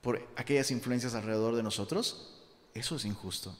por 0.01 0.21
aquellas 0.35 0.69
influencias 0.69 1.15
alrededor 1.15 1.55
de 1.55 1.63
nosotros, 1.63 2.35
eso 2.75 2.97
es 2.97 3.05
injusto. 3.05 3.55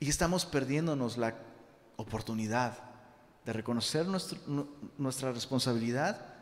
Y 0.00 0.08
estamos 0.08 0.44
perdiéndonos 0.46 1.16
la 1.16 1.34
oportunidad 1.96 2.78
de 3.44 3.52
reconocer 3.52 4.06
nuestra 4.06 5.32
responsabilidad 5.32 6.34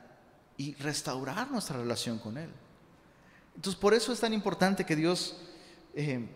y 0.56 0.74
restaurar 0.74 1.50
nuestra 1.50 1.76
relación 1.76 2.18
con 2.18 2.38
Él. 2.38 2.50
Entonces, 3.56 3.78
por 3.78 3.94
eso 3.94 4.12
es 4.12 4.20
tan 4.20 4.32
importante 4.32 4.86
que 4.86 4.96
Dios, 4.96 5.36
eh, 5.94 6.26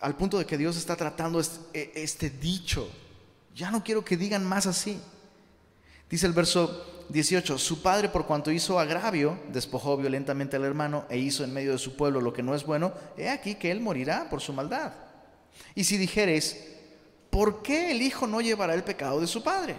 al 0.00 0.16
punto 0.16 0.38
de 0.38 0.46
que 0.46 0.58
Dios 0.58 0.76
está 0.76 0.94
tratando 0.96 1.40
este, 1.40 2.02
este 2.02 2.30
dicho, 2.30 2.88
ya 3.54 3.70
no 3.70 3.82
quiero 3.82 4.04
que 4.04 4.16
digan 4.16 4.44
más 4.44 4.66
así. 4.66 5.00
Dice 6.10 6.26
el 6.26 6.32
verso 6.32 7.06
18, 7.08 7.58
su 7.58 7.82
padre 7.82 8.08
por 8.08 8.26
cuanto 8.26 8.50
hizo 8.50 8.78
agravio, 8.78 9.38
despojó 9.52 9.96
violentamente 9.96 10.56
al 10.56 10.64
hermano 10.64 11.06
e 11.08 11.18
hizo 11.18 11.42
en 11.42 11.52
medio 11.52 11.72
de 11.72 11.78
su 11.78 11.96
pueblo 11.96 12.20
lo 12.20 12.32
que 12.32 12.42
no 12.42 12.54
es 12.54 12.64
bueno, 12.64 12.92
he 13.16 13.28
aquí 13.28 13.54
que 13.54 13.70
él 13.70 13.80
morirá 13.80 14.28
por 14.28 14.40
su 14.40 14.52
maldad. 14.52 14.92
Y 15.74 15.84
si 15.84 15.96
dijeres, 15.96 16.56
¿por 17.30 17.62
qué 17.62 17.90
el 17.90 18.02
hijo 18.02 18.26
no 18.26 18.40
llevará 18.40 18.74
el 18.74 18.84
pecado 18.84 19.20
de 19.20 19.26
su 19.26 19.42
padre? 19.42 19.76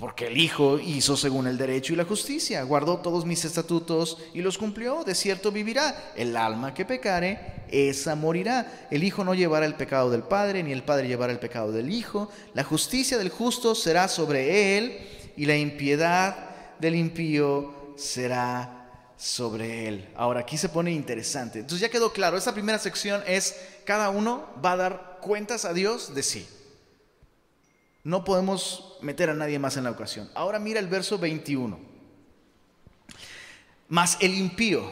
Porque 0.00 0.28
el 0.28 0.38
Hijo 0.38 0.78
hizo 0.78 1.14
según 1.14 1.46
el 1.46 1.58
derecho 1.58 1.92
y 1.92 1.96
la 1.96 2.06
justicia, 2.06 2.62
guardó 2.62 3.00
todos 3.00 3.26
mis 3.26 3.44
estatutos 3.44 4.16
y 4.32 4.40
los 4.40 4.56
cumplió, 4.56 5.04
de 5.04 5.14
cierto 5.14 5.52
vivirá. 5.52 6.12
El 6.16 6.38
alma 6.38 6.72
que 6.72 6.86
pecare, 6.86 7.64
esa 7.68 8.14
morirá. 8.14 8.86
El 8.90 9.04
Hijo 9.04 9.24
no 9.24 9.34
llevará 9.34 9.66
el 9.66 9.74
pecado 9.74 10.10
del 10.10 10.22
Padre, 10.22 10.62
ni 10.62 10.72
el 10.72 10.84
Padre 10.84 11.06
llevará 11.06 11.34
el 11.34 11.38
pecado 11.38 11.70
del 11.70 11.90
Hijo. 11.90 12.30
La 12.54 12.64
justicia 12.64 13.18
del 13.18 13.28
justo 13.28 13.74
será 13.74 14.08
sobre 14.08 14.78
él, 14.78 15.06
y 15.36 15.44
la 15.44 15.58
impiedad 15.58 16.48
del 16.78 16.94
impío 16.94 17.92
será 17.98 18.79
sobre 19.20 19.86
él. 19.86 20.08
Ahora, 20.16 20.40
aquí 20.40 20.56
se 20.56 20.70
pone 20.70 20.90
interesante. 20.92 21.58
Entonces 21.58 21.82
ya 21.82 21.90
quedó 21.90 22.10
claro, 22.10 22.38
esta 22.38 22.54
primera 22.54 22.78
sección 22.78 23.22
es, 23.26 23.54
cada 23.84 24.08
uno 24.08 24.48
va 24.64 24.72
a 24.72 24.76
dar 24.76 25.18
cuentas 25.20 25.66
a 25.66 25.74
Dios 25.74 26.14
de 26.14 26.22
sí. 26.22 26.48
No 28.02 28.24
podemos 28.24 28.96
meter 29.02 29.28
a 29.28 29.34
nadie 29.34 29.58
más 29.58 29.76
en 29.76 29.84
la 29.84 29.90
ocasión. 29.90 30.30
Ahora 30.34 30.58
mira 30.58 30.80
el 30.80 30.88
verso 30.88 31.18
21. 31.18 31.78
Mas 33.88 34.16
el 34.20 34.32
impío, 34.34 34.90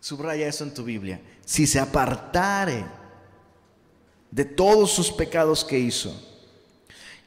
subraya 0.00 0.46
eso 0.46 0.64
en 0.64 0.74
tu 0.74 0.84
Biblia, 0.84 1.18
si 1.46 1.66
se 1.66 1.80
apartare 1.80 2.84
de 4.30 4.44
todos 4.44 4.92
sus 4.92 5.10
pecados 5.10 5.64
que 5.64 5.78
hizo 5.78 6.14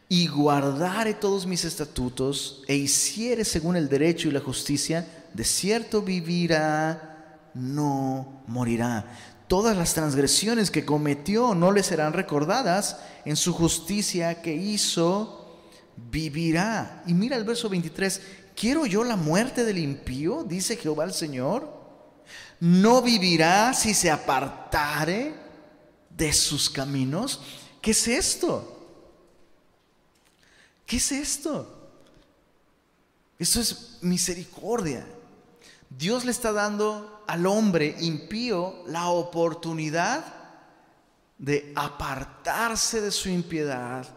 y 0.10 0.28
guardare 0.28 1.16
todos 1.16 1.48
mis 1.48 1.66
estatutos 1.66 2.64
e 2.68 2.76
hiciere 2.76 3.44
según 3.44 3.78
el 3.78 3.90
derecho 3.90 4.28
y 4.28 4.32
la 4.32 4.42
justicia, 4.42 5.17
de 5.38 5.44
cierto 5.44 6.02
vivirá, 6.02 7.40
no 7.54 8.42
morirá 8.48 9.06
todas 9.48 9.78
las 9.78 9.94
transgresiones 9.94 10.72
que 10.72 10.86
cometió 10.86 11.56
no 11.56 11.72
le 11.72 11.84
serán 11.84 12.14
recordadas, 12.14 12.98
en 13.26 13.36
su 13.36 13.54
justicia 13.54 14.42
que 14.42 14.54
hizo, 14.54 15.62
vivirá. 15.96 17.04
Y 17.08 17.14
mira 17.14 17.36
el 17.38 17.44
verso 17.44 17.70
23, 17.70 18.22
¿quiero 18.56 18.86
yo 18.86 19.04
la 19.04 19.16
muerte 19.16 19.64
del 19.64 19.78
impío? 19.78 20.44
Dice 20.44 20.78
Jehová 20.78 21.06
el 21.06 21.14
Señor. 21.14 21.76
¿No 22.60 23.02
vivirá 23.02 23.74
si 23.74 23.94
se 23.94 24.12
apartare 24.12 25.34
de 26.10 26.34
sus 26.34 26.70
caminos? 26.70 27.42
¿Qué 27.82 27.92
es 27.92 28.08
esto? 28.08 28.74
¿Qué 30.86 30.98
es 30.98 31.12
esto? 31.12 31.74
Esto 33.40 33.62
es 33.62 34.00
misericordia. 34.02 35.06
Dios 35.90 36.26
le 36.26 36.32
está 36.32 36.52
dando 36.52 37.24
al 37.28 37.46
hombre 37.46 37.96
impío 38.00 38.84
la 38.88 39.08
oportunidad 39.08 40.26
de 41.38 41.72
apartarse 41.76 43.02
de 43.02 43.12
su 43.12 43.30
impiedad 43.30 44.08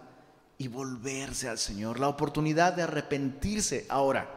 y 0.59 0.69
volverse 0.69 1.49
al 1.49 1.59
Señor, 1.59 1.99
la 1.99 2.09
oportunidad 2.09 2.73
de 2.73 2.83
arrepentirse. 2.83 3.87
Ahora, 3.89 4.29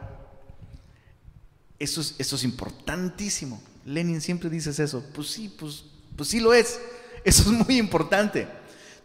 esto 1.78 2.00
es, 2.00 2.14
es 2.18 2.44
importantísimo. 2.44 3.60
Lenin 3.84 4.20
siempre 4.20 4.48
dices 4.48 4.78
eso. 4.78 5.04
Pues 5.14 5.28
sí, 5.28 5.54
pues, 5.58 5.84
pues 6.16 6.28
sí 6.28 6.40
lo 6.40 6.54
es. 6.54 6.80
Eso 7.24 7.42
es 7.42 7.66
muy 7.66 7.78
importante. 7.78 8.48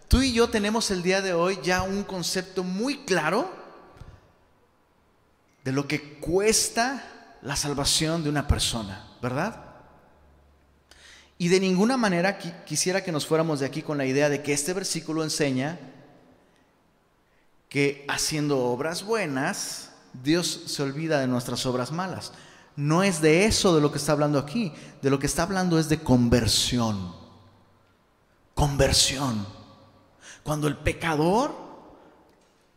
Tú 0.07 0.21
y 0.21 0.33
yo 0.33 0.49
tenemos 0.49 0.91
el 0.91 1.03
día 1.03 1.21
de 1.21 1.33
hoy 1.33 1.59
ya 1.63 1.83
un 1.83 2.03
concepto 2.03 2.63
muy 2.63 2.99
claro 3.05 3.49
de 5.63 5.71
lo 5.71 5.87
que 5.87 6.19
cuesta 6.19 7.18
la 7.41 7.55
salvación 7.55 8.23
de 8.23 8.29
una 8.29 8.47
persona, 8.47 9.07
¿verdad? 9.21 9.63
Y 11.37 11.47
de 11.47 11.59
ninguna 11.59 11.95
manera 11.95 12.37
quisiera 12.37 13.03
que 13.03 13.11
nos 13.11 13.25
fuéramos 13.25 13.61
de 13.61 13.65
aquí 13.65 13.81
con 13.81 13.97
la 13.97 14.05
idea 14.05 14.29
de 14.29 14.43
que 14.43 14.51
este 14.53 14.73
versículo 14.73 15.23
enseña 15.23 15.79
que 17.69 18.03
haciendo 18.09 18.59
obras 18.65 19.03
buenas, 19.03 19.91
Dios 20.21 20.63
se 20.65 20.83
olvida 20.83 21.19
de 21.19 21.27
nuestras 21.27 21.65
obras 21.65 21.91
malas. 21.91 22.33
No 22.75 23.03
es 23.03 23.21
de 23.21 23.45
eso 23.45 23.75
de 23.75 23.81
lo 23.81 23.91
que 23.91 23.99
está 23.99 24.13
hablando 24.13 24.39
aquí. 24.39 24.73
De 25.01 25.09
lo 25.09 25.19
que 25.19 25.27
está 25.27 25.43
hablando 25.43 25.79
es 25.79 25.87
de 25.87 26.01
conversión. 26.01 27.15
Conversión. 28.55 29.45
Cuando 30.43 30.67
el 30.67 30.77
pecador 30.77 31.55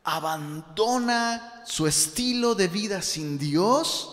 abandona 0.04 1.62
su 1.64 1.86
estilo 1.86 2.54
de 2.54 2.68
vida 2.68 3.00
sin 3.02 3.38
Dios, 3.38 4.11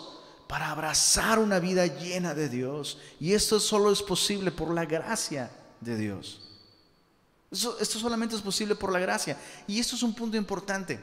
para 0.50 0.72
abrazar 0.72 1.38
una 1.38 1.60
vida 1.60 1.86
llena 1.86 2.34
de 2.34 2.50
Dios. 2.50 2.98
Y 3.20 3.34
esto 3.34 3.60
solo 3.60 3.92
es 3.92 4.02
posible 4.02 4.50
por 4.50 4.74
la 4.74 4.84
gracia 4.84 5.52
de 5.80 5.96
Dios. 5.96 6.42
esto 7.52 8.00
solamente 8.00 8.36
es 8.36 8.42
posible 8.42 8.74
por 8.74 8.92
la 8.92 8.98
gracia. 8.98 9.38
Y 9.68 9.80
esto 9.80 9.96
es 9.96 10.02
un 10.02 10.16
punto 10.16 10.38
importante. 10.38 11.00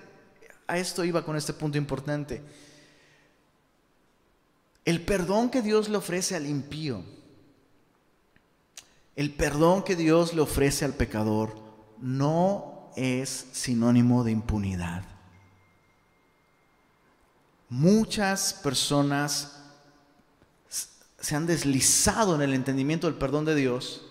A 0.67 0.79
esto 0.79 1.05
iba 1.05 1.25
con 1.25 1.37
este 1.37 1.53
punto 1.53 1.79
importante. 1.79 2.43
El 4.85 5.05
perdón 5.05 5.49
que 5.49 5.63
Dios 5.63 5.89
le 5.89 5.99
ofrece 5.99 6.35
al 6.35 6.47
impío, 6.49 7.05
el 9.15 9.33
perdón 9.33 9.85
que 9.85 9.95
Dios 9.95 10.35
le 10.35 10.41
ofrece 10.41 10.85
al 10.85 10.95
pecador, 10.95 11.55
no 12.01 12.91
es 12.97 13.47
sinónimo 13.53 14.25
de 14.25 14.33
impunidad. 14.33 15.16
Muchas 17.69 18.55
personas 18.55 19.53
se 21.19 21.35
han 21.35 21.47
deslizado 21.47 22.35
en 22.35 22.43
el 22.43 22.55
entendimiento 22.55 23.07
del 23.07 23.17
perdón 23.17 23.45
de 23.45 23.55
Dios 23.55 24.03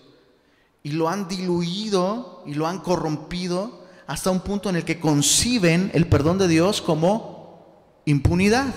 y 0.82 0.92
lo 0.92 1.08
han 1.08 1.28
diluido 1.28 2.42
y 2.46 2.54
lo 2.54 2.66
han 2.66 2.80
corrompido 2.80 3.86
hasta 4.06 4.30
un 4.30 4.40
punto 4.40 4.68
en 4.68 4.76
el 4.76 4.84
que 4.84 5.00
conciben 5.00 5.90
el 5.94 6.08
perdón 6.08 6.38
de 6.38 6.48
Dios 6.48 6.82
como 6.82 8.02
impunidad. 8.04 8.72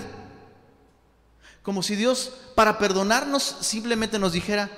Como 1.62 1.82
si 1.82 1.94
Dios 1.96 2.32
para 2.54 2.78
perdonarnos 2.78 3.42
simplemente 3.60 4.18
nos 4.18 4.32
dijera, 4.32 4.70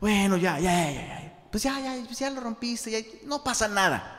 bueno, 0.00 0.36
ya, 0.36 0.58
ya, 0.58 0.90
ya, 0.90 0.92
ya, 0.92 1.38
pues 1.50 1.62
ya, 1.62 1.80
ya, 1.80 2.04
pues 2.04 2.18
ya 2.18 2.30
lo 2.30 2.40
rompiste, 2.40 2.90
ya, 2.90 2.98
no 3.24 3.42
pasa 3.44 3.68
nada. 3.68 4.14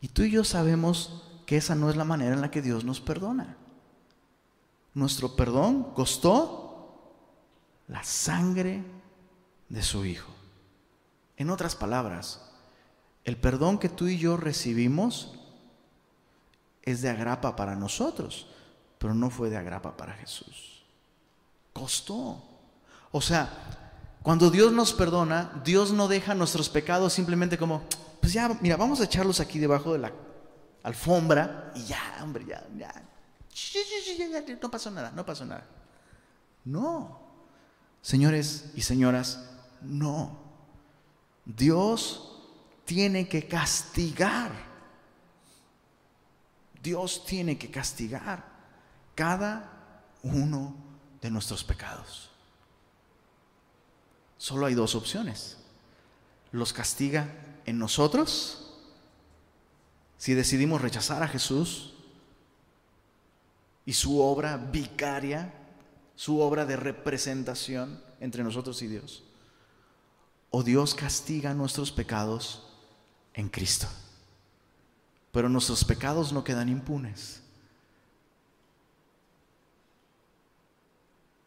Y 0.00 0.08
tú 0.08 0.22
y 0.22 0.30
yo 0.30 0.44
sabemos 0.44 1.22
que 1.46 1.58
esa 1.58 1.74
no 1.74 1.90
es 1.90 1.96
la 1.96 2.04
manera 2.04 2.34
en 2.34 2.40
la 2.40 2.50
que 2.50 2.62
Dios 2.62 2.84
nos 2.84 3.00
perdona. 3.00 3.56
Nuestro 4.94 5.34
perdón 5.34 5.92
costó 5.94 6.64
la 7.88 8.02
sangre 8.04 8.82
de 9.68 9.82
su 9.82 10.04
Hijo. 10.04 10.32
En 11.36 11.50
otras 11.50 11.74
palabras, 11.74 12.40
el 13.24 13.36
perdón 13.36 13.78
que 13.78 13.88
tú 13.88 14.06
y 14.06 14.18
yo 14.18 14.36
recibimos 14.36 15.34
es 16.82 17.02
de 17.02 17.10
agrapa 17.10 17.56
para 17.56 17.74
nosotros, 17.74 18.46
pero 18.98 19.14
no 19.14 19.30
fue 19.30 19.50
de 19.50 19.56
agrapa 19.56 19.96
para 19.96 20.12
Jesús. 20.12 20.84
Costó. 21.72 22.42
O 23.10 23.20
sea, 23.20 23.50
cuando 24.22 24.50
Dios 24.50 24.72
nos 24.72 24.92
perdona, 24.92 25.60
Dios 25.64 25.92
no 25.92 26.08
deja 26.08 26.34
nuestros 26.34 26.68
pecados 26.68 27.12
simplemente 27.12 27.58
como, 27.58 27.82
pues 28.20 28.32
ya, 28.32 28.48
mira, 28.60 28.76
vamos 28.76 29.00
a 29.00 29.04
echarlos 29.04 29.40
aquí 29.40 29.58
debajo 29.58 29.92
de 29.92 29.98
la 29.98 30.12
alfombra 30.82 31.72
y 31.74 31.84
ya, 31.84 32.18
hombre, 32.22 32.44
ya, 32.46 32.64
ya, 32.76 32.92
no 34.60 34.70
pasó 34.70 34.90
nada, 34.90 35.10
no 35.12 35.24
pasó 35.24 35.44
nada. 35.44 35.66
No, 36.64 37.20
señores 38.02 38.70
y 38.74 38.82
señoras, 38.82 39.48
no. 39.82 40.38
Dios 41.44 42.40
tiene 42.84 43.28
que 43.28 43.46
castigar. 43.46 44.52
Dios 46.82 47.24
tiene 47.24 47.56
que 47.58 47.70
castigar. 47.70 48.52
cada 49.14 50.02
uno 50.24 50.74
de 51.20 51.30
nuestros 51.30 51.62
pecados. 51.62 52.30
Solo 54.38 54.66
hay 54.66 54.74
dos 54.74 54.96
opciones. 54.96 55.56
Los 56.50 56.72
castiga 56.72 57.28
en 57.64 57.78
nosotros 57.78 58.74
si 60.18 60.34
decidimos 60.34 60.80
rechazar 60.80 61.22
a 61.22 61.28
Jesús 61.28 61.93
y 63.86 63.92
su 63.92 64.20
obra 64.20 64.56
vicaria, 64.56 65.52
su 66.16 66.40
obra 66.40 66.64
de 66.64 66.76
representación 66.76 68.02
entre 68.20 68.42
nosotros 68.42 68.80
y 68.82 68.88
Dios. 68.88 69.24
O 70.50 70.62
Dios 70.62 70.94
castiga 70.94 71.52
nuestros 71.54 71.92
pecados 71.92 72.66
en 73.34 73.48
Cristo. 73.48 73.88
Pero 75.32 75.48
nuestros 75.48 75.84
pecados 75.84 76.32
no 76.32 76.44
quedan 76.44 76.68
impunes. 76.68 77.42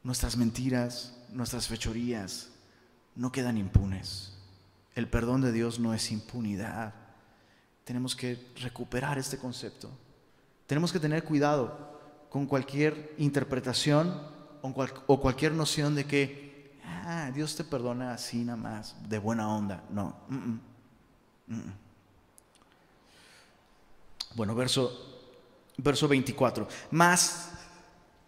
Nuestras 0.04 0.38
mentiras, 0.38 1.14
nuestras 1.30 1.68
fechorías 1.68 2.50
no 3.16 3.32
quedan 3.32 3.58
impunes. 3.58 4.34
El 4.94 5.10
perdón 5.10 5.42
de 5.42 5.52
Dios 5.52 5.80
no 5.80 5.94
es 5.94 6.12
impunidad. 6.12 6.94
Tenemos 7.84 8.16
que 8.16 8.52
recuperar 8.58 9.18
este 9.18 9.38
concepto. 9.38 9.90
Tenemos 10.66 10.92
que 10.92 11.00
tener 11.00 11.24
cuidado 11.24 11.87
con 12.38 12.46
cualquier 12.46 13.16
interpretación 13.18 14.22
o, 14.62 15.20
cualquier 15.20 15.54
noción 15.54 15.96
de 15.96 16.06
que 16.06 16.78
ah, 16.86 17.32
Dios 17.34 17.56
te 17.56 17.64
perdona 17.64 18.14
así 18.14 18.44
nada 18.44 18.58
más, 18.58 18.96
de 19.10 19.18
buena 19.18 19.50
onda. 19.50 19.84
No. 19.90 20.16
Bueno, 24.36 24.54
verso, 24.54 25.34
verso 25.78 26.08
24. 26.08 26.68
Más 26.92 27.50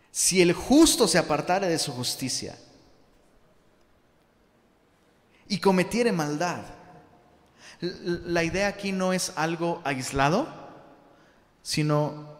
si 0.10 0.42
el 0.42 0.54
justo 0.54 1.08
se 1.08 1.20
apartare 1.20 1.70
de 1.70 1.78
su 1.78 1.92
justicia 1.92 2.58
y 5.48 5.60
cometiere 5.60 6.12
maldad, 6.12 6.64
la 7.80 8.44
idea 8.44 8.70
aquí 8.70 8.92
no 8.92 9.14
es 9.14 9.34
algo 9.36 9.84
aislado, 9.86 10.48
sino 11.62 12.39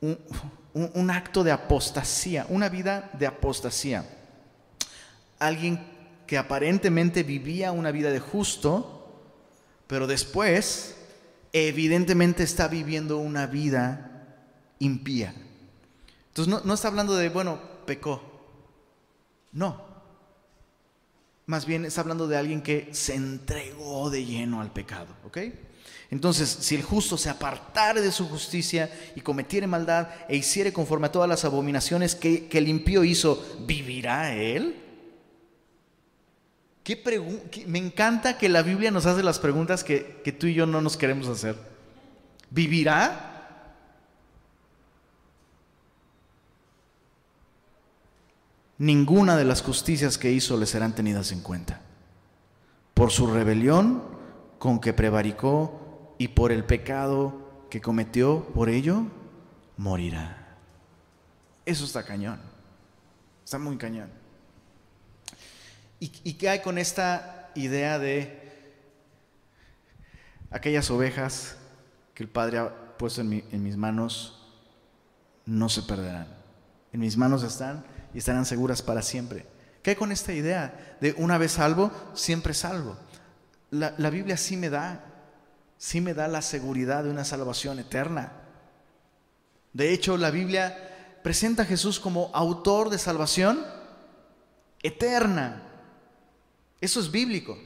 un, 0.00 1.10
acto 1.10 1.44
de 1.44 1.52
apostasía, 1.52 2.46
una 2.48 2.68
vida 2.68 3.10
de 3.18 3.26
apostasía. 3.26 4.08
Alguien 5.38 5.80
que 6.26 6.38
aparentemente 6.38 7.22
vivía 7.22 7.72
una 7.72 7.90
vida 7.90 8.10
de 8.10 8.20
justo, 8.20 9.24
pero 9.86 10.06
después 10.06 10.96
evidentemente 11.52 12.42
está 12.42 12.68
viviendo 12.68 13.18
una 13.18 13.46
vida 13.46 14.36
impía. 14.78 15.34
Entonces 16.28 16.64
no, 16.64 16.74
está 16.74 16.88
hablando 16.88 17.16
de, 17.16 17.28
bueno, 17.28 17.60
pecó. 17.86 18.22
No. 19.52 19.90
Más 21.46 21.66
bien 21.66 21.84
está 21.84 22.02
hablando 22.02 22.28
de 22.28 22.36
alguien 22.36 22.62
que 22.62 22.94
se 22.94 23.14
entregó 23.16 24.08
de 24.10 24.24
lleno 24.24 24.60
al 24.60 24.72
pecado. 24.72 25.14
¿Ok? 25.24 25.38
Entonces, 26.10 26.48
si 26.60 26.74
el 26.74 26.82
justo 26.82 27.16
se 27.16 27.30
apartare 27.30 28.00
de 28.00 28.10
su 28.10 28.28
justicia 28.28 28.90
y 29.14 29.20
cometiere 29.20 29.66
maldad 29.66 30.08
e 30.28 30.36
hiciere 30.36 30.72
conforme 30.72 31.06
a 31.06 31.12
todas 31.12 31.28
las 31.28 31.44
abominaciones 31.44 32.14
que, 32.14 32.48
el 32.50 32.68
impío 32.68 33.04
hizo, 33.04 33.44
¿vivirá 33.60 34.34
él? 34.34 34.76
¿Qué 36.82 37.00
me 37.66 37.78
encanta 37.78 38.38
que 38.38 38.48
la 38.48 38.62
Biblia 38.62 38.90
nos 38.90 39.06
hace 39.06 39.22
las 39.22 39.38
preguntas 39.38 39.84
que, 39.84 40.20
que 40.24 40.32
tú 40.32 40.48
y 40.48 40.54
yo 40.54 40.66
no 40.66 40.80
nos 40.80 40.96
queremos 40.96 41.28
hacer. 41.28 41.56
¿Vivirá? 42.50 43.30
ninguna 48.80 49.36
de 49.36 49.44
las 49.44 49.60
justicias 49.60 50.16
que 50.16 50.32
hizo 50.32 50.56
le 50.56 50.64
serán 50.64 50.94
tenidas 50.94 51.32
en 51.32 51.42
cuenta. 51.42 51.82
Por 52.94 53.10
su 53.10 53.26
rebelión 53.26 54.02
con 54.58 54.80
que 54.80 54.94
prevaricó 54.94 55.89
y 56.20 56.28
por 56.28 56.52
el 56.52 56.64
pecado 56.64 57.64
que 57.70 57.80
cometió, 57.80 58.44
por 58.52 58.68
ello 58.68 59.04
morirá. 59.78 60.58
Eso 61.64 61.86
está 61.86 62.04
cañón. 62.04 62.38
Está 63.42 63.58
muy 63.58 63.78
cañón. 63.78 64.10
¿Y, 65.98 66.34
qué 66.34 66.50
hay 66.50 66.60
con 66.60 66.76
esta 66.76 67.50
idea 67.54 67.98
de 67.98 68.38
aquellas 70.50 70.90
ovejas 70.90 71.56
que 72.12 72.24
el 72.24 72.28
Padre 72.28 72.58
ha 72.58 72.98
puesto 72.98 73.22
en, 73.22 73.62
mis 73.62 73.78
manos? 73.78 74.46
No 75.46 75.70
se 75.70 75.80
perderán. 75.80 76.28
En 76.92 77.00
mis 77.00 77.16
manos 77.16 77.42
están 77.44 77.82
y 78.12 78.18
estarán 78.18 78.44
seguras 78.44 78.82
para 78.82 79.00
siempre. 79.00 79.46
¿Qué 79.82 79.88
hay 79.88 79.96
con 79.96 80.12
esta 80.12 80.34
idea 80.34 80.98
de 81.00 81.14
una 81.16 81.38
vez 81.38 81.52
salvo, 81.52 81.90
siempre 82.12 82.52
salvo? 82.52 82.98
La, 83.70 83.94
la 83.96 84.10
Biblia 84.10 84.36
sí 84.36 84.58
me 84.58 84.68
da, 84.68 85.09
sí 85.80 86.02
me 86.02 86.12
da 86.12 86.28
la 86.28 86.42
seguridad 86.42 87.04
de 87.04 87.10
una 87.10 87.24
salvación 87.24 87.78
eterna. 87.78 88.32
De 89.72 89.94
hecho, 89.94 90.18
la 90.18 90.30
Biblia 90.30 91.16
presenta 91.22 91.62
a 91.62 91.64
Jesús 91.66 91.98
como 91.98 92.30
autor 92.34 92.90
de 92.90 92.98
salvación 92.98 93.64
eterna. 94.82 95.62
Eso 96.82 97.00
es 97.00 97.10
bíblico. 97.10 97.58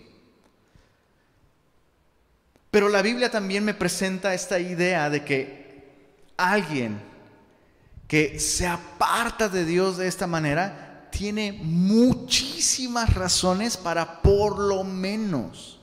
Pero 2.70 2.88
la 2.88 3.02
Biblia 3.02 3.32
también 3.32 3.64
me 3.64 3.74
presenta 3.74 4.32
esta 4.32 4.60
idea 4.60 5.10
de 5.10 5.24
que 5.24 5.94
alguien 6.36 7.00
que 8.06 8.38
se 8.38 8.68
aparta 8.68 9.48
de 9.48 9.64
Dios 9.64 9.96
de 9.96 10.06
esta 10.06 10.28
manera, 10.28 11.08
tiene 11.10 11.52
muchísimas 11.52 13.12
razones 13.12 13.76
para 13.76 14.22
por 14.22 14.60
lo 14.60 14.84
menos, 14.84 15.80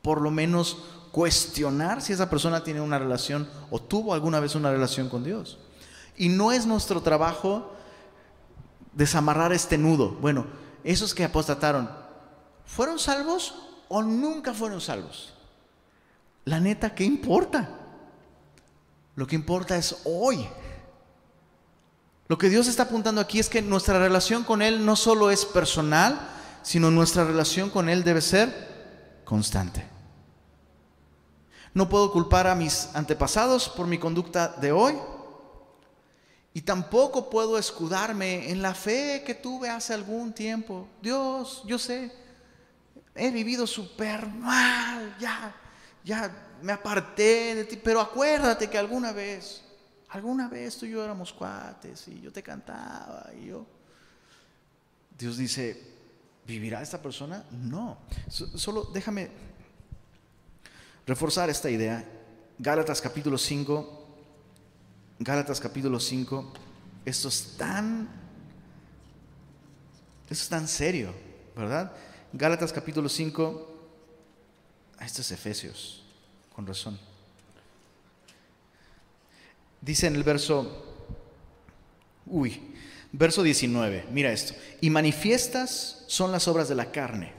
por 0.00 0.22
lo 0.22 0.30
menos 0.30 0.95
cuestionar 1.16 2.02
si 2.02 2.12
esa 2.12 2.28
persona 2.28 2.62
tiene 2.62 2.82
una 2.82 2.98
relación 2.98 3.48
o 3.70 3.80
tuvo 3.80 4.12
alguna 4.12 4.38
vez 4.38 4.54
una 4.54 4.70
relación 4.70 5.08
con 5.08 5.24
Dios. 5.24 5.56
Y 6.14 6.28
no 6.28 6.52
es 6.52 6.66
nuestro 6.66 7.00
trabajo 7.00 7.72
desamarrar 8.92 9.50
este 9.54 9.78
nudo. 9.78 10.10
Bueno, 10.10 10.46
esos 10.84 11.14
que 11.14 11.24
apostataron, 11.24 11.88
¿fueron 12.66 12.98
salvos 12.98 13.54
o 13.88 14.02
nunca 14.02 14.52
fueron 14.52 14.78
salvos? 14.78 15.32
La 16.44 16.60
neta, 16.60 16.94
¿qué 16.94 17.04
importa? 17.04 17.70
Lo 19.14 19.26
que 19.26 19.36
importa 19.36 19.74
es 19.78 20.02
hoy. 20.04 20.46
Lo 22.28 22.36
que 22.36 22.50
Dios 22.50 22.66
está 22.66 22.82
apuntando 22.82 23.22
aquí 23.22 23.38
es 23.38 23.48
que 23.48 23.62
nuestra 23.62 23.98
relación 23.98 24.44
con 24.44 24.60
Él 24.60 24.84
no 24.84 24.96
solo 24.96 25.30
es 25.30 25.46
personal, 25.46 26.28
sino 26.62 26.90
nuestra 26.90 27.24
relación 27.24 27.70
con 27.70 27.88
Él 27.88 28.04
debe 28.04 28.20
ser 28.20 29.22
constante. 29.24 29.95
No 31.74 31.88
puedo 31.88 32.12
culpar 32.12 32.46
a 32.46 32.54
mis 32.54 32.88
antepasados 32.94 33.68
por 33.68 33.86
mi 33.86 33.98
conducta 33.98 34.48
de 34.48 34.72
hoy 34.72 34.94
y 36.54 36.62
tampoco 36.62 37.28
puedo 37.28 37.58
escudarme 37.58 38.50
en 38.50 38.62
la 38.62 38.74
fe 38.74 39.22
que 39.26 39.34
tuve 39.34 39.68
hace 39.68 39.92
algún 39.92 40.32
tiempo. 40.32 40.88
Dios, 41.02 41.62
yo 41.66 41.78
sé, 41.78 42.10
he 43.14 43.30
vivido 43.30 43.66
súper 43.66 44.26
mal, 44.26 45.16
ya, 45.18 45.54
ya 46.02 46.58
me 46.62 46.72
aparté 46.72 47.54
de 47.54 47.64
ti, 47.64 47.76
pero 47.76 48.00
acuérdate 48.00 48.70
que 48.70 48.78
alguna 48.78 49.12
vez 49.12 49.62
Alguna 50.08 50.48
vez 50.48 50.76
tú 50.78 50.86
y 50.86 50.90
yo 50.90 51.04
éramos 51.04 51.32
cuates 51.32 52.08
y 52.08 52.20
yo 52.20 52.32
te 52.32 52.42
cantaba 52.42 53.30
yo... 53.34 53.66
Dios 55.18 55.38
dice, 55.38 55.82
¿vivirá 56.46 56.82
esta 56.82 57.00
persona? 57.00 57.44
No. 57.50 57.98
Solo 58.28 58.84
déjame 58.92 59.30
reforzar 61.06 61.48
esta 61.48 61.70
idea. 61.70 62.04
Gálatas 62.58 63.00
capítulo 63.00 63.38
5, 63.38 64.06
Gálatas 65.18 65.60
capítulo 65.60 66.00
5, 66.00 66.52
esto 67.04 67.28
es 67.28 67.54
tan, 67.56 68.08
esto 70.24 70.34
es 70.34 70.48
tan 70.48 70.66
serio, 70.66 71.14
¿verdad? 71.54 71.92
Gálatas 72.32 72.72
capítulo 72.72 73.08
5, 73.08 73.76
esto 75.00 75.20
es 75.20 75.30
Efesios, 75.30 76.02
con 76.54 76.66
razón. 76.66 76.98
Dice 79.80 80.06
en 80.06 80.16
el 80.16 80.24
verso, 80.24 80.84
uy, 82.26 82.74
verso 83.12 83.42
19, 83.42 84.06
mira 84.10 84.32
esto, 84.32 84.54
y 84.80 84.90
manifiestas 84.90 86.04
son 86.06 86.32
las 86.32 86.48
obras 86.48 86.68
de 86.68 86.74
la 86.74 86.90
carne. 86.90 87.32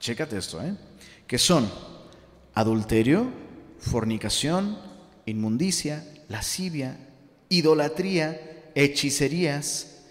Chécate 0.00 0.36
esto, 0.36 0.60
¿eh? 0.62 0.74
Que 1.26 1.38
son 1.38 1.70
adulterio, 2.54 3.30
fornicación, 3.78 4.78
inmundicia, 5.26 6.06
lascivia, 6.28 6.98
idolatría, 7.48 8.70
hechicerías, 8.74 10.02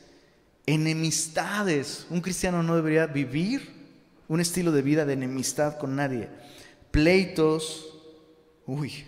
enemistades. 0.65 2.05
Un 2.09 2.21
cristiano 2.21 2.63
no 2.63 2.75
debería 2.75 3.07
vivir 3.07 3.81
un 4.27 4.39
estilo 4.39 4.71
de 4.71 4.81
vida 4.81 5.05
de 5.05 5.13
enemistad 5.13 5.77
con 5.77 5.95
nadie. 5.95 6.29
Pleitos, 6.91 7.93
uy, 8.65 9.05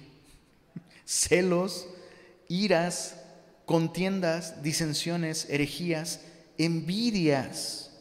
celos, 1.06 1.88
iras, 2.48 3.16
contiendas, 3.66 4.62
disensiones, 4.62 5.48
herejías, 5.50 6.22
envidias, 6.58 7.92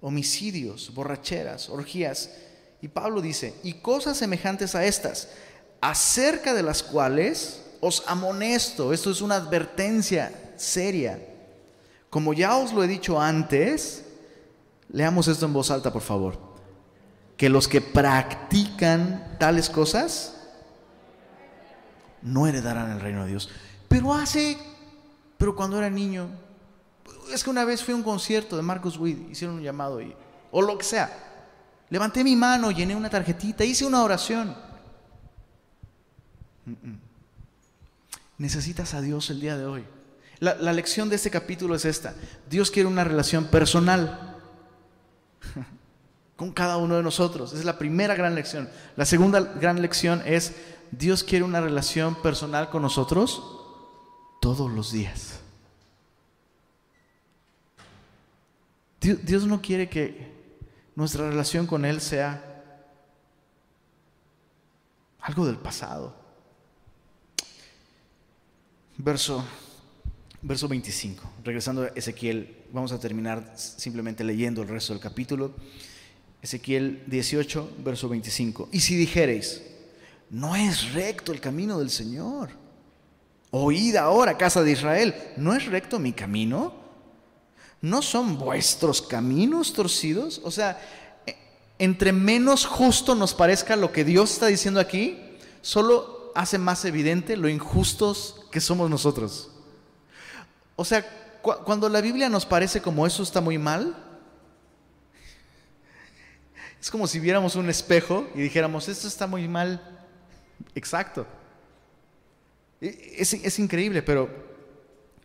homicidios, 0.00 0.92
borracheras, 0.94 1.68
orgías. 1.70 2.30
Y 2.82 2.88
Pablo 2.88 3.22
dice, 3.22 3.54
y 3.62 3.74
cosas 3.74 4.18
semejantes 4.18 4.74
a 4.74 4.84
estas, 4.84 5.28
acerca 5.80 6.52
de 6.52 6.64
las 6.64 6.82
cuales 6.82 7.62
os 7.80 8.02
amonesto, 8.08 8.92
esto 8.92 9.12
es 9.12 9.22
una 9.22 9.36
advertencia 9.36 10.52
seria. 10.56 11.20
Como 12.10 12.32
ya 12.34 12.56
os 12.56 12.72
lo 12.72 12.82
he 12.82 12.88
dicho 12.88 13.20
antes, 13.20 14.04
leamos 14.90 15.28
esto 15.28 15.46
en 15.46 15.52
voz 15.52 15.70
alta, 15.70 15.92
por 15.92 16.02
favor, 16.02 16.38
que 17.36 17.48
los 17.48 17.68
que 17.68 17.80
practican 17.80 19.36
tales 19.38 19.70
cosas 19.70 20.36
no 22.20 22.48
heredarán 22.48 22.90
el 22.90 23.00
reino 23.00 23.22
de 23.22 23.30
Dios. 23.30 23.48
Pero 23.86 24.12
hace, 24.12 24.58
pero 25.38 25.54
cuando 25.54 25.78
era 25.78 25.88
niño, 25.88 26.28
es 27.32 27.44
que 27.44 27.50
una 27.50 27.64
vez 27.64 27.84
fui 27.84 27.94
a 27.94 27.96
un 27.96 28.02
concierto 28.02 28.56
de 28.56 28.62
Marcus 28.62 28.98
Witt, 28.98 29.30
hicieron 29.30 29.56
un 29.56 29.62
llamado 29.62 30.00
o 30.50 30.62
lo 30.62 30.76
que 30.76 30.84
sea. 30.84 31.31
Levanté 31.92 32.24
mi 32.24 32.34
mano, 32.34 32.70
llené 32.70 32.96
una 32.96 33.10
tarjetita, 33.10 33.66
hice 33.66 33.84
una 33.84 34.02
oración. 34.02 34.56
Necesitas 38.38 38.94
a 38.94 39.02
Dios 39.02 39.28
el 39.28 39.40
día 39.40 39.58
de 39.58 39.66
hoy. 39.66 39.84
La, 40.38 40.54
la, 40.54 40.72
lección 40.72 41.10
de 41.10 41.16
este 41.16 41.30
capítulo 41.30 41.74
es 41.74 41.84
esta. 41.84 42.14
Dios 42.48 42.70
quiere 42.70 42.88
una 42.88 43.04
relación 43.04 43.44
personal 43.44 44.38
con 46.36 46.50
cada 46.50 46.78
uno 46.78 46.96
de 46.96 47.02
nosotros. 47.02 47.52
Es 47.52 47.66
la 47.66 47.76
primera 47.76 48.14
gran 48.14 48.34
lección. 48.34 48.70
La 48.96 49.04
segunda 49.04 49.40
gran 49.40 49.82
lección 49.82 50.22
es 50.24 50.54
Dios 50.92 51.22
quiere 51.22 51.44
una 51.44 51.60
relación 51.60 52.14
personal 52.22 52.70
con 52.70 52.80
nosotros 52.80 53.42
todos 54.40 54.72
los 54.72 54.92
días. 54.92 55.40
Dios, 58.98 59.44
no 59.44 59.60
quiere 59.60 59.90
que 59.90 60.31
nuestra 60.94 61.28
relación 61.28 61.66
con 61.66 61.84
Él 61.84 62.00
sea 62.00 62.52
algo 65.20 65.46
del 65.46 65.56
pasado. 65.56 66.14
Verso, 68.98 69.44
verso 70.42 70.68
25. 70.68 71.30
Regresando 71.44 71.82
a 71.82 71.88
Ezequiel, 71.88 72.64
vamos 72.72 72.92
a 72.92 73.00
terminar 73.00 73.54
simplemente 73.56 74.24
leyendo 74.24 74.62
el 74.62 74.68
resto 74.68 74.92
del 74.92 75.02
capítulo. 75.02 75.54
Ezequiel 76.42 77.04
18, 77.06 77.76
verso 77.78 78.08
25. 78.08 78.68
Y 78.72 78.80
si 78.80 78.96
dijereis, 78.96 79.62
no 80.30 80.56
es 80.56 80.92
recto 80.92 81.32
el 81.32 81.40
camino 81.40 81.78
del 81.78 81.90
Señor. 81.90 82.50
Oíd 83.50 83.96
ahora, 83.96 84.36
casa 84.36 84.62
de 84.62 84.72
Israel, 84.72 85.14
¿no 85.36 85.54
es 85.54 85.66
recto 85.66 85.98
mi 85.98 86.12
camino? 86.12 86.81
¿No 87.82 88.00
son 88.00 88.38
vuestros 88.38 89.02
caminos 89.02 89.72
torcidos? 89.72 90.40
O 90.44 90.50
sea, 90.50 90.80
e, 91.26 91.36
entre 91.78 92.12
menos 92.12 92.64
justo 92.64 93.14
nos 93.14 93.34
parezca 93.34 93.76
lo 93.76 93.92
que 93.92 94.04
Dios 94.04 94.32
está 94.32 94.46
diciendo 94.46 94.80
aquí, 94.80 95.18
solo 95.60 96.32
hace 96.34 96.56
más 96.56 96.84
evidente 96.84 97.36
lo 97.36 97.48
injustos 97.48 98.46
que 98.50 98.60
somos 98.60 98.88
nosotros. 98.88 99.50
O 100.76 100.84
sea, 100.84 101.04
cuando 101.42 101.88
la 101.88 102.00
Biblia 102.00 102.28
nos 102.28 102.46
parece 102.46 102.80
como 102.80 103.04
eso 103.04 103.22
está 103.24 103.40
muy 103.40 103.58
mal, 103.58 103.96
es 106.80 106.90
como 106.90 107.06
si 107.08 107.18
viéramos 107.18 107.56
un 107.56 107.68
espejo 107.68 108.28
y 108.34 108.42
dijéramos, 108.42 108.88
esto 108.88 109.08
está 109.08 109.26
muy 109.26 109.48
mal. 109.48 109.80
Exacto. 110.76 111.26
E, 112.80 113.16
es, 113.18 113.34
es 113.34 113.58
increíble, 113.58 114.02
pero 114.02 114.30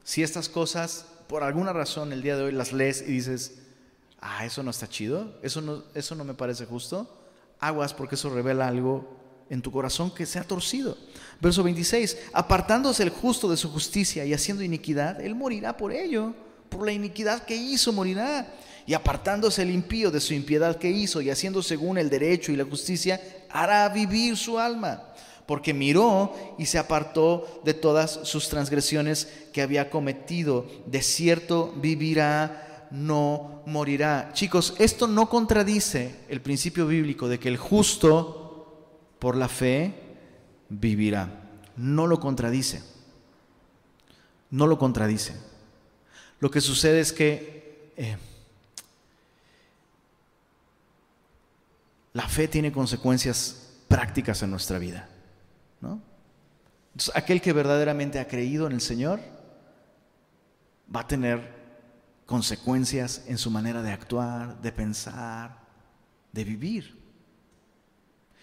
si 0.03 0.24
estas 0.24 0.49
cosas 0.49 1.05
por 1.28 1.44
alguna 1.44 1.74
razón 1.74 2.14
el 2.14 2.22
día 2.22 2.36
de 2.36 2.44
hoy 2.44 2.52
las 2.52 2.74
lees 2.74 3.02
y 3.02 3.12
dices, 3.12 3.60
ah, 4.22 4.46
eso 4.46 4.64
no 4.64 4.72
está 4.72 4.88
chido, 4.88 5.38
eso 5.44 5.62
no, 5.62 5.84
eso 5.94 6.16
no 6.16 6.24
me 6.24 6.34
parece 6.34 6.66
justo, 6.66 7.10
aguas 7.60 7.94
porque 7.94 8.16
eso 8.16 8.30
revela 8.30 8.68
algo 8.68 9.18
en 9.50 9.62
tu 9.62 9.72
corazón 9.72 10.14
que 10.14 10.26
se 10.26 10.40
ha 10.40 10.44
torcido. 10.44 10.98
Verso 11.40 11.64
26, 11.64 12.18
apartándose 12.34 13.04
el 13.04 13.10
justo 13.10 13.50
de 13.50 13.58
su 13.58 13.70
justicia 13.72 14.26
y 14.26 14.34
haciendo 14.34 14.64
iniquidad, 14.64 15.22
él 15.22 15.36
morirá 15.36 15.76
por 15.78 15.92
ello, 15.92 16.34
por 16.70 16.86
la 16.86 16.92
iniquidad 16.92 17.44
que 17.44 17.56
hizo 17.56 17.92
morirá. 17.94 18.54
Y 18.86 18.94
apartándose 18.94 19.64
el 19.64 19.72
impío 19.72 20.12
de 20.12 20.22
su 20.22 20.34
impiedad 20.34 20.78
que 20.78 20.90
hizo 20.90 21.20
y 21.20 21.30
haciendo 21.30 21.62
según 21.62 21.98
el 21.98 22.10
derecho 22.10 22.54
y 22.54 22.56
la 22.56 22.64
justicia, 22.64 23.20
hará 23.50 23.90
vivir 23.90 24.38
su 24.38 24.58
alma 24.58 25.04
porque 25.48 25.74
miró 25.74 26.36
y 26.60 26.66
se 26.68 26.78
apartó 26.78 27.62
de 27.64 27.74
todas 27.74 28.20
sus 28.24 28.50
transgresiones 28.50 29.45
que 29.54 29.62
había 29.62 29.89
cometido. 29.89 30.68
De 30.86 31.02
cierto 31.02 31.74
vivirá, 31.78 32.89
no 32.91 33.64
morirá. 33.66 34.32
Chicos, 34.34 34.76
esto 34.78 35.08
no 35.08 35.30
contradice 35.30 36.20
el 36.28 36.41
principio 36.41 36.86
bíblico 36.86 37.30
de 37.30 37.39
que 37.39 37.48
el 37.48 37.58
justo 37.58 38.91
por 39.20 39.38
la 39.38 39.48
fe 39.48 39.93
vivirá. 40.68 41.50
No 41.78 42.08
lo 42.08 42.20
contradice. 42.20 42.84
No 44.52 44.68
lo 44.68 44.78
contradice. 44.78 45.34
Lo 46.41 46.52
que 46.52 46.60
sucede 46.60 47.00
es 47.00 47.14
que 47.14 47.93
eh, 47.95 48.18
la 52.12 52.28
fe 52.28 52.50
tiene 52.50 52.74
consecuencias 52.74 53.70
prácticas 53.88 54.43
en 54.43 54.52
nuestra 54.52 54.78
vida 54.78 55.08
aquel 57.14 57.42
que 57.42 57.54
verdaderamente 57.54 58.20
ha 58.20 58.28
creído 58.28 58.68
en 58.68 58.74
el 58.74 58.82
Señor 58.82 59.20
va 60.94 61.02
a 61.02 61.08
tener 61.08 61.56
consecuencias 62.26 63.24
en 63.28 63.38
su 63.38 63.50
manera 63.52 63.82
de 63.82 63.92
actuar, 63.92 64.62
de 64.62 64.72
pensar, 64.72 65.60
de 66.32 66.44
vivir. 66.44 66.98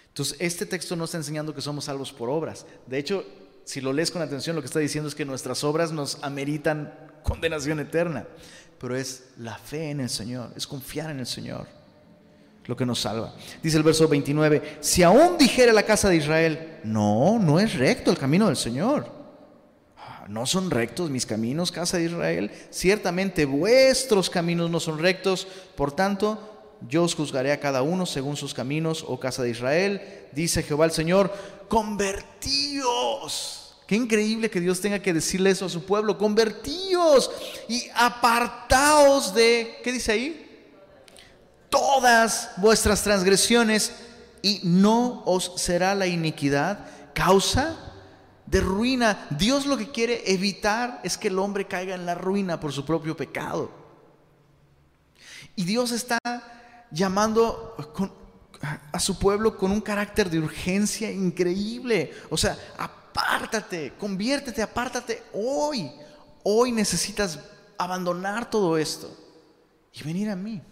Entonces, 0.09 0.37
este 0.39 0.65
texto 0.67 0.95
no 0.95 1.05
está 1.05 1.17
enseñando 1.17 1.55
que 1.55 1.61
somos 1.61 1.87
salvos 1.87 2.13
por 2.13 2.31
obras. 2.31 2.67
De 2.87 2.99
hecho, 2.99 3.25
si 3.65 3.81
lo 3.81 3.93
lees 3.93 4.11
con 4.11 4.23
atención, 4.23 4.55
lo 4.55 4.63
que 4.63 4.67
está 4.67 4.79
diciendo 4.79 5.09
es 5.09 5.15
que 5.15 5.25
nuestras 5.25 5.65
obras 5.65 5.91
nos 5.91 6.23
ameritan 6.23 6.95
condenación 7.23 7.81
eterna. 7.81 8.27
Pero 8.79 8.97
es 8.97 9.31
la 9.39 9.59
fe 9.59 9.91
en 9.91 10.01
el 10.01 10.11
Señor, 10.11 10.53
es 10.57 10.67
confiar 10.67 11.11
en 11.11 11.21
el 11.21 11.27
Señor 11.27 11.67
lo 12.67 12.77
que 12.77 12.87
nos 12.87 13.01
salva. 13.01 13.35
Dice 13.63 13.77
el 13.77 13.83
verso 13.83 14.09
29, 14.09 14.79
si 14.81 15.03
aún 15.03 15.37
dijera 15.39 15.73
la 15.73 15.83
casa 15.83 16.09
de 16.09 16.17
Israel, 16.17 16.79
no, 16.85 17.39
no 17.39 17.61
es 17.61 17.75
recto 17.75 18.11
el 18.11 18.19
camino 18.19 18.47
del 18.47 18.57
Señor. 18.57 19.07
Ah, 19.97 20.25
no 20.29 20.47
son 20.47 20.71
rectos 20.71 21.11
mis 21.11 21.27
caminos, 21.27 21.71
casa 21.71 21.99
de 21.99 22.05
Israel. 22.05 22.51
Ciertamente 22.71 23.45
vuestros 23.45 24.31
caminos 24.31 24.71
no 24.71 24.81
son 24.81 24.99
rectos. 24.99 25.47
Por 25.77 25.93
tanto, 25.93 26.77
yo 26.89 27.03
os 27.05 27.15
juzgaré 27.15 27.53
a 27.53 27.61
cada 27.61 27.83
uno 27.83 28.07
según 28.07 28.37
sus 28.37 28.55
caminos, 28.55 29.05
oh 29.07 29.21
casa 29.21 29.43
de 29.43 29.51
Israel. 29.51 30.01
Dice 30.33 30.63
Jehová 30.63 30.87
el 30.87 30.93
Señor, 30.93 31.33
convertíos. 31.69 33.61
Qué 33.87 33.97
increíble 33.97 34.51
que 34.51 34.61
Dios 34.61 34.81
tenga 34.81 35.01
que 35.01 35.13
decirle 35.13 35.51
eso 35.51 35.67
a 35.67 35.71
su 35.71 35.85
pueblo. 35.85 36.17
Convertíos 36.17 37.31
y 37.69 37.83
apartaos 37.95 39.35
de, 39.35 39.81
¿qué 39.85 39.93
dice 39.93 40.13
ahí? 40.13 40.44
Todas 41.75 42.51
vuestras 42.59 43.03
transgresiones 43.03 43.93
y 44.43 44.61
no 44.63 45.25
os 45.25 45.55
será 45.57 45.93
la 45.97 46.07
iniquidad 46.07 46.87
causa 47.15 47.75
de 48.47 48.61
ruina. 48.61 49.27
Dios 49.31 49.67
lo 49.67 49.77
que 49.77 49.91
quiere 49.91 50.23
evitar 50.33 51.01
es 51.03 51.19
que 51.19 51.27
el 51.29 51.39
hombre 51.41 51.67
caiga 51.67 51.97
en 51.97 52.07
la 52.07 52.15
ruina 52.15 52.61
por 52.61 52.73
su 52.73 52.85
propio 52.85 53.17
pecado. 53.17 53.73
Y 55.57 55.65
Dios 55.65 55.91
está 55.91 56.19
llamando 56.93 57.75
a 58.93 59.01
su 59.01 59.19
pueblo 59.19 59.57
con 59.57 59.73
un 59.73 59.81
carácter 59.81 60.31
de 60.31 60.39
urgencia 60.39 61.11
increíble. 61.11 62.13
O 62.31 62.37
sea, 62.37 62.57
apártate, 62.79 63.95
conviértete, 63.99 64.63
apártate 64.63 65.25
hoy. 65.33 65.91
Hoy 66.45 66.71
necesitas 66.71 67.41
abandonar 67.77 68.49
todo 68.49 68.79
esto 68.79 69.11
y 69.93 70.05
venir 70.05 70.31
a 70.31 70.37
mí. 70.37 70.63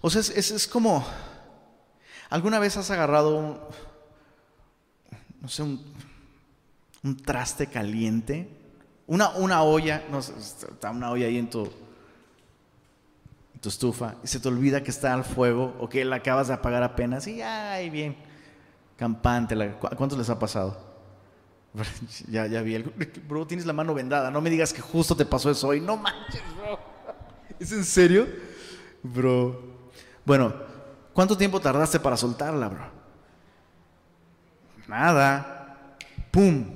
O 0.00 0.08
sea, 0.08 0.20
es, 0.20 0.50
es, 0.50 0.66
como, 0.66 1.04
¿alguna 2.30 2.58
vez 2.58 2.76
has 2.76 2.90
agarrado 2.90 3.36
un, 3.36 3.58
no 5.40 5.48
sé, 5.48 5.62
un, 5.62 7.16
traste 7.24 7.66
caliente? 7.66 8.48
Una, 9.06 9.30
una 9.30 9.62
olla, 9.62 10.04
no 10.10 10.22
sé, 10.22 10.32
está 10.38 10.90
una 10.90 11.10
olla 11.10 11.26
ahí 11.26 11.36
en 11.36 11.50
tu, 11.50 11.70
tu 13.60 13.68
estufa 13.68 14.14
y 14.24 14.26
se 14.26 14.40
te 14.40 14.48
olvida 14.48 14.82
que 14.82 14.90
está 14.90 15.12
al 15.12 15.24
fuego 15.24 15.76
o 15.80 15.88
que 15.88 16.04
la 16.04 16.16
acabas 16.16 16.48
de 16.48 16.54
apagar 16.54 16.82
apenas 16.82 17.26
y 17.26 17.42
ay, 17.42 17.90
bien, 17.90 18.16
campante. 18.96 19.54
¿A 19.62 19.96
cuántos 19.96 20.18
les 20.18 20.30
ha 20.30 20.38
pasado? 20.38 20.90
ya, 22.28 22.46
ya 22.46 22.62
vi, 22.62 22.74
el, 22.74 22.84
bro, 23.28 23.46
tienes 23.46 23.66
la 23.66 23.72
mano 23.72 23.94
vendada, 23.94 24.30
no 24.30 24.40
me 24.40 24.50
digas 24.50 24.72
que 24.72 24.80
justo 24.80 25.14
te 25.14 25.26
pasó 25.26 25.50
eso 25.50 25.68
hoy, 25.68 25.80
no 25.80 25.96
manches, 25.96 26.42
bro. 26.56 26.78
¿Es 27.58 27.72
en 27.72 27.84
serio? 27.84 28.26
Bro, 29.02 29.69
bueno, 30.30 30.54
¿cuánto 31.12 31.36
tiempo 31.36 31.60
tardaste 31.60 31.98
para 31.98 32.16
soltarla, 32.16 32.68
bro? 32.68 32.88
Nada. 34.86 35.96
¡Pum! 36.30 36.72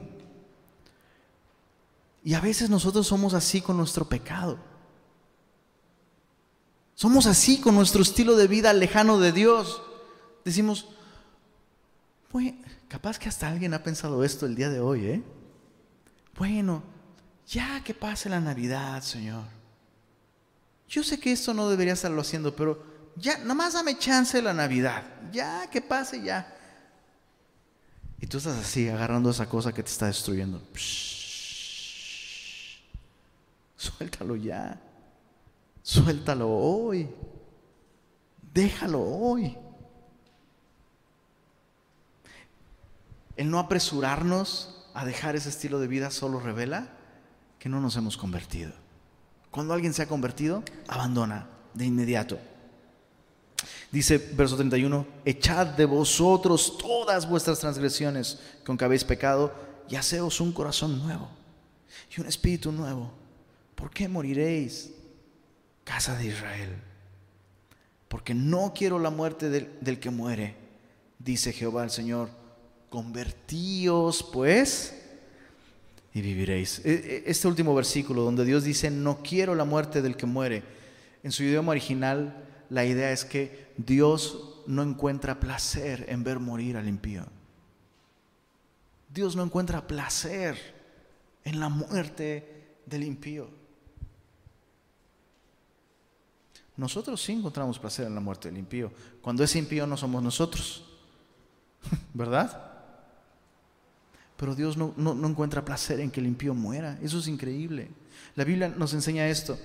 Y 2.25 2.35
a 2.35 2.41
veces 2.41 2.69
nosotros 2.69 3.07
somos 3.07 3.33
así 3.33 3.61
con 3.61 3.77
nuestro 3.77 4.09
pecado. 4.09 4.59
Somos 6.97 7.27
así 7.27 7.61
con 7.61 7.77
nuestro 7.77 8.03
estilo 8.03 8.35
de 8.35 8.49
vida 8.49 8.73
lejano 8.73 9.21
de 9.21 9.31
Dios. 9.31 9.81
Decimos, 10.45 10.89
bueno, 12.33 12.59
capaz 12.89 13.21
que 13.21 13.29
hasta 13.29 13.47
alguien 13.47 13.73
ha 13.73 13.85
pensado 13.85 14.25
esto 14.25 14.47
el 14.47 14.57
día 14.57 14.69
de 14.69 14.81
hoy, 14.81 15.07
¿eh? 15.07 15.23
Bueno, 16.37 16.83
ya 17.47 17.85
que 17.85 17.95
pase 17.95 18.29
la 18.29 18.41
Navidad, 18.41 19.01
Señor. 19.03 19.45
Yo 20.89 21.05
sé 21.05 21.21
que 21.21 21.31
esto 21.31 21.55
no 21.55 21.69
debería 21.69 21.93
estarlo 21.93 22.21
haciendo, 22.21 22.57
pero 22.57 22.94
ya, 23.17 23.39
nomás 23.39 23.75
dame 23.75 23.99
chance 23.99 24.41
la 24.41 24.53
Navidad. 24.53 25.05
Ya 25.33 25.69
que 25.71 25.81
pase, 25.81 26.23
ya. 26.23 26.55
Y 28.21 28.27
tú 28.27 28.39
estás 28.39 28.57
así, 28.57 28.89
agarrando 28.89 29.31
esa 29.31 29.49
cosa 29.49 29.73
que 29.73 29.83
te 29.83 29.91
está 29.91 30.07
destruyendo. 30.07 30.63
suéltalo 33.77 34.37
ya. 34.37 34.81
Suéltalo 35.83 36.49
hoy. 36.49 37.09
Déjalo 38.53 39.03
hoy. 39.03 39.57
El 43.37 43.51
no 43.51 43.59
apresurarnos 43.59 44.87
a 44.95 45.05
dejar 45.05 45.37
ese 45.37 45.49
estilo 45.49 45.81
de 45.81 45.89
vida 45.89 46.11
solo 46.11 46.41
revela 46.41 46.89
que 47.59 47.69
no 47.69 47.81
nos 47.81 47.97
hemos 47.97 48.17
convertido. 48.17 48.73
Cuando 49.51 49.75
alguien 49.75 49.93
se 49.93 50.03
ha 50.03 50.09
convertido, 50.09 50.63
abandona 50.89 51.49
de 51.75 51.85
inmediato. 51.85 52.39
Dice 53.95 54.19
verso 54.19 54.57
31, 54.57 55.07
echad 55.25 55.69
de 55.69 55.85
vosotros 55.85 56.77
todas 56.79 57.29
vuestras 57.29 57.61
transgresiones 57.61 58.41
con 58.67 58.77
que 58.77 58.85
habéis 58.85 59.05
pecado 59.05 59.55
y 59.89 59.95
haceos 59.95 60.41
un 60.41 60.51
corazón 60.51 60.99
nuevo 60.99 61.31
y 62.11 62.21
un 62.21 62.27
espíritu 62.27 62.73
nuevo. 62.73 63.13
¿Por 63.77 63.93
qué 63.93 64.09
moriréis, 64.09 64.91
casa 65.85 66.17
de 66.17 66.27
Israel? 66.27 66.71
Porque 68.09 68.35
no 68.35 68.73
quiero 68.75 68.99
la 68.99 69.11
muerte 69.11 69.49
del, 69.49 69.71
del 69.81 70.01
que 70.01 70.11
muere, 70.11 70.57
dice 71.21 71.53
Jehová 71.53 71.85
el 71.85 71.91
Señor. 71.91 72.31
Convertíos 72.91 74.29
pues 74.33 75.03
y 76.13 76.21
viviréis. 76.21 76.81
E, 76.85 76.95
e, 76.95 77.31
este 77.31 77.47
último 77.47 77.77
versículo 77.77 78.23
donde 78.23 78.45
Dios 78.45 78.65
dice, 78.65 78.91
no 78.91 79.23
quiero 79.23 79.55
la 79.55 79.65
muerte 79.65 80.03
del 80.03 80.17
que 80.17 80.27
muere, 80.27 80.65
en 81.23 81.31
su 81.31 81.45
idioma 81.45 81.71
original 81.71 82.44
la 82.71 82.85
idea 82.85 83.13
es 83.13 83.25
que 83.25 83.73
Dios 83.77 84.63
no 84.67 84.83
encuentra 84.83 85.41
placer 85.41 86.07
en 86.09 86.25
ver 86.25 86.39
morir 86.39 86.77
al 86.77 86.89
impío. 86.89 87.25
Dios 89.09 89.37
no 89.37 89.43
encuentra 89.43 89.87
placer 89.87 90.59
en 91.45 91.61
la 91.61 91.69
muerte 91.69 92.77
del 92.87 93.05
impío. 93.05 93.49
Nosotros 96.77 97.23
sí 97.23 97.33
encontramos 97.33 97.79
placer 97.79 98.07
en 98.07 98.15
la 98.15 98.21
muerte 98.21 98.49
del 98.49 98.59
impío. 98.59 98.93
Cuando 99.23 99.45
ese 99.45 99.59
impío 99.59 99.87
no 99.87 99.97
somos 99.97 100.23
nosotros. 100.23 100.85
¿Verdad? 102.15 102.73
Pero 104.37 104.55
Dios 104.55 104.77
no, 104.77 104.93
no, 104.97 105.29
encuentra 105.29 105.65
placer 105.65 106.01
en 106.01 106.11
que 106.11 106.21
el 106.21 106.27
impío 106.27 106.55
muera. 106.55 106.99
Eso 107.01 107.21
es 107.21 107.29
increíble. 107.29 107.91
La 108.35 108.43
Biblia 108.43 108.69
nos 108.69 108.93
enseña 108.93 109.29
esto, 109.29 109.57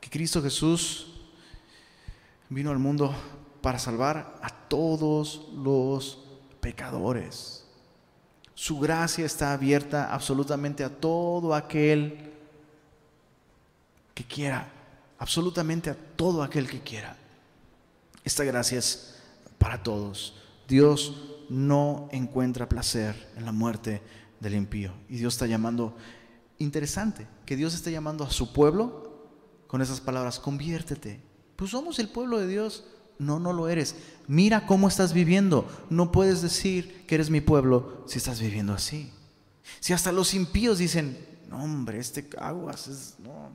que 0.00 0.10
Cristo 0.10 0.42
Jesús 0.42 1.13
vino 2.54 2.70
al 2.70 2.78
mundo 2.78 3.14
para 3.60 3.78
salvar 3.78 4.38
a 4.40 4.48
todos 4.48 5.48
los 5.54 6.20
pecadores. 6.60 7.64
Su 8.54 8.78
gracia 8.78 9.26
está 9.26 9.52
abierta 9.52 10.14
absolutamente 10.14 10.84
a 10.84 10.88
todo 10.88 11.54
aquel 11.54 12.32
que 14.14 14.24
quiera, 14.24 14.70
absolutamente 15.18 15.90
a 15.90 15.96
todo 16.16 16.42
aquel 16.42 16.68
que 16.68 16.80
quiera. 16.80 17.16
Esta 18.22 18.44
gracia 18.44 18.78
es 18.78 19.16
para 19.58 19.82
todos. 19.82 20.40
Dios 20.68 21.34
no 21.48 22.08
encuentra 22.12 22.68
placer 22.68 23.32
en 23.36 23.44
la 23.44 23.52
muerte 23.52 24.00
del 24.38 24.54
impío. 24.54 24.92
Y 25.08 25.16
Dios 25.16 25.34
está 25.34 25.46
llamando, 25.46 25.96
interesante, 26.58 27.26
que 27.44 27.56
Dios 27.56 27.74
está 27.74 27.90
llamando 27.90 28.22
a 28.22 28.30
su 28.30 28.52
pueblo 28.52 29.26
con 29.66 29.82
esas 29.82 30.00
palabras, 30.00 30.38
conviértete, 30.38 31.20
pues 31.56 31.70
somos 31.70 31.98
el 31.98 32.08
pueblo 32.08 32.38
de 32.38 32.46
Dios. 32.46 32.84
No, 33.18 33.38
no 33.38 33.52
lo 33.52 33.68
eres. 33.68 33.94
Mira 34.26 34.66
cómo 34.66 34.88
estás 34.88 35.12
viviendo. 35.12 35.68
No 35.88 36.10
puedes 36.10 36.42
decir 36.42 37.06
que 37.06 37.14
eres 37.14 37.30
mi 37.30 37.40
pueblo 37.40 38.04
si 38.06 38.18
estás 38.18 38.40
viviendo 38.40 38.72
así. 38.72 39.12
Si 39.80 39.92
hasta 39.92 40.12
los 40.12 40.34
impíos 40.34 40.78
dicen, 40.78 41.16
no 41.48 41.62
hombre, 41.62 41.98
este 41.98 42.28
aguas, 42.38 42.88
es, 42.88 43.14
no, 43.18 43.52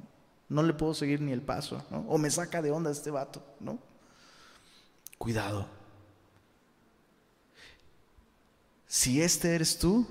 no 0.48 0.64
le 0.64 0.74
puedo 0.74 0.94
seguir 0.94 1.22
ni 1.22 1.32
el 1.32 1.42
paso, 1.42 1.84
o 2.08 2.18
me 2.18 2.32
saca 2.32 2.62
de 2.62 2.72
onda 2.72 2.92
este 2.92 3.12
vato. 3.12 3.44
Cuidado. 5.18 5.68
Si 8.88 9.22
este 9.22 9.54
eres 9.54 9.78
tú, 9.78 10.08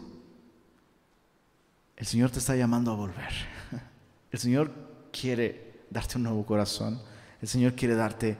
el 1.97 2.07
Señor 2.07 2.31
te 2.31 2.39
está 2.39 2.55
llamando 2.55 2.93
a 2.93 2.95
volver. 2.95 3.33
El 4.31 4.39
Señor 4.39 4.71
quiere 5.11 5.83
darte 5.91 6.17
un 6.17 6.25
nuevo 6.25 6.47
corazón. 6.47 7.03
El 7.41 7.49
Señor 7.49 7.75
quiere 7.75 7.95
darte 7.95 8.37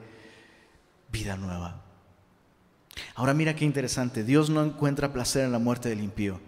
vida 1.11 1.37
nueva. 1.37 1.81
Ahora 3.15 3.33
mira 3.33 3.55
qué 3.55 3.65
interesante. 3.65 4.23
Dios 4.23 4.49
no 4.49 4.63
encuentra 4.63 5.13
placer 5.13 5.45
en 5.45 5.51
la 5.51 5.59
muerte 5.59 5.89
del 5.89 6.01
impío, 6.01 6.39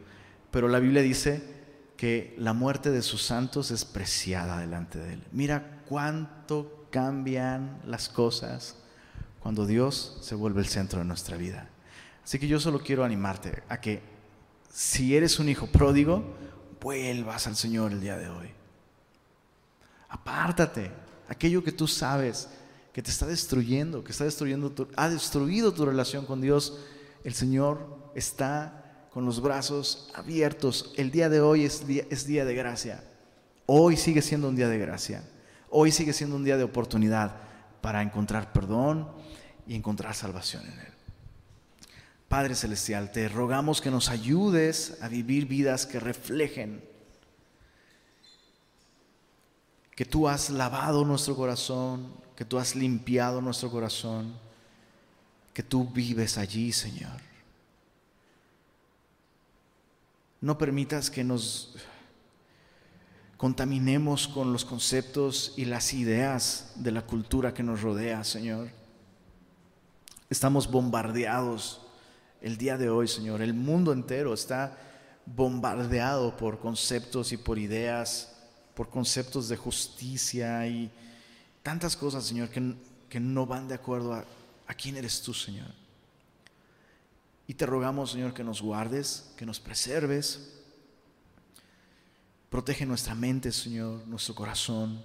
pero 0.52 0.68
la 0.68 0.80
Biblia 0.80 1.02
dice 1.02 1.43
que 1.97 2.36
la 2.38 2.54
muerte 2.54 2.91
de 2.91 3.02
sus 3.02 3.22
santos 3.22 3.72
es 3.72 3.86
preciada 3.86 4.60
delante 4.60 4.99
de 4.99 5.14
Él. 5.14 5.24
Mira 5.32 5.82
cuánto 5.88 6.88
cambian 6.89 7.80
las 7.86 8.10
cosas 8.10 8.76
cuando 9.39 9.66
Dios 9.66 10.18
se 10.22 10.36
vuelve 10.36 10.62
el 10.62 10.68
centro 10.68 10.99
de 10.99 11.06
nuestra 11.06 11.38
vida. 11.38 11.70
Así 12.24 12.38
que 12.39 12.47
yo 12.47 12.60
solo 12.60 12.80
quiero 12.80 13.04
animarte 13.04 13.64
a 13.70 13.80
que 13.80 14.02
si 14.70 15.16
eres 15.16 15.39
un 15.39 15.49
hijo 15.49 15.68
pródigo, 15.68 16.36
vuelvas 16.80 17.47
al 17.47 17.56
Señor 17.56 17.91
el 17.91 18.02
día 18.02 18.18
de 18.18 18.30
hoy. 18.30 18.49
Apártate, 20.10 20.91
aquello 21.32 21.64
que 21.64 21.72
tú 21.72 21.88
sabes 21.88 22.50
que 22.92 23.02
te 23.02 23.10
está 23.10 23.26
destruyendo, 23.26 24.04
que 24.04 24.12
está 24.12 24.26
destruyendo, 24.26 24.74
ha 24.98 25.10
destruido 25.10 25.74
tu 25.74 25.86
relación 25.86 26.26
con 26.26 26.42
Dios, 26.42 26.78
el 27.24 27.34
Señor 27.34 28.12
está 28.16 29.08
con 29.14 29.26
los 29.26 29.42
brazos 29.42 30.12
abiertos. 30.14 30.94
El 30.98 31.10
día 31.10 31.30
de 31.30 31.40
hoy 31.40 31.64
es 31.64 31.88
día, 31.88 32.04
es 32.10 32.28
día 32.28 32.44
de 32.44 32.54
gracia. 32.54 33.02
Hoy 33.66 33.96
sigue 33.96 34.22
siendo 34.22 34.50
un 34.50 34.58
día 34.58 34.68
de 34.68 34.78
gracia. 34.78 35.24
Hoy 35.70 35.94
sigue 35.94 36.12
siendo 36.12 36.36
un 36.36 36.44
día 36.44 36.58
de 36.58 36.66
oportunidad 36.66 37.38
para 37.80 38.02
encontrar 38.02 38.52
perdón 38.52 39.10
y 39.66 39.76
encontrar 39.76 40.14
salvación 40.14 40.64
en 40.66 40.80
Él. 40.80 40.94
Padre 42.28 42.56
Celestial, 42.56 43.14
te 43.14 43.30
rogamos 43.30 43.80
que 43.80 43.90
nos 43.90 44.10
ayudes 44.10 44.98
a 45.02 45.08
vivir 45.08 45.46
vidas 45.46 45.86
que 45.86 46.02
reflejen 46.02 46.91
que 50.02 50.06
tú 50.06 50.28
has 50.28 50.49
lavado 50.49 51.06
nuestro 51.06 51.36
corazón, 51.36 52.08
que 52.36 52.43
tú 52.43 52.58
has 52.58 52.76
limpiado 52.76 53.39
nuestro 53.39 53.70
corazón, 53.70 54.34
que 55.54 55.62
tú 55.62 55.88
vives 55.88 56.39
allí, 56.39 56.72
Señor. 56.72 57.22
No 60.41 60.58
permitas 60.58 61.12
que 61.12 61.24
nos 61.24 61.76
contaminemos 63.38 64.28
con 64.28 64.52
los 64.52 64.66
conceptos 64.66 65.54
y 65.56 65.66
las 65.66 65.93
ideas 65.93 66.72
de 66.78 66.89
la 66.89 67.04
cultura 67.04 67.54
que 67.54 67.62
nos 67.62 67.84
rodea, 67.84 68.24
Señor. 68.24 68.72
Estamos 70.32 70.72
bombardeados 70.72 71.80
el 72.41 72.58
día 72.58 72.76
de 72.76 72.89
hoy, 72.89 73.08
Señor. 73.08 73.43
El 73.43 73.54
mundo 73.54 73.93
entero 73.93 74.34
está 74.34 74.80
bombardeado 75.28 76.36
por 76.38 76.58
conceptos 76.58 77.32
y 77.34 77.38
por 77.38 77.60
ideas 77.60 78.31
por 78.82 78.90
conceptos 78.90 79.48
de 79.48 79.56
justicia 79.58 80.66
y 80.66 80.90
tantas 81.62 81.96
cosas, 81.96 82.26
Señor, 82.26 82.50
que, 82.50 82.74
que 83.10 83.20
no 83.20 83.46
van 83.46 83.68
de 83.68 83.76
acuerdo 83.76 84.12
a, 84.12 84.26
a 84.66 84.74
quién 84.74 84.98
eres 84.98 85.22
tú, 85.22 85.36
Señor. 85.36 85.68
Y 87.46 87.54
te 87.54 87.68
rogamos, 87.68 88.14
Señor, 88.14 88.34
que 88.34 88.44
nos 88.44 88.60
guardes, 88.60 89.34
que 89.38 89.46
nos 89.46 89.60
preserves. 89.60 90.54
Protege 92.50 92.88
nuestra 92.88 93.14
mente, 93.14 93.52
Señor, 93.52 94.08
nuestro 94.08 94.34
corazón. 94.34 95.00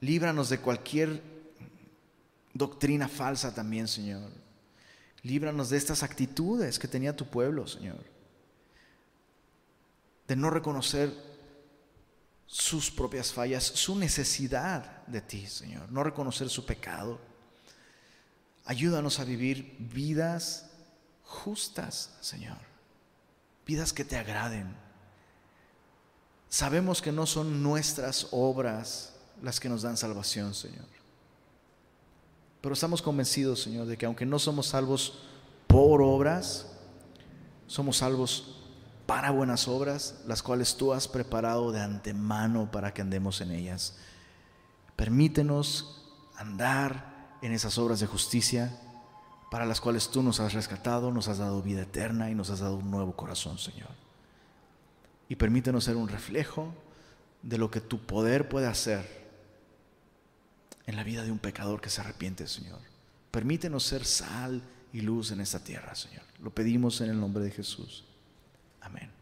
Líbranos 0.00 0.48
de 0.48 0.58
cualquier 0.58 1.22
doctrina 2.54 3.08
falsa 3.08 3.54
también, 3.54 3.88
Señor. 3.88 4.30
Líbranos 5.22 5.68
de 5.68 5.76
estas 5.76 6.02
actitudes 6.02 6.78
que 6.78 6.88
tenía 6.88 7.14
tu 7.14 7.26
pueblo, 7.26 7.66
Señor. 7.66 8.02
De 10.26 10.34
no 10.34 10.48
reconocer 10.48 11.30
sus 12.52 12.90
propias 12.90 13.32
fallas, 13.32 13.64
su 13.64 13.96
necesidad 13.96 15.06
de 15.06 15.22
ti, 15.22 15.46
Señor, 15.46 15.90
no 15.90 16.04
reconocer 16.04 16.50
su 16.50 16.66
pecado. 16.66 17.18
Ayúdanos 18.66 19.18
a 19.18 19.24
vivir 19.24 19.74
vidas 19.78 20.70
justas, 21.24 22.14
Señor, 22.20 22.58
vidas 23.64 23.94
que 23.94 24.04
te 24.04 24.18
agraden, 24.18 24.76
Sabemos 26.52 27.00
que 27.00 27.12
no 27.12 27.24
son 27.24 27.62
nuestras 27.62 28.28
obras 28.30 29.14
las 29.40 29.58
que 29.58 29.70
nos 29.70 29.80
dan 29.80 29.96
salvación, 29.96 30.52
Señor. 30.52 30.84
Pero 32.60 32.74
estamos 32.74 33.00
convencidos, 33.00 33.62
Señor, 33.62 33.86
de 33.86 33.96
que 33.96 34.04
aunque 34.04 34.26
no 34.26 34.38
somos 34.38 34.66
salvos 34.66 35.14
por 35.66 36.02
obras, 36.02 36.66
somos 37.66 37.96
salvos 37.96 38.61
para 39.12 39.30
buenas 39.30 39.68
obras, 39.68 40.22
las 40.26 40.42
cuales 40.42 40.78
tú 40.78 40.94
has 40.94 41.06
preparado 41.06 41.70
de 41.70 41.82
antemano 41.82 42.70
para 42.70 42.94
que 42.94 43.02
andemos 43.02 43.42
en 43.42 43.50
ellas. 43.50 43.98
Permítenos 44.96 46.10
andar 46.34 47.36
en 47.42 47.52
esas 47.52 47.76
obras 47.76 48.00
de 48.00 48.06
justicia 48.06 48.74
para 49.50 49.66
las 49.66 49.82
cuales 49.82 50.08
tú 50.08 50.22
nos 50.22 50.40
has 50.40 50.54
rescatado, 50.54 51.12
nos 51.12 51.28
has 51.28 51.36
dado 51.36 51.60
vida 51.60 51.82
eterna 51.82 52.30
y 52.30 52.34
nos 52.34 52.48
has 52.48 52.60
dado 52.60 52.76
un 52.76 52.90
nuevo 52.90 53.14
corazón, 53.14 53.58
Señor. 53.58 53.90
Y 55.28 55.36
permítenos 55.36 55.84
ser 55.84 55.96
un 55.96 56.08
reflejo 56.08 56.72
de 57.42 57.58
lo 57.58 57.70
que 57.70 57.82
tu 57.82 57.98
poder 58.06 58.48
puede 58.48 58.66
hacer 58.66 59.28
en 60.86 60.96
la 60.96 61.04
vida 61.04 61.22
de 61.22 61.32
un 61.32 61.38
pecador 61.38 61.82
que 61.82 61.90
se 61.90 62.00
arrepiente, 62.00 62.46
Señor. 62.48 62.80
Permítenos 63.30 63.84
ser 63.84 64.06
sal 64.06 64.62
y 64.90 65.02
luz 65.02 65.32
en 65.32 65.42
esta 65.42 65.62
tierra, 65.62 65.94
Señor. 65.94 66.22
Lo 66.40 66.48
pedimos 66.48 67.02
en 67.02 67.10
el 67.10 67.20
nombre 67.20 67.44
de 67.44 67.50
Jesús. 67.50 68.06
Amén. 68.82 69.21